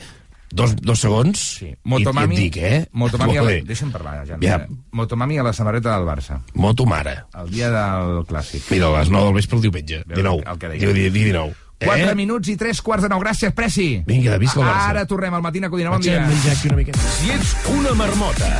dos, 0.50 0.74
dos 0.80 1.00
segons 1.00 1.38
sí. 1.58 1.70
Motomami, 1.84 2.34
i, 2.34 2.38
i 2.38 2.46
et 2.48 2.52
dic, 2.54 2.62
eh? 2.64 2.80
Motomami 2.92 3.36
a 3.36 3.44
la... 3.44 3.54
Deixa'm 3.68 3.92
parlar, 3.92 4.24
Jan. 4.26 4.40
Ja. 4.42 4.62
Motomami 4.96 5.38
a 5.38 5.46
la 5.46 5.52
samarreta 5.52 5.94
del 5.96 6.08
Barça. 6.08 6.40
Moto 6.54 6.86
mare. 6.88 7.18
El 7.36 7.50
dia 7.52 7.70
del 7.74 8.24
Clàssic. 8.28 8.64
Mira, 8.72 8.88
a 8.88 9.00
les 9.02 9.10
9 9.12 9.26
del 9.28 9.34
vespre 9.40 9.58
el 9.60 9.66
diumenge. 9.68 10.02
Veure 10.06 10.22
19. 10.22 10.44
el 10.52 10.58
que 10.58 10.68
deia. 10.74 10.80
Diu, 10.86 10.94
di, 10.96 11.08
di 11.10 11.24
19. 11.30 11.54
4 11.78 12.10
Eh? 12.10 12.14
minuts 12.14 12.48
i 12.48 12.56
3 12.56 12.80
quarts 12.82 13.02
de 13.04 13.08
9. 13.08 13.22
Gràcies, 13.24 13.52
Preci. 13.54 14.02
Vinga, 14.06 14.36
visca 14.38 14.60
el 14.60 14.66
Barça. 14.66 14.88
Ara 14.90 15.06
tornem 15.06 15.34
al 15.34 15.42
Matina 15.42 15.70
Codina. 15.70 15.90
Bon 15.90 16.00
dia. 16.00 16.24
a 16.24 16.52
aquí 16.52 16.66
una 16.68 16.76
miqueta. 16.76 16.98
Si 16.98 17.30
ets 17.30 17.54
una 17.70 17.94
marmota, 17.94 18.58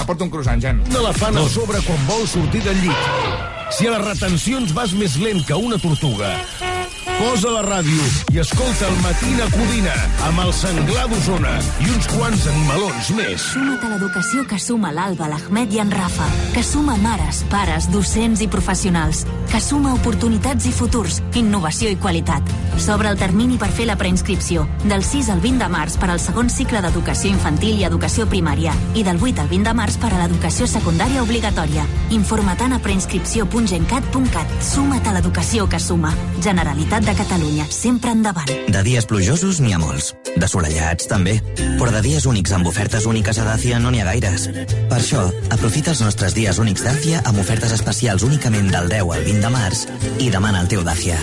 Aporta 0.00 0.24
un 0.24 0.30
croissant, 0.30 0.60
Jan. 0.62 0.82
un 0.90 0.96
elefant 0.96 1.36
a 1.36 1.48
sobre 1.48 1.80
quan 1.82 2.06
vols 2.06 2.30
sortir 2.30 2.62
del 2.62 2.76
llit. 2.82 3.70
Si 3.70 3.86
a 3.86 3.90
les 3.90 4.04
retencions 4.04 4.72
vas 4.74 4.92
més 4.92 5.16
lent 5.16 5.44
que 5.46 5.54
una 5.54 5.78
tortuga. 5.78 6.36
Posa 7.16 7.48
la 7.48 7.62
ràdio 7.64 8.04
i 8.34 8.40
escolta 8.42 8.84
el 8.90 8.96
Matina 9.00 9.46
Codina 9.48 9.94
amb 10.26 10.42
el 10.42 10.50
senglar 10.52 11.06
d'Osona 11.08 11.54
i 11.80 11.86
uns 11.94 12.08
quants 12.12 12.42
animalons 12.50 13.08
més. 13.16 13.46
Suma't 13.54 13.86
a 13.86 13.92
l'educació 13.94 14.44
que 14.50 14.58
suma 14.60 14.90
l'Alba, 14.92 15.30
l'Ahmed 15.32 15.72
i 15.72 15.80
en 15.80 15.92
Rafa, 15.94 16.26
que 16.52 16.60
suma 16.60 16.98
mares, 17.00 17.40
pares, 17.48 17.88
docents 17.88 18.42
i 18.44 18.48
professionals, 18.52 19.22
que 19.48 19.60
suma 19.64 19.94
oportunitats 19.96 20.68
i 20.68 20.74
futurs, 20.76 21.22
innovació 21.40 21.88
i 21.88 21.96
qualitat. 21.96 22.52
S'obre 22.76 23.08
el 23.08 23.16
termini 23.16 23.56
per 23.56 23.70
fer 23.72 23.86
la 23.88 23.96
preinscripció, 23.96 24.66
del 24.84 25.00
6 25.00 25.30
al 25.32 25.40
20 25.40 25.64
de 25.64 25.70
març 25.72 25.96
per 25.96 26.10
al 26.12 26.20
segon 26.20 26.52
cicle 26.52 26.84
d'educació 26.84 27.32
infantil 27.32 27.80
i 27.80 27.88
educació 27.88 28.28
primària, 28.28 28.76
i 28.92 29.06
del 29.06 29.16
8 29.22 29.46
al 29.46 29.48
20 29.54 29.70
de 29.70 29.74
març 29.80 29.96
per 30.02 30.12
a 30.12 30.20
l'educació 30.20 30.68
secundària 30.68 31.24
obligatòria. 31.24 31.88
Informa't 32.12 32.76
a 32.76 32.82
preinscripció.gencat.cat. 32.84 34.54
Suma't 34.60 35.08
a 35.08 35.16
l'educació 35.16 35.64
que 35.72 35.80
suma. 35.80 36.12
Generalitat 36.44 37.05
de 37.06 37.14
Catalunya, 37.14 37.64
sempre 37.70 38.10
endavant. 38.10 38.50
De 38.66 38.80
dies 38.82 39.06
plujosos 39.06 39.60
n'hi 39.62 39.72
ha 39.72 39.78
molts. 39.78 40.10
De 40.34 40.48
solellats, 40.50 41.06
també. 41.06 41.36
Però 41.78 41.92
de 41.94 42.00
dies 42.02 42.26
únics 42.26 42.50
amb 42.56 42.66
ofertes 42.66 43.06
úniques 43.06 43.38
a 43.38 43.44
Dàcia 43.46 43.78
no 43.78 43.92
n'hi 43.94 44.02
ha 44.02 44.08
gaires. 44.08 44.48
Per 44.90 44.98
això, 44.98 45.22
aprofita 45.54 45.92
els 45.94 46.02
nostres 46.02 46.34
dies 46.34 46.58
únics 46.58 46.82
Dàcia 46.82 47.22
amb 47.24 47.38
ofertes 47.38 47.72
especials 47.76 48.26
únicament 48.26 48.72
del 48.74 48.90
10 48.90 49.14
al 49.14 49.22
20 49.28 49.44
de 49.46 49.52
març 49.54 49.84
i 50.18 50.30
demana 50.34 50.64
el 50.64 50.70
teu 50.72 50.82
Dàcia. 50.82 51.20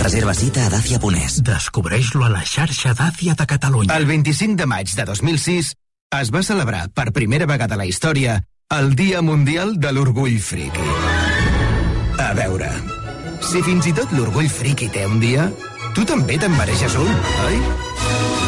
Reserva 0.00 0.32
cita 0.34 0.64
a 0.64 0.72
Dàcia.es. 0.72 1.42
Descobreix-lo 1.44 2.24
a 2.24 2.32
la 2.32 2.44
xarxa 2.48 2.94
Dàcia 2.96 3.36
de 3.36 3.46
Catalunya. 3.46 3.92
El 4.00 4.08
25 4.08 4.56
de 4.56 4.68
maig 4.70 4.94
de 4.96 5.04
2006 5.04 5.74
es 6.20 6.32
va 6.32 6.42
celebrar 6.42 6.86
per 6.96 7.12
primera 7.12 7.46
vegada 7.46 7.76
a 7.76 7.82
la 7.82 7.86
història 7.86 8.40
el 8.72 8.94
Dia 8.96 9.20
Mundial 9.20 9.76
de 9.76 9.92
l'Orgull 9.92 10.40
Friki. 10.40 10.88
A 12.20 12.32
veure, 12.38 12.70
si 13.44 13.62
fins 13.66 13.88
i 13.90 13.92
tot 13.96 14.12
l'orgull 14.16 14.48
friki 14.50 14.88
té 14.92 15.06
un 15.08 15.20
dia, 15.22 15.48
tu 15.96 16.04
també 16.08 16.38
te'n 16.40 16.54
mereixes 16.56 16.96
un, 17.00 17.10
oi? 17.46 17.60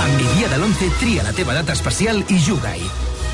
Amb 0.03 0.19
mi 0.19 0.29
dia 0.37 0.51
de 0.53 0.59
l'11 0.59 0.93
tria 1.01 1.25
la 1.27 1.35
teva 1.37 1.57
data 1.57 1.75
especial 1.77 2.23
i 2.29 2.39
juga-hi. 2.39 2.89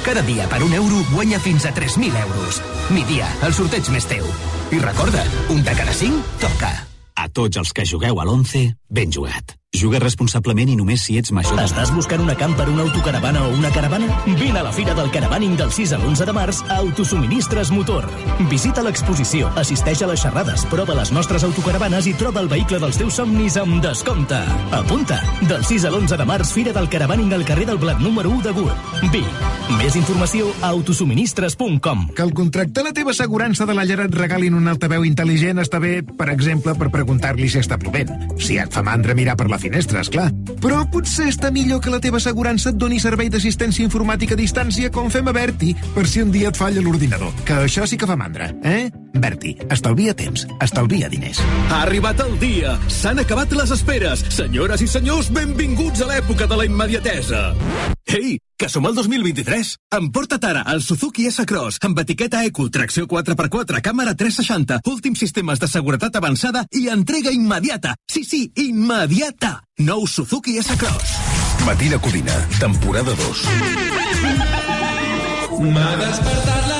Cada 0.07 0.23
dia 0.25 0.47
per 0.49 0.63
un 0.65 0.73
euro 0.73 1.03
guanya 1.13 1.41
fins 1.43 1.67
a 1.67 1.73
3.000 1.75 2.15
euros. 2.23 2.61
Mi 2.95 3.03
dia, 3.09 3.29
el 3.45 3.55
sorteig 3.57 3.91
més 3.93 4.07
teu. 4.09 4.25
I 4.73 4.81
recorda, 4.85 5.25
un 5.53 5.65
de 5.65 5.75
cada 5.77 5.95
cinc 5.97 6.37
toca. 6.41 6.71
A 7.19 7.27
tots 7.35 7.59
els 7.59 7.73
que 7.75 7.89
jugueu 7.89 8.21
a 8.21 8.25
l'11, 8.25 8.69
ben 8.89 9.13
jugat. 9.13 9.59
Juga 9.79 10.01
responsablement 10.03 10.73
i 10.73 10.75
només 10.75 11.05
si 11.07 11.15
ets 11.21 11.31
major. 11.31 11.59
Estàs 11.63 11.93
buscant 11.95 12.23
una 12.25 12.35
camper, 12.39 12.67
una 12.73 12.83
autocaravana 12.89 13.45
o 13.47 13.53
una 13.55 13.71
caravana? 13.71 14.09
Vine 14.27 14.59
a 14.59 14.65
la 14.67 14.73
Fira 14.75 14.95
del 14.99 15.11
Caravaning 15.15 15.55
del 15.61 15.71
6 15.71 15.93
a 15.95 16.01
l'11 16.01 16.27
de 16.27 16.35
març 16.35 16.63
a 16.67 16.81
Autosuministres 16.83 17.71
Motor. 17.71 18.09
Visita 18.51 18.83
l'exposició, 18.83 19.53
assisteix 19.61 20.03
a 20.03 20.09
les 20.11 20.25
xerrades, 20.25 20.65
prova 20.73 20.97
les 20.99 21.13
nostres 21.15 21.47
autocaravanes 21.47 22.09
i 22.11 22.15
troba 22.19 22.43
el 22.43 22.51
vehicle 22.51 22.81
dels 22.83 22.99
teus 22.99 23.21
somnis 23.21 23.59
amb 23.61 23.79
descompte. 23.85 24.41
Apunta! 24.75 25.21
Del 25.47 25.63
6 25.63 25.87
a 25.87 25.95
l'11 25.95 26.19
de 26.19 26.27
març, 26.27 26.53
Fira 26.59 26.75
del 26.75 26.91
Caravaning 26.91 27.37
al 27.39 27.47
carrer 27.47 27.69
del 27.71 27.79
Blat 27.79 28.03
número 28.03 28.35
1 28.35 28.49
de 28.49 28.57
Gurb. 28.59 28.91
Vic. 29.15 29.47
Més 29.79 29.95
informació 30.01 30.51
a 30.63 30.73
autosuministres.com. 30.73 32.09
Que 32.17 32.25
al 32.25 32.35
contractar 32.35 32.83
la 32.87 32.95
teva 32.97 33.15
assegurança 33.15 33.67
de 33.69 33.77
la 33.79 33.87
llar 33.87 34.01
et 34.09 34.19
regalin 34.19 34.59
un 34.59 34.67
altaveu 34.67 35.07
intel·ligent 35.07 35.63
està 35.63 35.79
bé, 35.83 36.01
per 36.03 36.31
exemple, 36.35 36.75
per 36.75 36.91
preguntar-li 36.91 37.47
si 37.53 37.63
està 37.63 37.79
plovent. 37.79 38.11
Si 38.43 38.59
et 38.59 38.75
fa 38.75 38.83
mandra 38.83 39.15
mirar 39.15 39.37
per 39.39 39.47
la 39.47 39.59
finestra, 39.61 39.68
és 39.77 40.11
clar. 40.13 40.31
Però 40.63 40.85
potser 40.91 41.29
està 41.33 41.51
millor 41.51 41.81
que 41.81 41.91
la 41.91 42.01
teva 42.01 42.17
assegurança 42.17 42.71
et 42.71 42.79
doni 42.81 43.01
servei 43.01 43.29
d'assistència 43.29 43.85
informàtica 43.85 44.35
a 44.35 44.41
distància 44.41 44.91
com 44.91 45.11
fem 45.11 45.29
a 45.29 45.33
Berti, 45.33 45.75
per 45.95 46.07
si 46.07 46.23
un 46.23 46.33
dia 46.33 46.49
et 46.49 46.57
falla 46.57 46.81
l'ordinador. 46.81 47.33
Que 47.45 47.65
això 47.67 47.87
sí 47.87 47.97
que 47.97 48.09
fa 48.09 48.17
mandra, 48.17 48.53
eh? 48.63 48.89
Berti, 49.15 49.57
estalvia 49.73 50.15
temps, 50.15 50.45
estalvia 50.63 51.09
diners. 51.09 51.41
Ha 51.71 51.83
arribat 51.83 52.21
el 52.25 52.37
dia! 52.41 52.77
S'han 52.93 53.19
acabat 53.23 53.53
les 53.57 53.71
esperes! 53.75 54.25
Senyores 54.35 54.83
i 54.85 54.89
senyors, 54.91 55.31
benvinguts 55.35 56.03
a 56.05 56.09
l'època 56.11 56.47
de 56.51 56.57
la 56.61 56.67
immediatesa! 56.69 57.55
Ei, 58.09 58.39
que 58.57 58.69
som 58.69 58.87
al 58.89 58.95
2023! 58.97 59.75
Emporta't 59.99 60.45
ara 60.49 60.63
el 60.73 60.83
Suzuki 60.85 61.27
S-Cross 61.31 61.81
amb 61.89 61.99
etiqueta 62.05 62.45
Eco, 62.49 62.69
tracció 62.73 63.07
4x4, 63.09 63.81
càmera 63.85 64.15
360, 64.15 64.81
últims 64.93 65.19
sistemes 65.25 65.61
de 65.61 65.69
seguretat 65.69 66.17
avançada 66.21 66.65
i 66.73 66.89
entrega 66.93 67.33
immediata! 67.35 67.97
Sí, 68.11 68.25
sí, 68.25 68.53
immediata! 68.57 69.59
Nou 69.85 70.07
Suzuki 70.07 70.59
S-Cross. 70.63 71.17
Matina 71.67 71.99
Codina, 72.01 72.35
temporada 72.59 73.15
2. 73.19 73.47
M'ha 75.59 75.91
despertat 75.99 76.69
la 76.71 76.78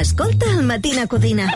escolta 0.00 0.46
el 0.50 0.62
Matina 0.64 1.06
Codina. 1.06 1.46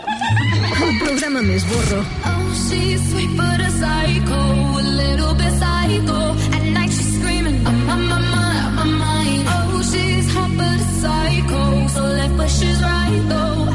El 0.82 0.98
programa 0.98 1.42
més 1.42 1.64
burro. 1.68 2.02
Oh, 2.24 2.52
she's 2.68 3.00
sweet 3.10 3.30
but 3.36 3.60
a 3.60 3.70
psycho, 3.70 4.40
a 4.78 4.82
little 4.82 5.34
bit 5.34 5.52
psycho. 5.60 6.18
At 6.56 6.64
night 6.76 6.92
she's 6.92 7.18
screaming, 7.18 7.66
I'm 7.66 7.90
on 7.90 8.08
my 8.08 8.18
mind, 8.20 8.78
on 8.80 8.92
my 8.92 9.06
mind. 9.06 9.44
Oh, 9.48 9.82
she's 9.82 10.32
hot 10.34 10.50
but 10.56 10.80
a 10.80 10.88
psycho, 11.00 11.88
so 11.88 12.02
left 12.02 12.36
but 12.36 12.50
she's 12.50 12.82
right 12.82 13.22
though. 13.28 13.65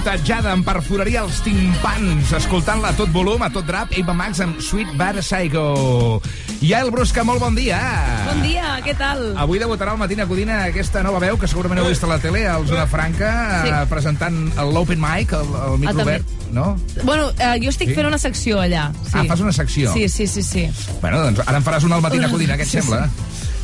Avantatjada 0.00 0.54
en 0.56 0.62
perforaria 0.64 1.20
els 1.26 1.42
timpans, 1.44 2.30
escoltant-la 2.32 2.94
a 2.94 2.96
tot 2.96 3.10
volum, 3.12 3.42
a 3.44 3.50
tot 3.52 3.66
drap, 3.68 3.90
Eva 4.00 4.14
Max 4.16 4.40
amb 4.40 4.56
Sweet 4.64 4.94
Bad 4.96 5.18
Psycho. 5.20 6.22
Yael 6.64 6.88
Brusca, 6.92 7.20
molt 7.24 7.40
bon 7.42 7.52
dia. 7.56 7.76
Bon 8.24 8.40
dia, 8.40 8.78
què 8.84 8.94
tal? 8.96 9.20
Avui 9.40 9.60
debutarà 9.60 9.92
al 9.92 10.00
Matina 10.00 10.24
Codina 10.28 10.62
aquesta 10.70 11.02
nova 11.04 11.20
veu 11.20 11.36
que 11.40 11.48
segurament 11.50 11.82
heu 11.82 11.88
vist 11.90 12.04
a 12.04 12.08
la 12.08 12.16
tele, 12.22 12.46
al 12.48 12.64
Zona 12.68 12.86
Franca, 12.88 13.30
Sí. 13.66 13.74
presentant 13.92 14.40
l'Open 14.72 15.00
Mic, 15.04 15.32
el, 15.36 15.52
el 15.68 15.78
micro 15.78 15.96
també. 16.00 16.16
obert, 16.16 16.26
no? 16.52 16.78
Bueno, 17.04 17.28
eh, 17.38 17.58
jo 17.62 17.68
estic 17.68 17.88
Sí? 17.92 17.94
fent 17.94 18.06
una 18.08 18.18
secció 18.18 18.58
allà. 18.60 18.90
Sí. 19.04 19.18
Ah, 19.20 19.24
fas 19.28 19.40
una 19.40 19.52
secció? 19.52 19.92
Sí, 19.92 20.08
sí, 20.08 20.26
sí, 20.26 20.42
sí. 20.42 20.70
Bueno, 21.02 21.20
doncs 21.20 21.40
ara 21.46 21.58
en 21.58 21.64
faràs 21.64 21.84
una 21.84 21.96
al 21.96 22.02
Matina 22.02 22.28
Codina, 22.32 22.56
què 22.56 22.62
et 22.64 22.68
Sí, 22.72 22.80
sembla? 22.80 23.08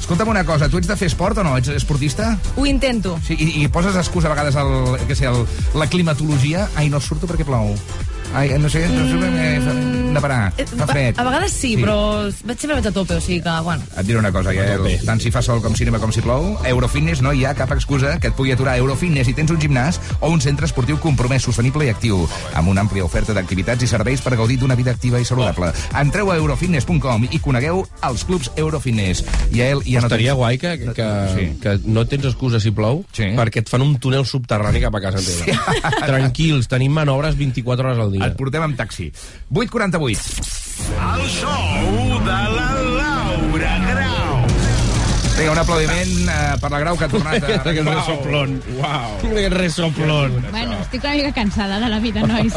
Escolta'm 0.06 0.28
una 0.30 0.44
cosa, 0.46 0.68
tu 0.70 0.78
ets 0.78 0.86
de 0.86 0.94
fer 0.94 1.08
esport 1.10 1.40
o 1.42 1.42
no? 1.42 1.56
Ets 1.58 1.66
esportista? 1.74 2.28
Ho 2.54 2.62
intento. 2.70 3.16
Sí, 3.26 3.34
i, 3.34 3.64
i 3.64 3.68
poses 3.74 3.96
excusa 3.98 4.28
a 4.30 4.36
vegades 4.36 4.54
el, 4.62 4.70
que 5.08 5.16
sé, 5.18 5.26
el, 5.26 5.40
la 5.74 5.88
climatologia. 5.90 6.68
Ai, 6.78 6.86
no 6.92 7.00
surto 7.02 7.26
perquè 7.26 7.42
plou. 7.48 7.72
Ai, 8.36 8.50
no 8.60 8.68
sé, 8.68 8.86
no 8.88 9.06
sé, 9.08 9.28
eh, 9.56 9.60
fa- 9.64 9.74
de 10.16 10.20
parar. 10.20 10.52
Fa 10.78 10.86
fred. 10.88 11.18
A 11.18 11.24
vegades 11.24 11.52
sí, 11.52 11.74
Sí. 11.74 11.82
però 11.82 11.96
vaig 12.44 12.58
sempre 12.58 12.76
vaig 12.78 12.86
a 12.86 12.92
tope, 12.92 13.14
o 13.16 13.20
sigui 13.20 13.40
que, 13.42 13.54
bueno... 13.64 13.82
Et 13.98 14.06
diré 14.06 14.18
una 14.18 14.30
cosa, 14.32 14.52
ja, 14.56 14.64
el, 14.76 14.86
tant 15.04 15.20
si 15.20 15.30
fa 15.30 15.42
sol 15.44 15.60
com 15.60 15.74
cinema 15.76 15.98
com 16.00 16.12
si 16.12 16.22
plou, 16.24 16.54
Eurofitness 16.64 17.20
no 17.24 17.32
hi 17.36 17.44
ha 17.44 17.54
cap 17.54 17.72
excusa 17.74 18.14
que 18.20 18.28
et 18.28 18.34
pugui 18.36 18.52
aturar. 18.54 18.78
Eurofitness, 18.80 19.26
si 19.28 19.34
tens 19.36 19.50
un 19.52 19.58
gimnàs 19.60 19.98
o 20.20 20.30
un 20.32 20.40
centre 20.40 20.64
esportiu 20.68 20.96
compromès, 21.02 21.42
sostenible 21.44 21.84
i 21.84 21.90
actiu, 21.92 22.22
amb 22.54 22.68
una 22.72 22.80
àmplia 22.86 23.04
oferta 23.04 23.34
d'activitats 23.36 23.84
i 23.84 23.90
serveis 23.90 24.22
per 24.24 24.36
gaudir 24.36 24.56
d'una 24.58 24.74
vida 24.78 24.90
activa 24.96 25.20
i 25.20 25.24
saludable. 25.28 25.72
Entreu 26.00 26.30
a 26.32 26.36
eurofitness.com 26.40 27.28
i 27.30 27.38
conegueu 27.44 27.84
els 28.08 28.24
clubs 28.24 28.50
Eurofitness. 28.56 29.24
I 29.52 29.60
a 29.60 29.68
ell 29.74 29.82
ja 29.84 30.00
no 30.00 30.06
Estaria 30.08 30.32
tens- 30.32 30.38
guai 30.40 30.58
que, 30.58 30.78
que, 30.78 30.92
que, 30.96 31.10
Sí. 31.36 31.46
que 31.60 31.78
no 31.84 32.06
tens 32.06 32.24
excusa 32.24 32.60
si 32.60 32.70
plou, 32.70 33.04
sí. 33.12 33.32
perquè 33.36 33.60
et 33.60 33.68
fan 33.68 33.82
un 33.82 33.98
túnel 34.00 34.24
subterrani 34.24 34.80
cap 34.80 34.94
a 34.96 35.00
casa 35.00 35.20
teva. 35.20 35.44
Sí. 35.44 35.96
Tranquils, 36.06 36.68
tenim 36.68 36.92
manobres 36.92 37.36
24 37.36 37.88
hores 37.90 38.00
al 38.02 38.12
dia. 38.12 38.25
Et 38.26 38.36
portem 38.38 38.66
amb 38.66 38.78
taxi. 38.78 39.10
8.48. 39.54 40.46
El 40.96 41.26
show 41.38 42.15
Vinga, 45.36 45.52
un 45.52 45.58
aplaudiment 45.60 46.28
eh, 46.32 46.54
per 46.62 46.70
la 46.72 46.78
Grau 46.80 46.96
que 46.96 47.04
ha 47.04 47.08
tornat 47.12 47.42
a... 47.44 47.56
Aquest 47.68 47.88
ressoplón. 47.90 48.54
Uau. 48.78 49.16
Aquest 49.20 49.52
ressoplón. 49.52 50.36
Bueno, 50.48 50.78
estic 50.80 51.04
una 51.04 51.12
mica 51.12 51.32
cansada 51.36 51.76
de 51.78 51.90
la 51.92 51.98
vida, 52.00 52.22
nois. 52.24 52.56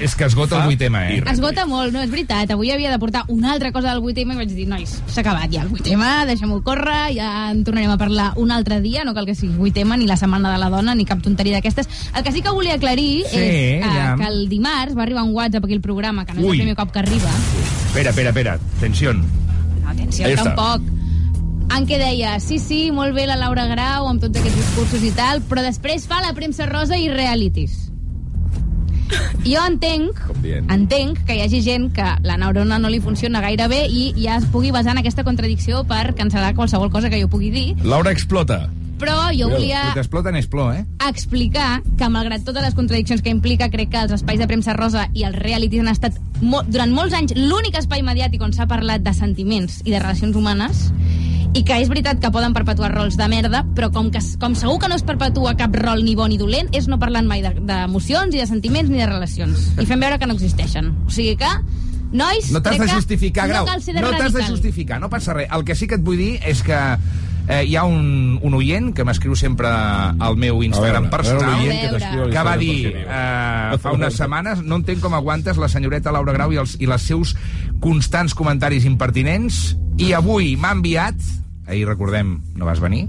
És 0.00 0.14
que 0.16 0.24
esgota 0.24 0.62
el 0.64 0.72
8 0.78 0.88
eh? 1.02 1.18
Esgota 1.34 1.66
molt, 1.68 1.92
no 1.92 2.00
és 2.00 2.08
veritat. 2.08 2.54
Avui 2.56 2.72
havia 2.72 2.88
de 2.88 2.98
portar 3.02 3.26
una 3.28 3.52
altra 3.52 3.68
cosa 3.76 3.92
del 3.92 4.00
8 4.00 4.24
i 4.24 4.24
vaig 4.30 4.54
dir, 4.56 4.64
nois, 4.70 4.94
s'ha 5.12 5.20
acabat 5.20 5.52
ja 5.52 5.66
el 5.66 5.74
8 5.76 5.92
deixem-ho 6.30 6.62
córrer, 6.64 7.12
ja 7.18 7.50
en 7.50 7.60
tornarem 7.68 7.92
a 7.92 7.98
parlar 8.00 8.32
un 8.40 8.50
altre 8.50 8.80
dia, 8.80 9.04
no 9.04 9.12
cal 9.12 9.28
que 9.28 9.36
sigui 9.36 9.60
8 9.60 9.84
ni 9.98 10.08
la 10.08 10.16
setmana 10.16 10.54
de 10.56 10.64
la 10.64 10.72
dona, 10.72 10.94
ni 10.94 11.04
cap 11.04 11.20
tonteria 11.20 11.60
d'aquestes. 11.60 11.88
El 12.16 12.24
que 12.24 12.32
sí 12.32 12.40
que 12.40 12.48
volia 12.50 12.80
aclarir 12.80 13.26
Sí, 13.28 13.36
és 13.36 13.84
eh, 13.84 13.84
ja. 13.84 14.14
que 14.16 14.24
el 14.24 14.48
dimarts 14.48 14.96
va 14.96 15.04
arribar 15.04 15.22
un 15.28 15.36
WhatsApp 15.36 15.68
aquí 15.68 15.76
al 15.76 15.84
programa, 15.84 16.24
que 16.24 16.32
no 16.32 16.40
és 16.40 16.46
Ui. 16.46 16.56
el 16.56 16.64
primer 16.64 16.76
cop 16.80 16.96
que 16.96 17.04
arriba. 17.04 17.30
Espera, 17.88 18.10
espera, 18.10 18.30
espera. 18.30 18.58
Atenció. 18.78 19.12
No, 19.12 19.26
atenció, 19.90 20.24
Ahí 20.24 20.32
està. 20.32 20.56
En 21.72 21.86
què 21.88 21.96
deia, 21.98 22.36
sí, 22.40 22.58
sí, 22.62 22.90
molt 22.94 23.14
bé 23.16 23.24
la 23.26 23.36
Laura 23.40 23.64
Grau 23.70 24.06
amb 24.10 24.20
tots 24.22 24.38
aquests 24.38 24.60
discursos 24.60 25.02
i 25.02 25.10
tal, 25.16 25.40
però 25.48 25.64
després 25.64 26.06
fa 26.06 26.20
la 26.22 26.34
premsa 26.36 26.66
rosa 26.70 26.98
i 27.00 27.08
realities. 27.10 27.80
Jo 29.44 29.60
entenc, 29.68 30.20
entenc 30.72 31.18
que 31.28 31.34
hi 31.36 31.42
hagi 31.44 31.60
gent 31.62 31.90
que 31.94 32.06
la 32.24 32.38
neurona 32.40 32.78
no 32.80 32.88
li 32.88 33.00
funciona 33.04 33.42
gaire 33.44 33.66
bé 33.68 33.82
i 33.92 34.06
ja 34.16 34.38
es 34.40 34.46
pugui 34.50 34.70
basar 34.72 34.94
en 34.94 35.02
aquesta 35.02 35.24
contradicció 35.26 35.82
per 35.88 36.14
cancel·lar 36.16 36.54
qualsevol 36.56 36.90
cosa 36.90 37.10
que 37.12 37.20
jo 37.20 37.28
pugui 37.28 37.50
dir, 37.52 37.66
Laura 37.84 38.10
explota. 38.10 38.70
però 38.98 39.28
jo 39.36 39.50
volia 39.50 39.82
Si 39.90 39.98
t'exploten 39.98 40.36
és 40.40 40.46
plor, 40.48 40.72
eh? 40.78 40.84
explicar 41.08 41.82
que, 41.98 42.08
malgrat 42.08 42.44
totes 42.46 42.62
les 42.64 42.74
contradiccions 42.74 43.20
que 43.20 43.28
implica, 43.30 43.68
crec 43.68 43.90
que 43.90 44.00
els 44.06 44.12
espais 44.16 44.38
de 44.40 44.46
premsa 44.48 44.72
rosa 44.72 45.08
i 45.12 45.24
els 45.28 45.36
realities 45.36 45.82
han 45.84 45.92
estat 45.92 46.16
mo 46.40 46.62
durant 46.66 46.94
molts 46.94 47.12
anys 47.14 47.34
l'únic 47.36 47.76
espai 47.76 48.02
mediàtic 48.02 48.40
on 48.42 48.54
s'ha 48.56 48.66
parlat 48.66 49.04
de 49.04 49.12
sentiments 49.12 49.82
i 49.84 49.90
de 49.90 49.98
relacions 50.00 50.34
humanes 50.36 50.88
i 51.54 51.62
que 51.64 51.76
és 51.80 51.88
veritat 51.88 52.18
que 52.20 52.30
poden 52.34 52.52
perpetuar 52.52 52.90
rols 52.94 53.16
de 53.16 53.28
merda, 53.30 53.62
però 53.76 53.90
com, 53.94 54.10
que, 54.10 54.18
com 54.42 54.56
segur 54.58 54.78
que 54.82 54.88
no 54.90 54.96
es 54.98 55.04
perpetua 55.06 55.54
cap 55.56 55.74
rol 55.78 56.02
ni 56.04 56.16
bon 56.18 56.28
ni 56.32 56.38
dolent, 56.38 56.68
és 56.74 56.88
no 56.90 56.98
parlant 56.98 57.26
mai 57.30 57.42
de- 57.42 57.54
d'emocions, 57.62 58.32
ni 58.34 58.40
de 58.42 58.46
sentiments, 58.50 58.90
ni 58.90 58.98
de 58.98 59.06
relacions. 59.06 59.68
I 59.78 59.86
fem 59.86 60.00
veure 60.02 60.18
que 60.18 60.26
no 60.26 60.34
existeixen. 60.34 60.90
O 61.06 61.10
sigui 61.14 61.36
que, 61.38 61.50
nois, 62.14 62.50
No 62.50 62.60
t'has 62.62 62.78
de 62.78 62.88
justificar, 62.88 63.46
Grau. 63.48 63.66
No 63.66 63.78
de 63.78 64.00
No 64.00 64.10
t'has 64.16 64.32
de 64.32 64.42
justificar, 64.46 65.00
no 65.00 65.08
passa 65.10 65.34
res. 65.34 65.48
El 65.50 65.64
que 65.64 65.74
sí 65.74 65.86
que 65.86 65.94
et 65.94 66.02
vull 66.02 66.18
dir 66.18 66.40
és 66.46 66.62
que 66.62 66.74
eh, 67.48 67.62
hi 67.66 67.76
ha 67.76 67.84
un, 67.84 68.38
un 68.42 68.54
oient 68.54 68.92
que 68.94 69.04
m'escriu 69.04 69.34
sempre 69.36 69.68
al 69.68 70.36
meu 70.36 70.62
Instagram 70.64 71.08
veure, 71.08 71.16
personal 71.16 71.60
veure 71.60 72.00
que 72.00 72.30
que 72.32 72.42
va 72.46 72.56
dir 72.56 72.76
eh, 72.96 73.78
fa 73.82 73.92
unes 73.92 74.14
setmanes 74.16 74.62
no 74.64 74.78
entenc 74.80 75.02
com 75.02 75.12
aguantes 75.14 75.58
la 75.60 75.68
senyoreta 75.68 76.10
Laura 76.14 76.32
Grau 76.32 76.52
i 76.54 76.56
els, 76.62 76.76
i 76.80 76.86
les 76.88 77.02
seus 77.02 77.34
constants 77.84 78.32
comentaris 78.34 78.86
impertinents 78.88 79.76
i 79.98 80.12
avui 80.16 80.54
m'ha 80.56 80.72
enviat 80.72 81.14
ahir 81.66 81.86
recordem 81.88 82.38
no 82.54 82.64
vas 82.68 82.80
venir 82.80 83.06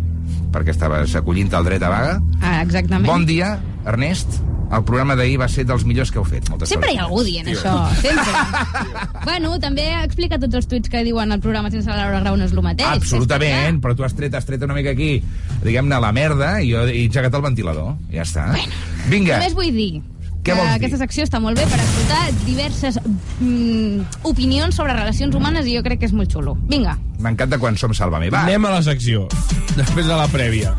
perquè 0.56 0.72
estaves 0.72 1.16
acollint 1.20 1.52
el 1.54 1.66
dret 1.68 1.84
a 1.84 1.90
vaga 1.92 2.20
Ah, 2.42 2.62
exactament. 2.64 3.06
bon 3.08 3.26
dia 3.26 3.58
Ernest 3.86 4.40
el 4.76 4.82
programa 4.84 5.14
d'ahir 5.16 5.36
va 5.38 5.46
ser 5.48 5.64
dels 5.70 5.84
millors 5.86 6.10
que 6.12 6.18
heu 6.18 6.26
fet 6.26 6.48
moltes 6.50 6.72
Sempre 6.74 6.90
hi 6.92 6.98
ha 6.98 7.04
algú 7.06 7.22
dient 7.24 7.46
això, 7.52 7.74
sempre. 8.02 8.34
bueno, 9.28 9.52
també 9.62 9.86
explica 10.02 10.40
tots 10.42 10.58
els 10.58 10.66
tuits 10.68 10.90
que 10.90 11.04
diuen 11.06 11.32
el 11.32 11.40
programa 11.44 11.70
sense 11.72 11.86
la 11.90 12.00
Laura 12.00 12.24
Grau 12.24 12.36
no 12.40 12.48
és 12.48 12.52
el 12.56 12.64
mateix. 12.66 12.88
Absolutament, 12.98 13.78
però 13.84 13.94
tu 13.96 14.04
has 14.04 14.16
tret, 14.18 14.34
has 14.34 14.48
tret 14.50 14.66
una 14.66 14.74
mica 14.74 14.90
aquí, 14.96 15.22
diguem-ne, 15.64 16.00
la 16.02 16.12
merda, 16.12 16.50
i 16.66 16.74
jo 16.74 16.82
he 16.90 17.06
engegat 17.06 17.38
el 17.38 17.46
ventilador. 17.46 17.94
Ja 18.12 18.26
està. 18.26 18.48
Bueno, 18.56 18.82
Vinga. 19.14 19.38
Només 19.38 19.54
vull 19.62 19.72
dir 19.78 20.02
Què 20.46 20.54
que 20.54 20.60
vols 20.60 20.70
dir? 20.70 20.78
aquesta 20.78 21.00
secció 21.02 21.24
està 21.26 21.40
molt 21.42 21.58
bé 21.58 21.66
per 21.66 21.80
escoltar 21.82 22.20
diverses 22.46 23.00
mm, 23.02 24.20
opinions 24.30 24.78
sobre 24.78 24.94
relacions 24.94 25.34
humanes 25.34 25.66
i 25.66 25.74
jo 25.74 25.82
crec 25.88 26.04
que 26.04 26.10
és 26.10 26.14
molt 26.14 26.30
xulo. 26.30 26.54
Vinga. 26.70 26.94
M'encanta 27.26 27.58
quan 27.58 27.80
som 27.82 27.96
Sálvame. 27.98 28.30
Va. 28.30 28.44
Anem 28.46 28.70
a 28.70 28.76
la 28.78 28.84
secció, 28.86 29.26
després 29.74 30.06
de 30.06 30.14
la 30.14 30.30
prèvia. 30.30 30.76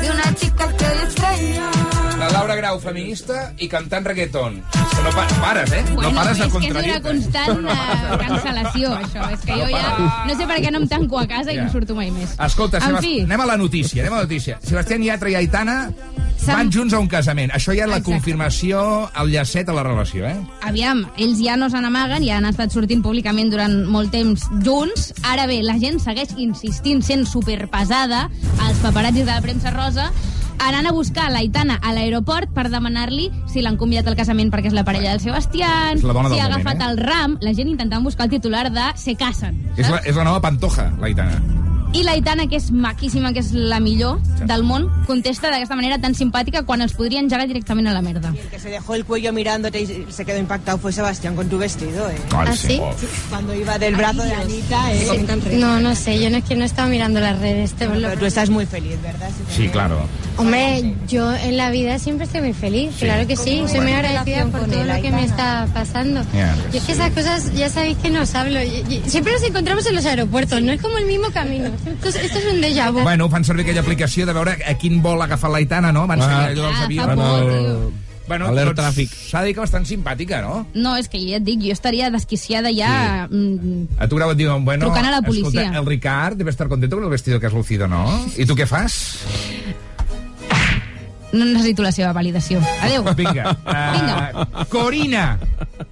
De 0.00 0.10
una 0.16 0.34
chica 0.34 0.72
que 0.80 0.96
le 0.96 1.04
extraña. 1.04 1.79
La 2.40 2.46
Laura 2.46 2.54
Grau, 2.56 2.78
feminista 2.80 3.50
i 3.60 3.66
cantant 3.68 4.06
reggaeton. 4.08 4.54
Que 4.72 5.02
no 5.04 5.10
pa 5.12 5.26
pares, 5.42 5.72
eh? 5.76 5.82
Bueno, 5.92 6.08
no 6.08 6.16
pares 6.16 6.38
de 6.38 6.46
és 6.46 6.52
que 6.52 6.58
és 6.58 6.64
contradir 6.64 6.92
una 6.94 7.02
constant 7.04 7.66
uh, 7.68 8.14
cancel·lació, 8.22 8.92
això. 8.96 9.26
És 9.34 9.42
que 9.44 9.58
jo 9.60 9.66
ja 9.68 9.82
no 10.24 10.36
sé 10.38 10.46
per 10.48 10.56
què 10.64 10.70
no 10.72 10.80
em 10.80 10.86
tanco 10.88 11.18
a 11.20 11.26
casa 11.28 11.52
i 11.52 11.58
Ja. 11.58 11.66
no 11.66 11.72
surto 11.74 11.94
mai 11.98 12.08
més. 12.10 12.32
Escolta, 12.40 12.78
en 12.80 12.86
Sebast... 12.86 13.04
fi, 13.04 13.20
anem 13.26 13.44
a 13.44 13.46
la 13.52 13.58
notícia, 13.60 14.00
anem 14.02 14.14
a 14.16 14.22
la 14.22 14.28
notícia. 14.30 14.56
Sebastián 14.64 15.04
Yatra 15.04 15.30
i 15.30 15.36
Aitana 15.42 15.76
S'han- 16.40 16.56
van 16.56 16.72
junts 16.72 16.94
a 16.96 16.98
un 17.04 17.08
casament. 17.12 17.52
Això 17.52 17.74
ja 17.76 17.84
és 17.84 17.90
la 17.92 17.98
Exacte. 18.00 18.08
confirmació, 18.14 18.80
el 19.20 19.30
llacet 19.36 19.68
a 19.68 19.76
la 19.76 19.82
relació, 19.84 20.24
eh? 20.26 20.36
aviam, 20.64 21.04
ells 21.20 21.38
ja 21.44 21.58
no 21.60 21.68
se 21.68 21.76
n'amaguen, 21.84 22.24
ja 22.24 22.38
han 22.40 22.48
estat 22.48 22.72
sortint 22.72 23.02
públicament 23.04 23.52
durant 23.52 23.84
molt 23.86 24.10
temps 24.16 24.48
junts. 24.64 25.12
Ara 25.28 25.44
bé, 25.46 25.60
la 25.62 25.76
gent 25.78 26.00
segueix 26.00 26.32
insistint, 26.40 27.04
sent 27.04 27.26
superpesada, 27.28 28.30
els 28.66 28.78
paparazzis 28.80 29.26
de 29.26 29.32
la 29.34 29.42
premsa 29.44 29.70
rosa, 29.76 30.08
anant 30.66 30.90
a 30.90 30.92
buscar 30.92 31.30
l'Aitana 31.32 31.78
a 31.82 31.94
l'aeroport 31.96 32.52
per 32.54 32.68
demanar-li 32.72 33.30
si 33.50 33.64
l'han 33.64 33.78
convidat 33.80 34.10
al 34.10 34.18
casament 34.18 34.52
perquè 34.52 34.70
és 34.70 34.76
la 34.76 34.84
parella 34.84 35.14
del 35.14 35.22
Sebastián, 35.24 36.00
si 36.00 36.06
ha 36.06 36.12
moment, 36.12 36.36
agafat 36.36 36.80
eh? 36.82 36.90
el 36.90 37.00
ram, 37.00 37.38
la 37.40 37.54
gent 37.56 37.72
intentant 37.72 38.04
buscar 38.04 38.28
el 38.28 38.36
titular 38.36 38.68
de 38.72 38.90
se 38.96 39.16
casen. 39.16 39.58
És 39.76 39.88
la, 39.88 40.02
és 40.04 40.16
la 40.16 40.26
nova 40.28 40.42
Pantoja, 40.44 40.90
l'Aitana. 41.00 41.40
I 41.92 42.04
l'Aitana, 42.04 42.46
que 42.46 42.54
és 42.56 42.70
maquíssima, 42.70 43.32
que 43.34 43.40
és 43.42 43.48
la 43.52 43.80
millor 43.82 44.20
del 44.46 44.62
món, 44.62 44.84
contesta 45.08 45.50
d'aquesta 45.50 45.74
manera 45.74 45.98
tan 45.98 46.14
simpàtica 46.14 46.62
quan 46.62 46.80
els 46.84 46.92
podria 46.94 47.18
engegar 47.18 47.48
directament 47.50 47.88
a 47.90 47.92
la 47.92 48.00
merda. 48.00 48.32
que 48.50 48.58
se 48.60 48.68
dejó 48.70 48.94
el 48.94 49.04
cuello 49.04 49.32
mirándote 49.32 49.80
y 49.82 50.06
se 50.12 50.24
quedó 50.24 50.38
impactado 50.38 50.78
fue 50.78 50.92
Sebastián 50.92 51.34
con 51.34 51.48
tu 51.48 51.58
vestido, 51.58 52.08
¿eh? 52.08 52.14
¿Ah, 52.32 52.54
sí? 52.54 52.80
Cuando 53.28 53.54
iba 53.54 53.76
del 53.78 53.96
brazo 53.96 54.22
de 54.22 54.32
Anita, 54.34 54.92
¿eh? 54.92 55.26
No, 55.54 55.80
no 55.80 55.94
sé, 55.96 56.20
yo 56.22 56.30
no 56.30 56.36
es 56.38 56.44
que 56.44 56.54
no 56.54 56.64
estaba 56.64 56.88
mirando 56.88 57.18
las 57.20 57.38
redes. 57.40 57.72
Te 57.72 57.88
Pero 57.88 58.16
tú 58.18 58.24
estás 58.24 58.50
muy 58.50 58.66
feliz, 58.66 58.96
¿verdad? 59.02 59.30
Sí, 59.54 59.68
claro. 59.68 59.98
Hombre, 60.36 60.94
yo 61.08 61.34
en 61.34 61.56
la 61.56 61.70
vida 61.70 61.98
siempre 61.98 62.24
estoy 62.26 62.40
muy 62.40 62.52
feliz, 62.54 62.92
Sí. 62.98 63.04
claro 63.04 63.26
que 63.26 63.36
sí, 63.36 63.56
¿Cómo 63.56 63.68
soy 63.68 63.80
muy 63.80 63.92
agradecida 63.92 64.46
por 64.46 64.60
todo 64.66 64.84
lo 64.84 65.02
que 65.02 65.10
me 65.10 65.24
está 65.24 65.66
pasando. 65.74 66.22
Ya, 66.32 66.54
Yo 66.72 66.78
es 66.78 66.84
que 66.84 66.92
esas 66.92 67.10
cosas 67.12 67.52
ya 67.54 67.68
sabéis 67.68 67.98
que 67.98 68.10
no 68.10 68.22
os 68.22 68.34
hablo, 68.34 68.62
y- 68.62 68.84
y- 68.88 69.02
siempre 69.10 69.32
nos 69.32 69.42
encontramos 69.42 69.84
en 69.86 69.96
los 69.96 70.06
aeropuertos, 70.06 70.62
no 70.62 70.72
es 70.72 70.80
como 70.80 70.96
el 70.98 71.06
mismo 71.06 71.30
camino, 71.32 71.70
Esto, 71.86 72.08
es- 72.08 72.46
un 72.52 72.60
déjà 72.60 72.90
vu. 72.92 73.00
Bueno, 73.00 73.28
fan 73.30 73.44
servir 73.44 73.64
aquella 73.64 73.80
aplicació 73.80 74.26
de 74.26 74.32
veure 74.32 74.58
a 74.66 74.74
quin 74.74 75.00
vol 75.02 75.20
ha 75.20 75.24
agafat 75.24 75.50
l'Aitana, 75.50 75.92
no? 75.92 76.06
Van 76.06 76.20
ser 76.20 76.30
Ah. 76.30 76.44
allò 76.46 76.66
dels 76.66 76.78
Ah, 76.78 76.84
avions. 76.84 77.06
fa 77.06 77.14
por, 77.16 77.50
tio. 77.50 77.92
Bueno, 78.28 78.46
Alert 78.46 78.76
doncs, 78.76 78.78
tràfic. 78.96 79.10
S'ha 79.10 79.40
de 79.40 79.46
dir 79.48 79.54
que 79.54 79.60
bastant 79.60 79.84
simpàtica, 79.84 80.40
no? 80.40 80.66
No, 80.74 80.94
és 80.96 81.08
que 81.08 81.18
ja 81.18 81.36
et 81.38 81.42
dic, 81.42 81.60
jo 81.64 81.72
estaria 81.72 82.10
desquiciada 82.10 82.70
ja... 82.70 83.26
Mm, 83.28 83.88
A 83.98 84.06
tu 84.06 84.14
grau 84.16 84.30
et 84.30 84.36
diuen, 84.38 84.64
bueno, 84.64 84.84
Trucant 84.86 85.06
a 85.06 85.10
la 85.10 85.22
policia. 85.22 85.48
escolta, 85.62 85.78
el 85.80 85.86
Ricard 85.86 86.36
debe 86.36 86.50
estar 86.50 86.68
contento 86.68 86.94
con 86.96 87.04
el 87.04 87.10
vestido 87.10 87.40
que 87.40 87.46
has 87.46 87.52
lucido, 87.52 87.88
¿no? 87.88 88.06
I 88.36 88.46
tu 88.46 88.54
què 88.54 88.66
fas? 88.66 89.18
No 91.32 91.44
necessito 91.44 91.82
la 91.82 91.92
seva 91.94 92.12
validació. 92.16 92.60
Adéu. 92.82 93.04
Vinga. 93.16 93.54
Uh, 93.64 94.64
Corina, 94.70 95.38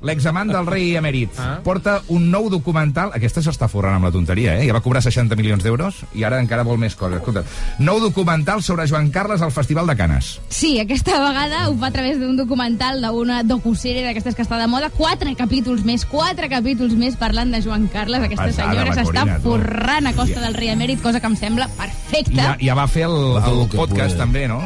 l'examant 0.04 0.50
del 0.50 0.66
rei 0.68 0.94
emèrit, 0.98 1.34
ah. 1.38 1.58
porta 1.64 1.98
un 2.14 2.28
nou 2.32 2.48
documental... 2.52 3.12
Aquesta 3.18 3.42
s'està 3.44 3.68
forrant 3.70 3.96
amb 3.98 4.08
la 4.08 4.12
tonteria, 4.14 4.56
eh? 4.58 4.66
Ja 4.68 4.76
va 4.76 4.82
cobrar 4.84 5.02
60 5.04 5.36
milions 5.38 5.64
d'euros 5.64 6.02
i 6.18 6.24
ara 6.26 6.40
encara 6.42 6.66
vol 6.66 6.78
més 6.80 6.96
coses. 6.98 7.20
Escolta, 7.20 7.44
nou 7.82 8.00
documental 8.02 8.62
sobre 8.62 8.86
Joan 8.90 9.10
Carles 9.14 9.42
al 9.42 9.54
Festival 9.54 9.88
de 9.90 9.96
Canes. 9.98 10.32
Sí, 10.52 10.76
aquesta 10.82 11.18
vegada 11.22 11.66
ho 11.68 11.76
fa 11.80 11.90
a 11.90 11.94
través 11.94 12.18
d'un 12.20 12.36
documental 12.38 13.02
d'una 13.02 13.42
docuserie 13.46 14.04
d'aquestes 14.06 14.36
que 14.38 14.46
està 14.46 14.60
de 14.60 14.68
moda. 14.70 14.90
Quatre 14.94 15.34
capítols 15.38 15.84
més, 15.88 16.06
quatre 16.08 16.50
capítols 16.52 16.96
més 16.98 17.18
parlant 17.20 17.54
de 17.54 17.62
Joan 17.64 17.88
Carles. 17.92 18.26
Aquesta 18.28 18.50
Passada, 18.50 18.74
senyora 18.74 18.96
s'està 18.98 19.40
forrant 19.44 20.10
a 20.10 20.14
costa 20.16 20.42
del 20.44 20.58
rei 20.58 20.74
emèrit, 20.74 21.02
cosa 21.02 21.22
que 21.22 21.30
em 21.30 21.38
sembla 21.38 21.70
perfecta. 21.78 22.52
ja, 22.52 22.58
ja 22.70 22.78
va 22.78 22.86
fer 22.90 23.08
el, 23.08 23.18
el 23.42 23.64
podcast, 23.74 24.18
també, 24.18 24.46
no? 24.50 24.62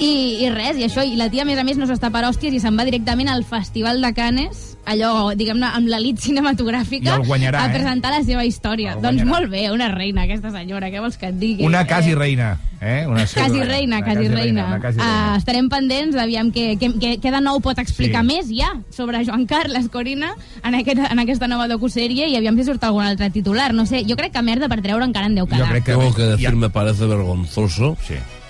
I, 0.00 0.46
I 0.46 0.50
res, 0.54 0.78
i 0.80 0.84
això, 0.86 1.02
i 1.04 1.16
la 1.20 1.26
tia, 1.28 1.42
a 1.42 1.44
més 1.48 1.58
a 1.60 1.64
més, 1.66 1.76
no 1.76 1.84
s'està 1.86 2.08
per 2.10 2.22
hòsties 2.24 2.54
i 2.56 2.60
se'n 2.62 2.76
va 2.78 2.86
directament 2.88 3.28
al 3.28 3.42
Festival 3.44 4.00
de 4.00 4.10
Canes, 4.16 4.62
allò, 4.88 5.34
diguem-ne, 5.36 5.68
amb 5.76 5.90
l'elit 5.92 6.18
cinematogràfica, 6.24 7.18
guanyarà, 7.28 7.60
a 7.66 7.68
eh? 7.68 7.74
presentar 7.74 8.10
la 8.14 8.22
seva 8.24 8.46
història. 8.48 8.94
El 8.96 9.02
Doncs 9.04 9.20
guanyarà. 9.22 9.28
molt 9.34 9.50
bé, 9.52 9.66
una 9.70 9.90
reina, 9.92 10.24
aquesta 10.24 10.50
senyora, 10.54 10.88
què 10.88 11.02
vols 11.04 11.18
que 11.20 11.28
et 11.28 11.36
digui? 11.38 11.66
Una 11.68 11.84
quasi 11.86 12.10
Eh, 12.12 12.16
reina, 12.16 12.48
eh? 12.80 13.04
Una 13.06 13.26
Quasi 13.26 13.60
reina, 13.62 13.98
una 13.98 14.04
quasi 14.06 14.28
reina. 14.28 14.66
Una 14.72 14.80
quasi 14.80 14.98
Uh, 14.98 15.02
reina. 15.04 15.36
estarem 15.36 15.68
pendents 15.68 16.16
d'aviam 16.16 16.48
què, 16.50 16.78
què, 16.80 16.90
què, 16.96 17.12
què 17.20 17.30
de 17.36 17.40
nou 17.44 17.60
pot 17.60 17.78
explicar 17.78 18.22
Sí. 18.24 18.26
més 18.32 18.48
ja 18.48 18.72
sobre 18.90 19.20
Joan 19.24 19.44
Carles 19.46 19.90
Corina 19.92 20.32
en, 20.64 20.74
aquest, 20.80 20.98
en 21.10 21.18
aquesta 21.18 21.46
nova 21.46 21.68
docusèrie 21.68 22.26
i 22.26 22.36
aviam 22.40 22.56
si 22.56 22.64
surt 22.64 22.82
algun 22.84 23.04
altre 23.04 23.28
titular. 23.30 23.74
No 23.74 23.84
sé, 23.84 24.02
jo 24.08 24.16
crec 24.16 24.32
que 24.32 24.42
merda 24.42 24.66
per 24.68 24.80
treure 24.80 25.04
encara 25.04 25.26
en 25.26 25.34
deu 25.36 25.46
quedar. 25.46 25.82
Tengo 25.84 26.14
que 26.14 26.22
decir, 26.22 26.56
me 26.56 26.70
parece 26.70 27.04
vergonzoso 27.04 27.98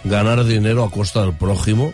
ganar 0.05 0.45
dinero 0.45 0.85
a 0.85 0.91
costa 0.91 1.23
del 1.23 1.35
prójimo. 1.35 1.93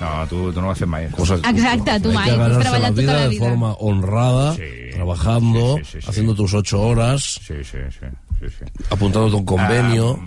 No, 0.00 0.26
tú, 0.28 0.50
tú 0.52 0.60
no 0.60 0.66
lo 0.68 0.72
has 0.72 0.78
fet 0.78 0.88
mai. 0.88 1.08
Cosa 1.10 1.36
que- 1.40 1.48
Exacte, 1.50 2.00
tu 2.00 2.08
Hay 2.08 2.14
mai, 2.14 2.24
que 2.30 2.36
ganarse 2.36 2.54
la 2.56 2.60
treballat 2.60 2.88
tota 2.94 3.00
vida 3.02 3.12
la 3.12 3.20
de 3.20 3.28
vida. 3.28 3.44
forma 3.44 3.72
honrada, 3.80 4.56
trabajando, 4.92 5.78
haciendo 6.08 6.34
tus 6.34 6.54
ocho 6.54 6.80
horas, 6.80 7.22
Sí, 7.46 7.54
sí, 7.62 7.78
sí. 7.90 8.06
sí, 8.40 8.46
sí. 8.48 8.64
apuntándote 8.90 9.34
a 9.36 9.38
un 9.38 9.44
convenio. 9.44 10.18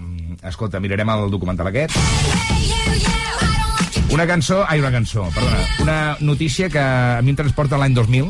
Ah, 0.44 0.50
escolta, 0.50 0.80
mirarem 0.80 1.10
el 1.10 1.32
documental 1.32 1.68
aquest. 1.68 1.96
Una 4.12 4.28
cançó, 4.28 4.64
ai, 4.68 4.80
una 4.80 4.92
cançó, 4.92 5.24
perdona, 5.34 5.58
una 5.80 6.18
notícia 6.20 6.70
que 6.70 6.78
a 6.78 7.20
mi 7.24 7.32
em 7.34 7.36
transporta 7.36 7.78
l'any 7.82 7.96
2000, 7.96 8.30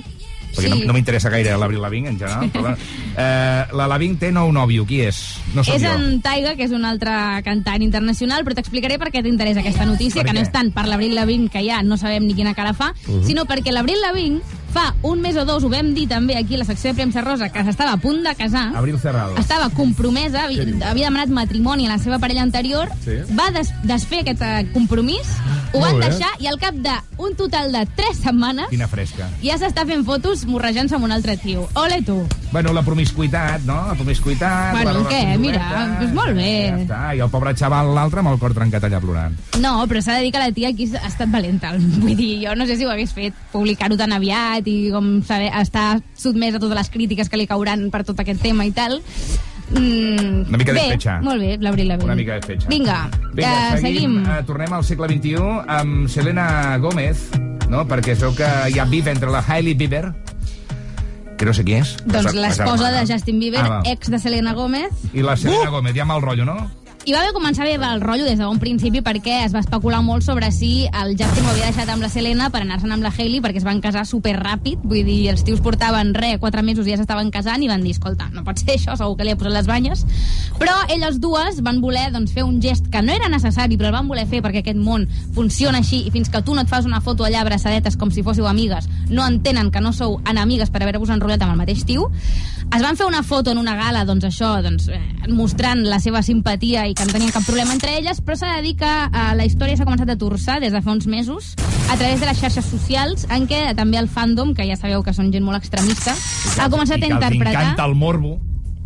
perquè 0.53 0.69
Sí. 0.71 0.79
no, 0.79 0.85
no 0.87 0.93
m'interessa 0.93 1.29
gaire 1.29 1.57
l'Abril 1.57 1.81
Lavigne, 1.81 2.09
en 2.09 2.19
general, 2.19 2.49
però. 2.53 2.75
Eh, 3.17 3.65
la 3.73 3.87
Lavigne 3.87 4.17
té 4.17 4.31
nou 4.31 4.51
nòvio, 4.51 4.85
qui 4.85 5.01
és? 5.01 5.37
No 5.53 5.61
és 5.61 5.81
jo. 5.81 5.91
en 5.91 6.21
Taiga, 6.21 6.55
que 6.55 6.63
és 6.63 6.71
un 6.71 6.85
altre 6.85 7.11
cantant 7.43 7.81
internacional, 7.81 8.43
però 8.45 8.55
t'explicaré 8.55 8.97
per 8.99 9.11
què 9.11 9.21
t'interessa 9.23 9.59
aquesta 9.61 9.85
notícia, 9.85 10.21
Per 10.21 10.29
que 10.31 10.33
no 10.33 10.39
què? 10.41 10.47
és 10.47 10.51
tant 10.51 10.71
per 10.73 10.87
l'Abril 10.87 11.15
Lavigne, 11.15 11.49
que 11.49 11.63
ja 11.65 11.81
no 11.83 11.97
sabem 11.97 12.25
ni 12.25 12.33
quina 12.33 12.53
cara 12.53 12.73
fa, 12.73 12.93
Mhm. 13.07 13.23
sinó 13.25 13.45
perquè 13.45 13.71
l'Abril 13.71 13.99
Lavigne 14.01 14.41
fa 14.73 14.93
un 15.03 15.21
mes 15.21 15.35
o 15.37 15.45
dos, 15.45 15.63
ho 15.63 15.69
vam 15.69 15.93
dir 15.93 16.07
també 16.09 16.35
aquí 16.37 16.55
a 16.55 16.63
la 16.63 16.65
secció 16.65 16.91
de 16.91 16.95
premsa 16.97 17.21
rosa, 17.21 17.49
que 17.53 17.63
s'estava 17.63 17.93
a 17.93 17.97
punt 18.01 18.23
de 18.25 18.33
casar, 18.35 18.71
Abril 18.75 18.97
Cerrado. 18.99 19.37
estava 19.37 19.69
compromesa, 19.69 20.45
havia, 20.45 20.63
havia 20.89 21.09
demanat 21.11 21.29
matrimoni 21.29 21.85
a 21.87 21.93
la 21.93 21.99
seva 21.99 22.17
parella 22.19 22.41
anterior, 22.41 22.89
Sí. 23.03 23.19
va 23.37 23.51
des, 23.51 23.69
desfer 23.83 24.21
aquest 24.23 24.41
eh, 24.41 24.67
compromís, 24.73 25.27
ho 25.73 25.79
van 25.79 25.93
Molt 25.97 26.03
bé. 26.03 26.09
deixar 26.09 26.31
i 26.39 26.47
al 26.47 26.57
cap 26.59 26.73
d'un 26.75 27.35
total 27.37 27.71
de 27.71 27.85
3 27.95 28.17
setmanes 28.23 28.67
Quina 28.69 28.87
fresca. 28.87 29.29
ja 29.43 29.57
s'està 29.57 29.85
fent 29.85 30.03
fotos 30.05 30.45
morrejant-se 30.45 30.95
amb 30.95 31.05
un 31.05 31.11
altre 31.11 31.37
tio. 31.37 31.67
Ole 31.75 32.01
tu! 32.01 32.23
Bueno, 32.51 32.73
la 32.73 32.83
promiscuitat, 32.83 33.61
no? 33.65 33.87
La 33.87 33.95
promiscuitat... 33.95 34.71
Bueno, 34.73 34.99
la 35.03 35.09
què? 35.09 35.37
Mira, 35.39 35.97
doncs 35.99 36.13
molt 36.13 36.35
bé. 36.37 36.69
Ja 36.69 36.77
està, 36.83 37.15
i 37.17 37.19
el 37.25 37.29
pobre 37.33 37.53
xaval, 37.57 37.93
l'altre, 37.95 38.19
amb 38.21 38.29
el 38.33 38.37
cor 38.39 38.53
trencat 38.53 38.83
allà 38.85 38.99
plorant. 39.01 39.35
No, 39.59 39.87
però 39.89 40.01
s'ha 40.05 40.17
de 40.19 40.21
dir 40.27 40.31
que 40.31 40.39
la 40.43 40.51
tia 40.51 40.69
aquí 40.69 40.89
ha 40.95 41.07
estat 41.07 41.31
valenta. 41.33 41.71
Vull 42.03 42.15
dir, 42.15 42.31
jo 42.45 42.53
no 42.55 42.65
sé 42.69 42.77
si 42.77 42.85
ho 42.85 42.91
hagués 42.93 43.13
fet 43.13 43.33
publicar-ho 43.51 43.97
tan 43.97 44.13
aviat 44.13 44.62
i 44.67 44.89
com 44.91 45.21
saber, 45.23 45.51
estar 45.61 46.01
sotmès 46.15 46.55
a 46.55 46.59
totes 46.59 46.77
les 46.77 46.89
crítiques 46.89 47.29
que 47.29 47.37
li 47.37 47.47
cauran 47.47 47.89
per 47.91 48.03
tot 48.03 48.19
aquest 48.19 48.41
tema 48.41 48.65
i 48.65 48.71
tal. 48.71 49.01
Mm, 49.73 50.49
Una 50.49 50.57
mica 50.59 50.73
bé, 50.73 50.81
despetxa. 50.81 51.19
Molt 51.23 51.39
bé, 51.41 51.57
l'Abril 51.59 51.87
Lavigne. 51.87 52.05
Una 52.11 52.15
mica 52.15 52.35
de 52.35 52.41
fetge. 52.45 52.67
Vinga, 52.69 53.09
Vinga, 53.33 53.53
eh, 53.75 53.79
seguim. 53.81 54.17
seguim. 54.17 54.17
Eh, 54.27 54.43
tornem 54.45 54.73
al 54.73 54.83
segle 54.83 55.07
XXI 55.07 55.37
amb 55.67 56.07
Selena 56.09 56.77
Gómez, 56.77 57.29
no? 57.69 57.87
perquè 57.87 58.11
es 58.13 58.19
veu 58.21 58.35
que 58.35 58.49
hi 58.69 58.77
ha 58.79 58.85
bif 58.85 59.07
entre 59.07 59.31
la 59.31 59.43
Hailey 59.47 59.73
Bieber, 59.73 60.13
que 61.37 61.45
no 61.45 61.53
sé 61.53 61.63
qui 61.65 61.73
és. 61.79 61.95
Doncs 62.05 62.35
l'esposa 62.35 62.91
de 62.91 63.05
Justin 63.13 63.39
Bieber, 63.39 63.61
Ah, 63.63 63.69
va. 63.69 63.81
ex 63.89 64.11
de 64.11 64.19
Selena 64.19 64.53
Gómez, 64.53 64.91
I 65.13 65.21
la 65.23 65.35
Selena 65.37 65.69
Gómez, 65.69 65.95
ja 65.95 66.05
mal 66.05 66.21
rotllo, 66.21 66.45
no? 66.45 66.69
I 67.03 67.11
va 67.11 67.19
haver 67.19 67.33
començar 67.35 67.65
bé 67.67 67.73
el 67.75 67.99
rotllo 67.99 68.23
des 68.23 68.37
de 68.39 68.45
bon 68.47 68.61
principi 68.61 69.01
perquè 69.03 69.41
es 69.43 69.51
va 69.51 69.59
especular 69.59 69.97
molt 70.01 70.23
sobre 70.23 70.47
si 70.55 70.85
el 70.87 71.17
Justin 71.19 71.43
ho 71.43 71.49
havia 71.51 71.65
deixat 71.67 71.89
amb 71.91 72.05
la 72.05 72.07
Selena 72.07 72.45
per 72.47 72.61
anar-se'n 72.63 72.93
amb 72.95 73.03
la 73.03 73.09
Hailey 73.11 73.41
perquè 73.43 73.59
es 73.59 73.65
van 73.67 73.81
casar 73.83 74.05
super 74.07 74.37
ràpid, 74.37 74.79
vull 74.87 75.03
dir, 75.03 75.27
els 75.33 75.43
tios 75.43 75.59
portaven 75.59 76.13
re, 76.15 76.37
quatre 76.39 76.63
mesos 76.63 76.87
i 76.87 76.93
ja 76.93 77.01
s'estaven 77.01 77.27
casant 77.27 77.59
i 77.59 77.67
van 77.67 77.83
dir, 77.83 77.91
escolta, 77.91 78.29
no 78.31 78.45
pot 78.47 78.61
ser 78.61 78.77
això, 78.77 78.95
segur 78.95 79.17
que 79.19 79.27
li 79.27 79.33
ha 79.33 79.39
posat 79.41 79.51
les 79.51 79.67
banyes. 79.67 80.05
Però 80.61 80.77
elles 80.95 81.19
dues 81.19 81.59
van 81.65 81.81
voler 81.83 82.05
doncs, 82.13 82.31
fer 82.31 82.47
un 82.47 82.61
gest 82.63 82.87
que 82.87 83.03
no 83.03 83.11
era 83.11 83.27
necessari, 83.27 83.75
però 83.75 83.91
el 83.91 83.97
van 83.97 84.07
voler 84.07 84.23
fer 84.31 84.39
perquè 84.45 84.63
aquest 84.63 84.79
món 84.79 85.03
funciona 85.35 85.83
així 85.83 86.05
i 86.07 86.15
fins 86.15 86.31
que 86.31 86.39
tu 86.39 86.55
no 86.55 86.63
et 86.63 86.71
fas 86.71 86.87
una 86.87 87.03
foto 87.03 87.27
allà 87.27 87.43
abraçadetes 87.43 87.99
com 87.99 88.15
si 88.15 88.23
fóssiu 88.23 88.47
amigues, 88.47 88.87
no 89.11 89.27
entenen 89.27 89.73
que 89.75 89.83
no 89.83 89.91
sou 89.91 90.21
enemigues 90.23 90.71
per 90.71 90.85
haver-vos 90.85 91.11
enrotllat 91.11 91.43
amb 91.43 91.57
el 91.57 91.61
mateix 91.65 91.83
tio. 91.83 92.07
Es 92.71 92.81
van 92.81 92.95
fer 92.95 93.05
una 93.11 93.25
foto 93.27 93.51
en 93.51 93.59
una 93.59 93.75
gala, 93.75 94.07
doncs 94.07 94.31
això, 94.31 94.55
doncs, 94.63 94.87
eh, 94.87 95.03
mostrant 95.27 95.83
la 95.83 95.99
seva 95.99 96.23
simpatia 96.23 96.87
i 96.87 96.92
que 96.95 97.05
no 97.05 97.13
tenien 97.15 97.33
cap 97.33 97.45
problema 97.45 97.73
entre 97.73 97.97
elles, 97.97 98.21
però 98.21 98.37
s'ha 98.37 98.55
de 98.57 98.61
dir 98.65 98.75
que 98.79 98.89
eh, 98.89 99.33
la 99.37 99.45
història 99.45 99.77
s'ha 99.77 99.87
començat 99.87 100.09
a 100.09 100.17
torçar 100.19 100.59
des 100.63 100.73
de 100.73 100.81
fa 100.81 100.93
uns 100.93 101.07
mesos 101.07 101.53
a 101.89 101.97
través 101.97 102.19
de 102.19 102.29
les 102.29 102.39
xarxes 102.39 102.65
socials 102.65 103.27
en 103.29 103.47
què 103.49 103.75
també 103.75 103.99
el 104.01 104.09
fandom, 104.09 104.53
que 104.53 104.67
ja 104.69 104.77
sabeu 104.79 105.03
que 105.03 105.13
són 105.13 105.31
gent 105.33 105.45
molt 105.45 105.59
extremista, 105.59 106.15
ha 106.59 106.69
començat 106.69 106.97
I 106.97 107.03
a 107.03 107.07
que 107.07 107.13
els 107.13 107.19
interpretar... 107.19 107.61
encanta 107.61 107.85
el 107.89 107.95
morbo. 107.95 108.39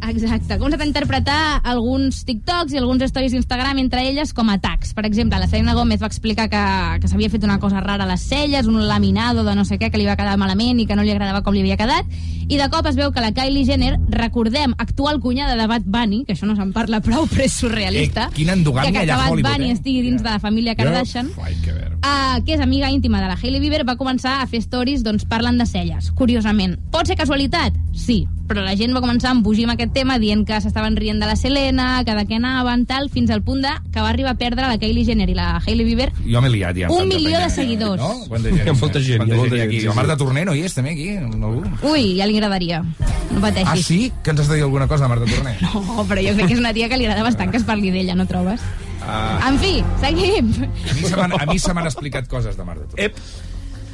Exacte, 0.07 0.53
ha 0.53 0.59
començat 0.59 0.83
a 0.83 0.87
interpretar 0.87 1.37
alguns 1.67 2.21
TikToks 2.27 2.73
i 2.73 2.77
alguns 2.79 3.01
stories 3.09 3.33
d'Instagram 3.33 3.79
entre 3.81 4.05
elles 4.07 4.31
com 4.33 4.49
atacs. 4.53 4.93
Per 4.95 5.03
exemple, 5.07 5.39
la 5.39 5.47
Selena 5.49 5.73
Gómez 5.75 5.99
va 6.01 6.07
explicar 6.07 6.47
que, 6.51 6.63
que 7.01 7.09
s'havia 7.09 7.31
fet 7.33 7.43
una 7.43 7.57
cosa 7.59 7.81
rara 7.81 8.05
a 8.05 8.07
les 8.07 8.21
celles, 8.21 8.67
un 8.69 8.87
laminado 8.87 9.43
de 9.43 9.55
no 9.57 9.65
sé 9.65 9.79
què 9.81 9.89
que 9.91 9.99
li 9.99 10.05
va 10.07 10.15
quedar 10.15 10.37
malament 10.37 10.79
i 10.79 10.85
que 10.87 10.95
no 10.95 11.03
li 11.03 11.11
agradava 11.11 11.41
com 11.43 11.57
li 11.57 11.65
havia 11.65 11.79
quedat, 11.81 12.05
i 12.47 12.55
de 12.55 12.69
cop 12.71 12.87
es 12.87 12.95
veu 12.95 13.11
que 13.11 13.23
la 13.23 13.33
Kylie 13.35 13.65
Jenner, 13.67 13.97
recordem, 14.13 14.77
actual 14.77 15.19
cunyada 15.19 15.57
de 15.59 15.67
Bad 15.67 15.83
Bunny, 15.89 16.23
que 16.23 16.37
això 16.37 16.47
no 16.47 16.55
se'n 16.55 16.71
parla 16.77 17.01
prou, 17.03 17.27
però 17.27 17.43
és 17.43 17.57
surrealista, 17.59 18.29
Eh, 18.31 18.35
quina 18.37 18.55
endogàmia 18.55 18.93
que, 18.93 18.99
que 18.99 19.03
allà 19.03 19.17
Bad 19.17 19.33
Hollywood, 19.33 19.51
Bunny 19.51 19.69
eh? 19.71 19.75
estigui 19.75 20.01
dins 20.05 20.23
de 20.23 20.29
la 20.29 20.39
família 20.39 20.75
Kardashian, 20.77 21.33
que 21.65 21.75
uh, 21.97 22.39
que 22.45 22.55
és 22.55 22.61
amiga 22.63 22.89
íntima 22.93 23.19
de 23.21 23.27
la 23.27 23.35
Hailey 23.35 23.59
Bieber, 23.59 23.83
va 23.83 23.97
començar 23.99 24.37
a 24.41 24.47
fer 24.47 24.61
stories 24.63 25.03
doncs, 25.03 25.25
parlant 25.27 25.57
de 25.59 25.65
celles, 25.67 26.11
curiosament. 26.15 26.77
Pot 26.93 27.09
ser 27.09 27.17
casualitat? 27.19 27.75
Sí, 27.97 28.27
però 28.47 28.63
la 28.63 28.77
gent 28.79 28.93
va 28.95 29.01
començar 29.03 29.33
a 29.33 29.35
embogir 29.35 29.65
amb 29.67 29.75
aquest 29.75 29.86
tema 29.91 30.17
dient 30.19 30.45
que 30.47 30.59
s'estaven 30.61 30.95
rient 30.95 31.19
de 31.21 31.25
la 31.27 31.35
Selena, 31.35 32.03
que 32.05 32.13
de 32.15 32.25
què 32.27 32.35
anaven, 32.38 32.85
tal, 32.85 33.09
fins 33.09 33.29
al 33.31 33.41
punt 33.41 33.61
de 33.61 33.69
que 33.93 34.01
va 34.01 34.09
arribar 34.09 34.31
a 34.31 34.38
perdre 34.38 34.67
la 34.67 34.77
Kylie 34.77 35.05
Jenner 35.05 35.29
i 35.29 35.35
la 35.38 35.61
Hailey 35.65 35.85
Bieber 35.85 36.11
Jo 36.25 36.41
m'he 36.41 36.49
liat 36.49 36.75
ja. 36.77 36.88
amb 36.88 36.95
Un 36.95 36.99
tanta 37.09 37.15
milió 37.15 37.31
penya, 37.38 37.43
de 37.47 37.49
seguidors. 37.55 38.01
No? 38.01 38.25
Quanta 38.27 38.49
gent, 38.49 38.65
Hi 38.65 38.69
ha 38.69 38.73
molta 38.73 38.99
gent, 39.01 39.17
Quanta 39.17 39.33
hi 39.33 39.38
ha 39.38 39.41
molta 39.41 39.55
gent 39.57 39.67
aquí. 39.67 39.79
sí, 39.79 39.85
La 39.85 39.91
sí. 39.91 39.97
Marta 39.97 40.17
Torner 40.17 40.45
no 40.45 40.55
hi 40.55 40.61
és, 40.63 40.73
també, 40.73 40.91
aquí? 40.91 41.09
Algú? 41.17 41.63
Ui, 41.91 42.05
ja 42.17 42.25
li 42.27 42.35
agradaria. 42.38 42.83
No 43.31 43.41
pateixis. 43.41 43.67
Ah, 43.73 43.77
sí? 43.77 44.11
Que 44.23 44.31
ens 44.31 44.39
has 44.41 44.47
de 44.47 44.55
dir 44.55 44.63
alguna 44.63 44.88
cosa, 44.88 45.07
Marta 45.07 45.25
Torner? 45.25 45.55
No, 45.61 46.05
però 46.09 46.21
jo 46.21 46.33
crec 46.35 46.47
que 46.47 46.53
és 46.53 46.59
una 46.59 46.73
tia 46.73 46.89
que 46.89 46.97
li 46.97 47.05
agrada 47.05 47.23
bastant 47.23 47.51
que 47.51 47.57
es 47.57 47.63
parli 47.67 47.91
d'ella, 47.91 48.15
no 48.15 48.25
trobes? 48.25 48.61
Ah, 49.07 49.39
En 49.49 49.59
fi, 49.59 49.83
seguim. 50.01 50.51
a 50.63 50.93
mi 50.93 51.01
se 51.07 51.15
m'han- 51.15 51.35
a 51.41 51.45
mi 51.45 51.59
se 51.59 51.73
m'han 51.73 51.85
explicat 51.85 52.27
coses 52.27 52.57
de 52.57 52.63
Marta 52.63 52.85
Torner. 52.89 53.05
Ep. 53.11 53.17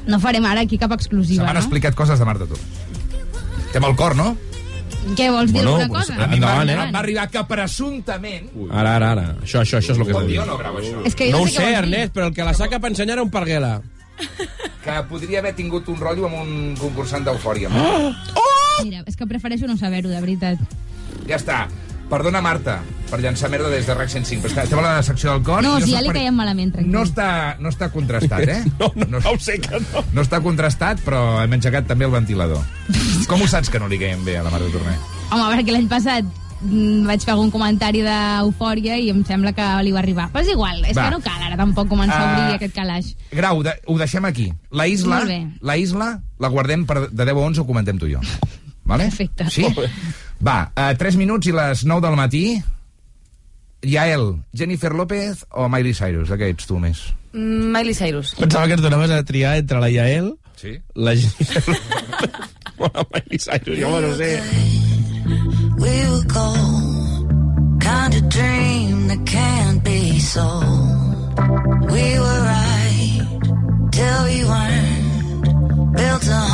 No 0.08 0.20
farem 0.20 0.44
ara 0.46 0.62
aquí 0.62 0.78
cap 0.78 0.90
Se 0.92 0.96
exclusiva, 0.96 1.46
m'han 1.46 1.54
no? 1.56 1.60
explicat 1.62 1.94
coses 1.96 2.18
de 2.20 2.26
Marta 2.26 2.46
Torner. 2.46 2.66
Té 3.72 3.80
el 3.80 3.96
cor, 3.96 4.16
no? 4.16 4.36
Què 5.18 5.28
vols 5.30 5.52
dir 5.52 5.60
Bueno, 5.62 5.76
alguna 5.76 6.00
pues, 6.00 6.10
cosa? 6.10 6.24
A 6.24 6.28
mi 6.28 6.38
Endavant, 6.40 6.70
eh? 6.70 6.78
Va 6.94 7.00
arribar 7.00 7.26
que 7.30 7.44
presumptament... 7.50 8.52
Ara, 8.72 8.96
ara, 8.96 9.12
ara. 9.12 9.26
Això, 9.44 9.62
això, 9.62 9.82
això 9.82 9.94
és 9.94 10.00
el 10.00 10.08
que 10.08 10.16
de 10.16 10.30
dir 10.30 10.40
no, 10.48 10.58
Grau, 10.60 10.78
això? 10.80 11.04
És 11.08 11.18
que 11.20 11.30
No 11.32 11.42
no 11.42 11.50
ho 11.50 11.52
sé. 11.52 11.66
Ernest, 11.76 12.14
però 12.16 12.30
el 12.32 12.38
que 12.38 12.48
la 12.48 12.54
saca 12.58 12.80
per 12.80 12.94
ensenyar 12.94 13.18
era 13.20 13.26
un 13.26 13.32
parguela. 13.34 13.76
Que 14.84 14.98
podria 15.10 15.42
haver 15.44 15.54
tingut 15.58 15.88
un 15.92 16.00
rotllo 16.00 16.30
amb 16.30 16.40
un 16.42 16.54
concursant 16.80 17.26
d'eufòria. 17.28 17.72
Mira, 18.84 19.04
és 19.08 19.16
que 19.20 19.28
prefereixo 19.28 19.68
no 19.68 19.78
saber-ho, 19.78 20.10
de 20.12 20.22
veritat. 20.24 20.60
Ja 21.28 21.38
està. 21.40 21.64
Perdona, 22.14 22.44
Marta, 22.46 22.76
per 23.10 23.18
llançar 23.24 23.50
merda 23.50 23.72
des 23.74 23.88
de 23.90 23.94
RAC 23.98 24.12
105, 24.14 24.44
però 24.46 24.64
estem 24.68 24.78
a 24.78 24.84
la 24.86 25.02
secció 25.02 25.32
del 25.32 25.42
cor... 25.48 25.64
No, 25.66 25.80
si 25.82 25.96
ja 25.96 26.02
li 26.06 26.12
caiem 26.14 26.36
malament, 26.38 26.70
tranquil. 26.76 26.92
No 26.94 27.02
està, 27.08 27.30
no 27.58 27.72
està 27.74 27.88
contrastat, 27.90 28.46
eh? 28.54 28.60
No, 28.78 28.92
no, 28.94 29.08
no, 29.16 29.22
ho 29.32 29.40
sé 29.42 29.56
que 29.64 29.80
no. 29.82 30.04
No 30.14 30.22
està 30.22 30.38
contrastat, 30.46 31.02
però 31.02 31.24
hem 31.42 31.58
engegat 31.58 31.90
també 31.90 32.06
el 32.06 32.14
ventilador. 32.14 32.62
Com 33.32 33.42
ho 33.42 33.50
saps 33.50 33.74
que 33.74 33.82
no 33.82 33.90
li 33.90 33.98
caiem 33.98 34.22
bé 34.28 34.38
a 34.38 34.46
la 34.46 34.54
Marta 34.54 34.70
Torné? 34.76 34.94
Home, 35.32 35.50
perquè 35.56 35.74
l'any 35.74 35.90
passat 35.90 36.30
mm, 36.62 37.02
vaig 37.10 37.26
fer 37.26 37.34
algun 37.34 37.50
comentari 37.56 38.06
d'eufòria 38.06 39.00
i 39.02 39.10
em 39.10 39.26
sembla 39.26 39.56
que 39.58 39.70
li 39.82 39.94
va 39.96 40.04
arribar. 40.06 40.30
Però 40.36 40.46
és 40.46 40.54
igual, 40.54 40.84
és 40.86 40.94
va. 40.94 41.08
que 41.08 41.16
no 41.18 41.24
cal 41.26 41.48
ara 41.50 41.58
tampoc 41.58 41.90
començar 41.90 42.20
uh, 42.20 42.28
a 42.28 42.34
obrir 42.36 42.44
ah, 42.52 42.58
aquest 42.60 42.78
calaix. 42.78 43.14
Grau, 43.34 43.66
de, 43.66 43.74
ho 43.90 43.98
deixem 43.98 44.30
aquí. 44.30 44.52
La 44.70 44.86
isla, 44.86 45.24
la 45.66 45.82
isla 45.82 46.14
la 46.38 46.54
guardem 46.54 46.86
per 46.86 47.08
de 47.08 47.26
10 47.26 47.34
a 47.34 47.48
11 47.54 47.66
o 47.66 47.72
comentem 47.74 47.98
tu 47.98 48.12
i 48.12 48.20
jo. 48.20 48.22
Vale? 48.94 49.10
Perfecte. 49.10 49.50
Sí? 49.50 49.66
Va, 50.44 50.72
a 50.76 50.92
uh, 50.92 50.98
3 51.00 51.18
minuts 51.18 51.50
i 51.50 51.56
les 51.56 51.84
9 51.90 52.04
del 52.06 52.18
matí. 52.20 52.46
Yael, 53.84 54.28
Jennifer 54.54 54.94
López 54.94 55.46
o 55.52 55.68
Miley 55.68 55.96
Cyrus? 55.98 56.30
De 56.30 56.38
què 56.40 56.52
ets 56.54 56.70
tu 56.70 56.78
més? 56.80 57.02
Mm, 57.34 57.72
Miley 57.74 57.98
Cyrus. 57.98 58.36
Pensava 58.38 58.70
que 58.70 58.78
et 58.78 58.84
donaves 58.86 59.12
a 59.12 59.24
triar 59.28 59.58
entre 59.60 59.82
la 59.82 59.90
Yael, 59.92 60.30
sí? 60.62 60.78
la 60.96 61.16
Jennifer 61.18 61.64
López 61.74 62.54
o 62.78 62.92
la 62.94 63.06
Miley 63.16 63.42
Cyrus. 63.42 63.80
Jo 63.82 63.98
no 64.00 64.14
sé. 64.20 64.32
We 65.82 65.96
were 66.12 66.26
gold, 66.30 67.34
kind 67.82 68.14
of 68.14 68.30
dream 68.30 69.08
that 69.08 69.26
can't 69.26 69.84
be 69.84 70.20
so 70.20 70.46
We 71.94 72.20
were 72.20 72.42
right 72.46 73.22
till 73.92 74.24
we 74.30 74.44
weren't 74.46 75.96
built 75.96 76.30
on 76.30 76.53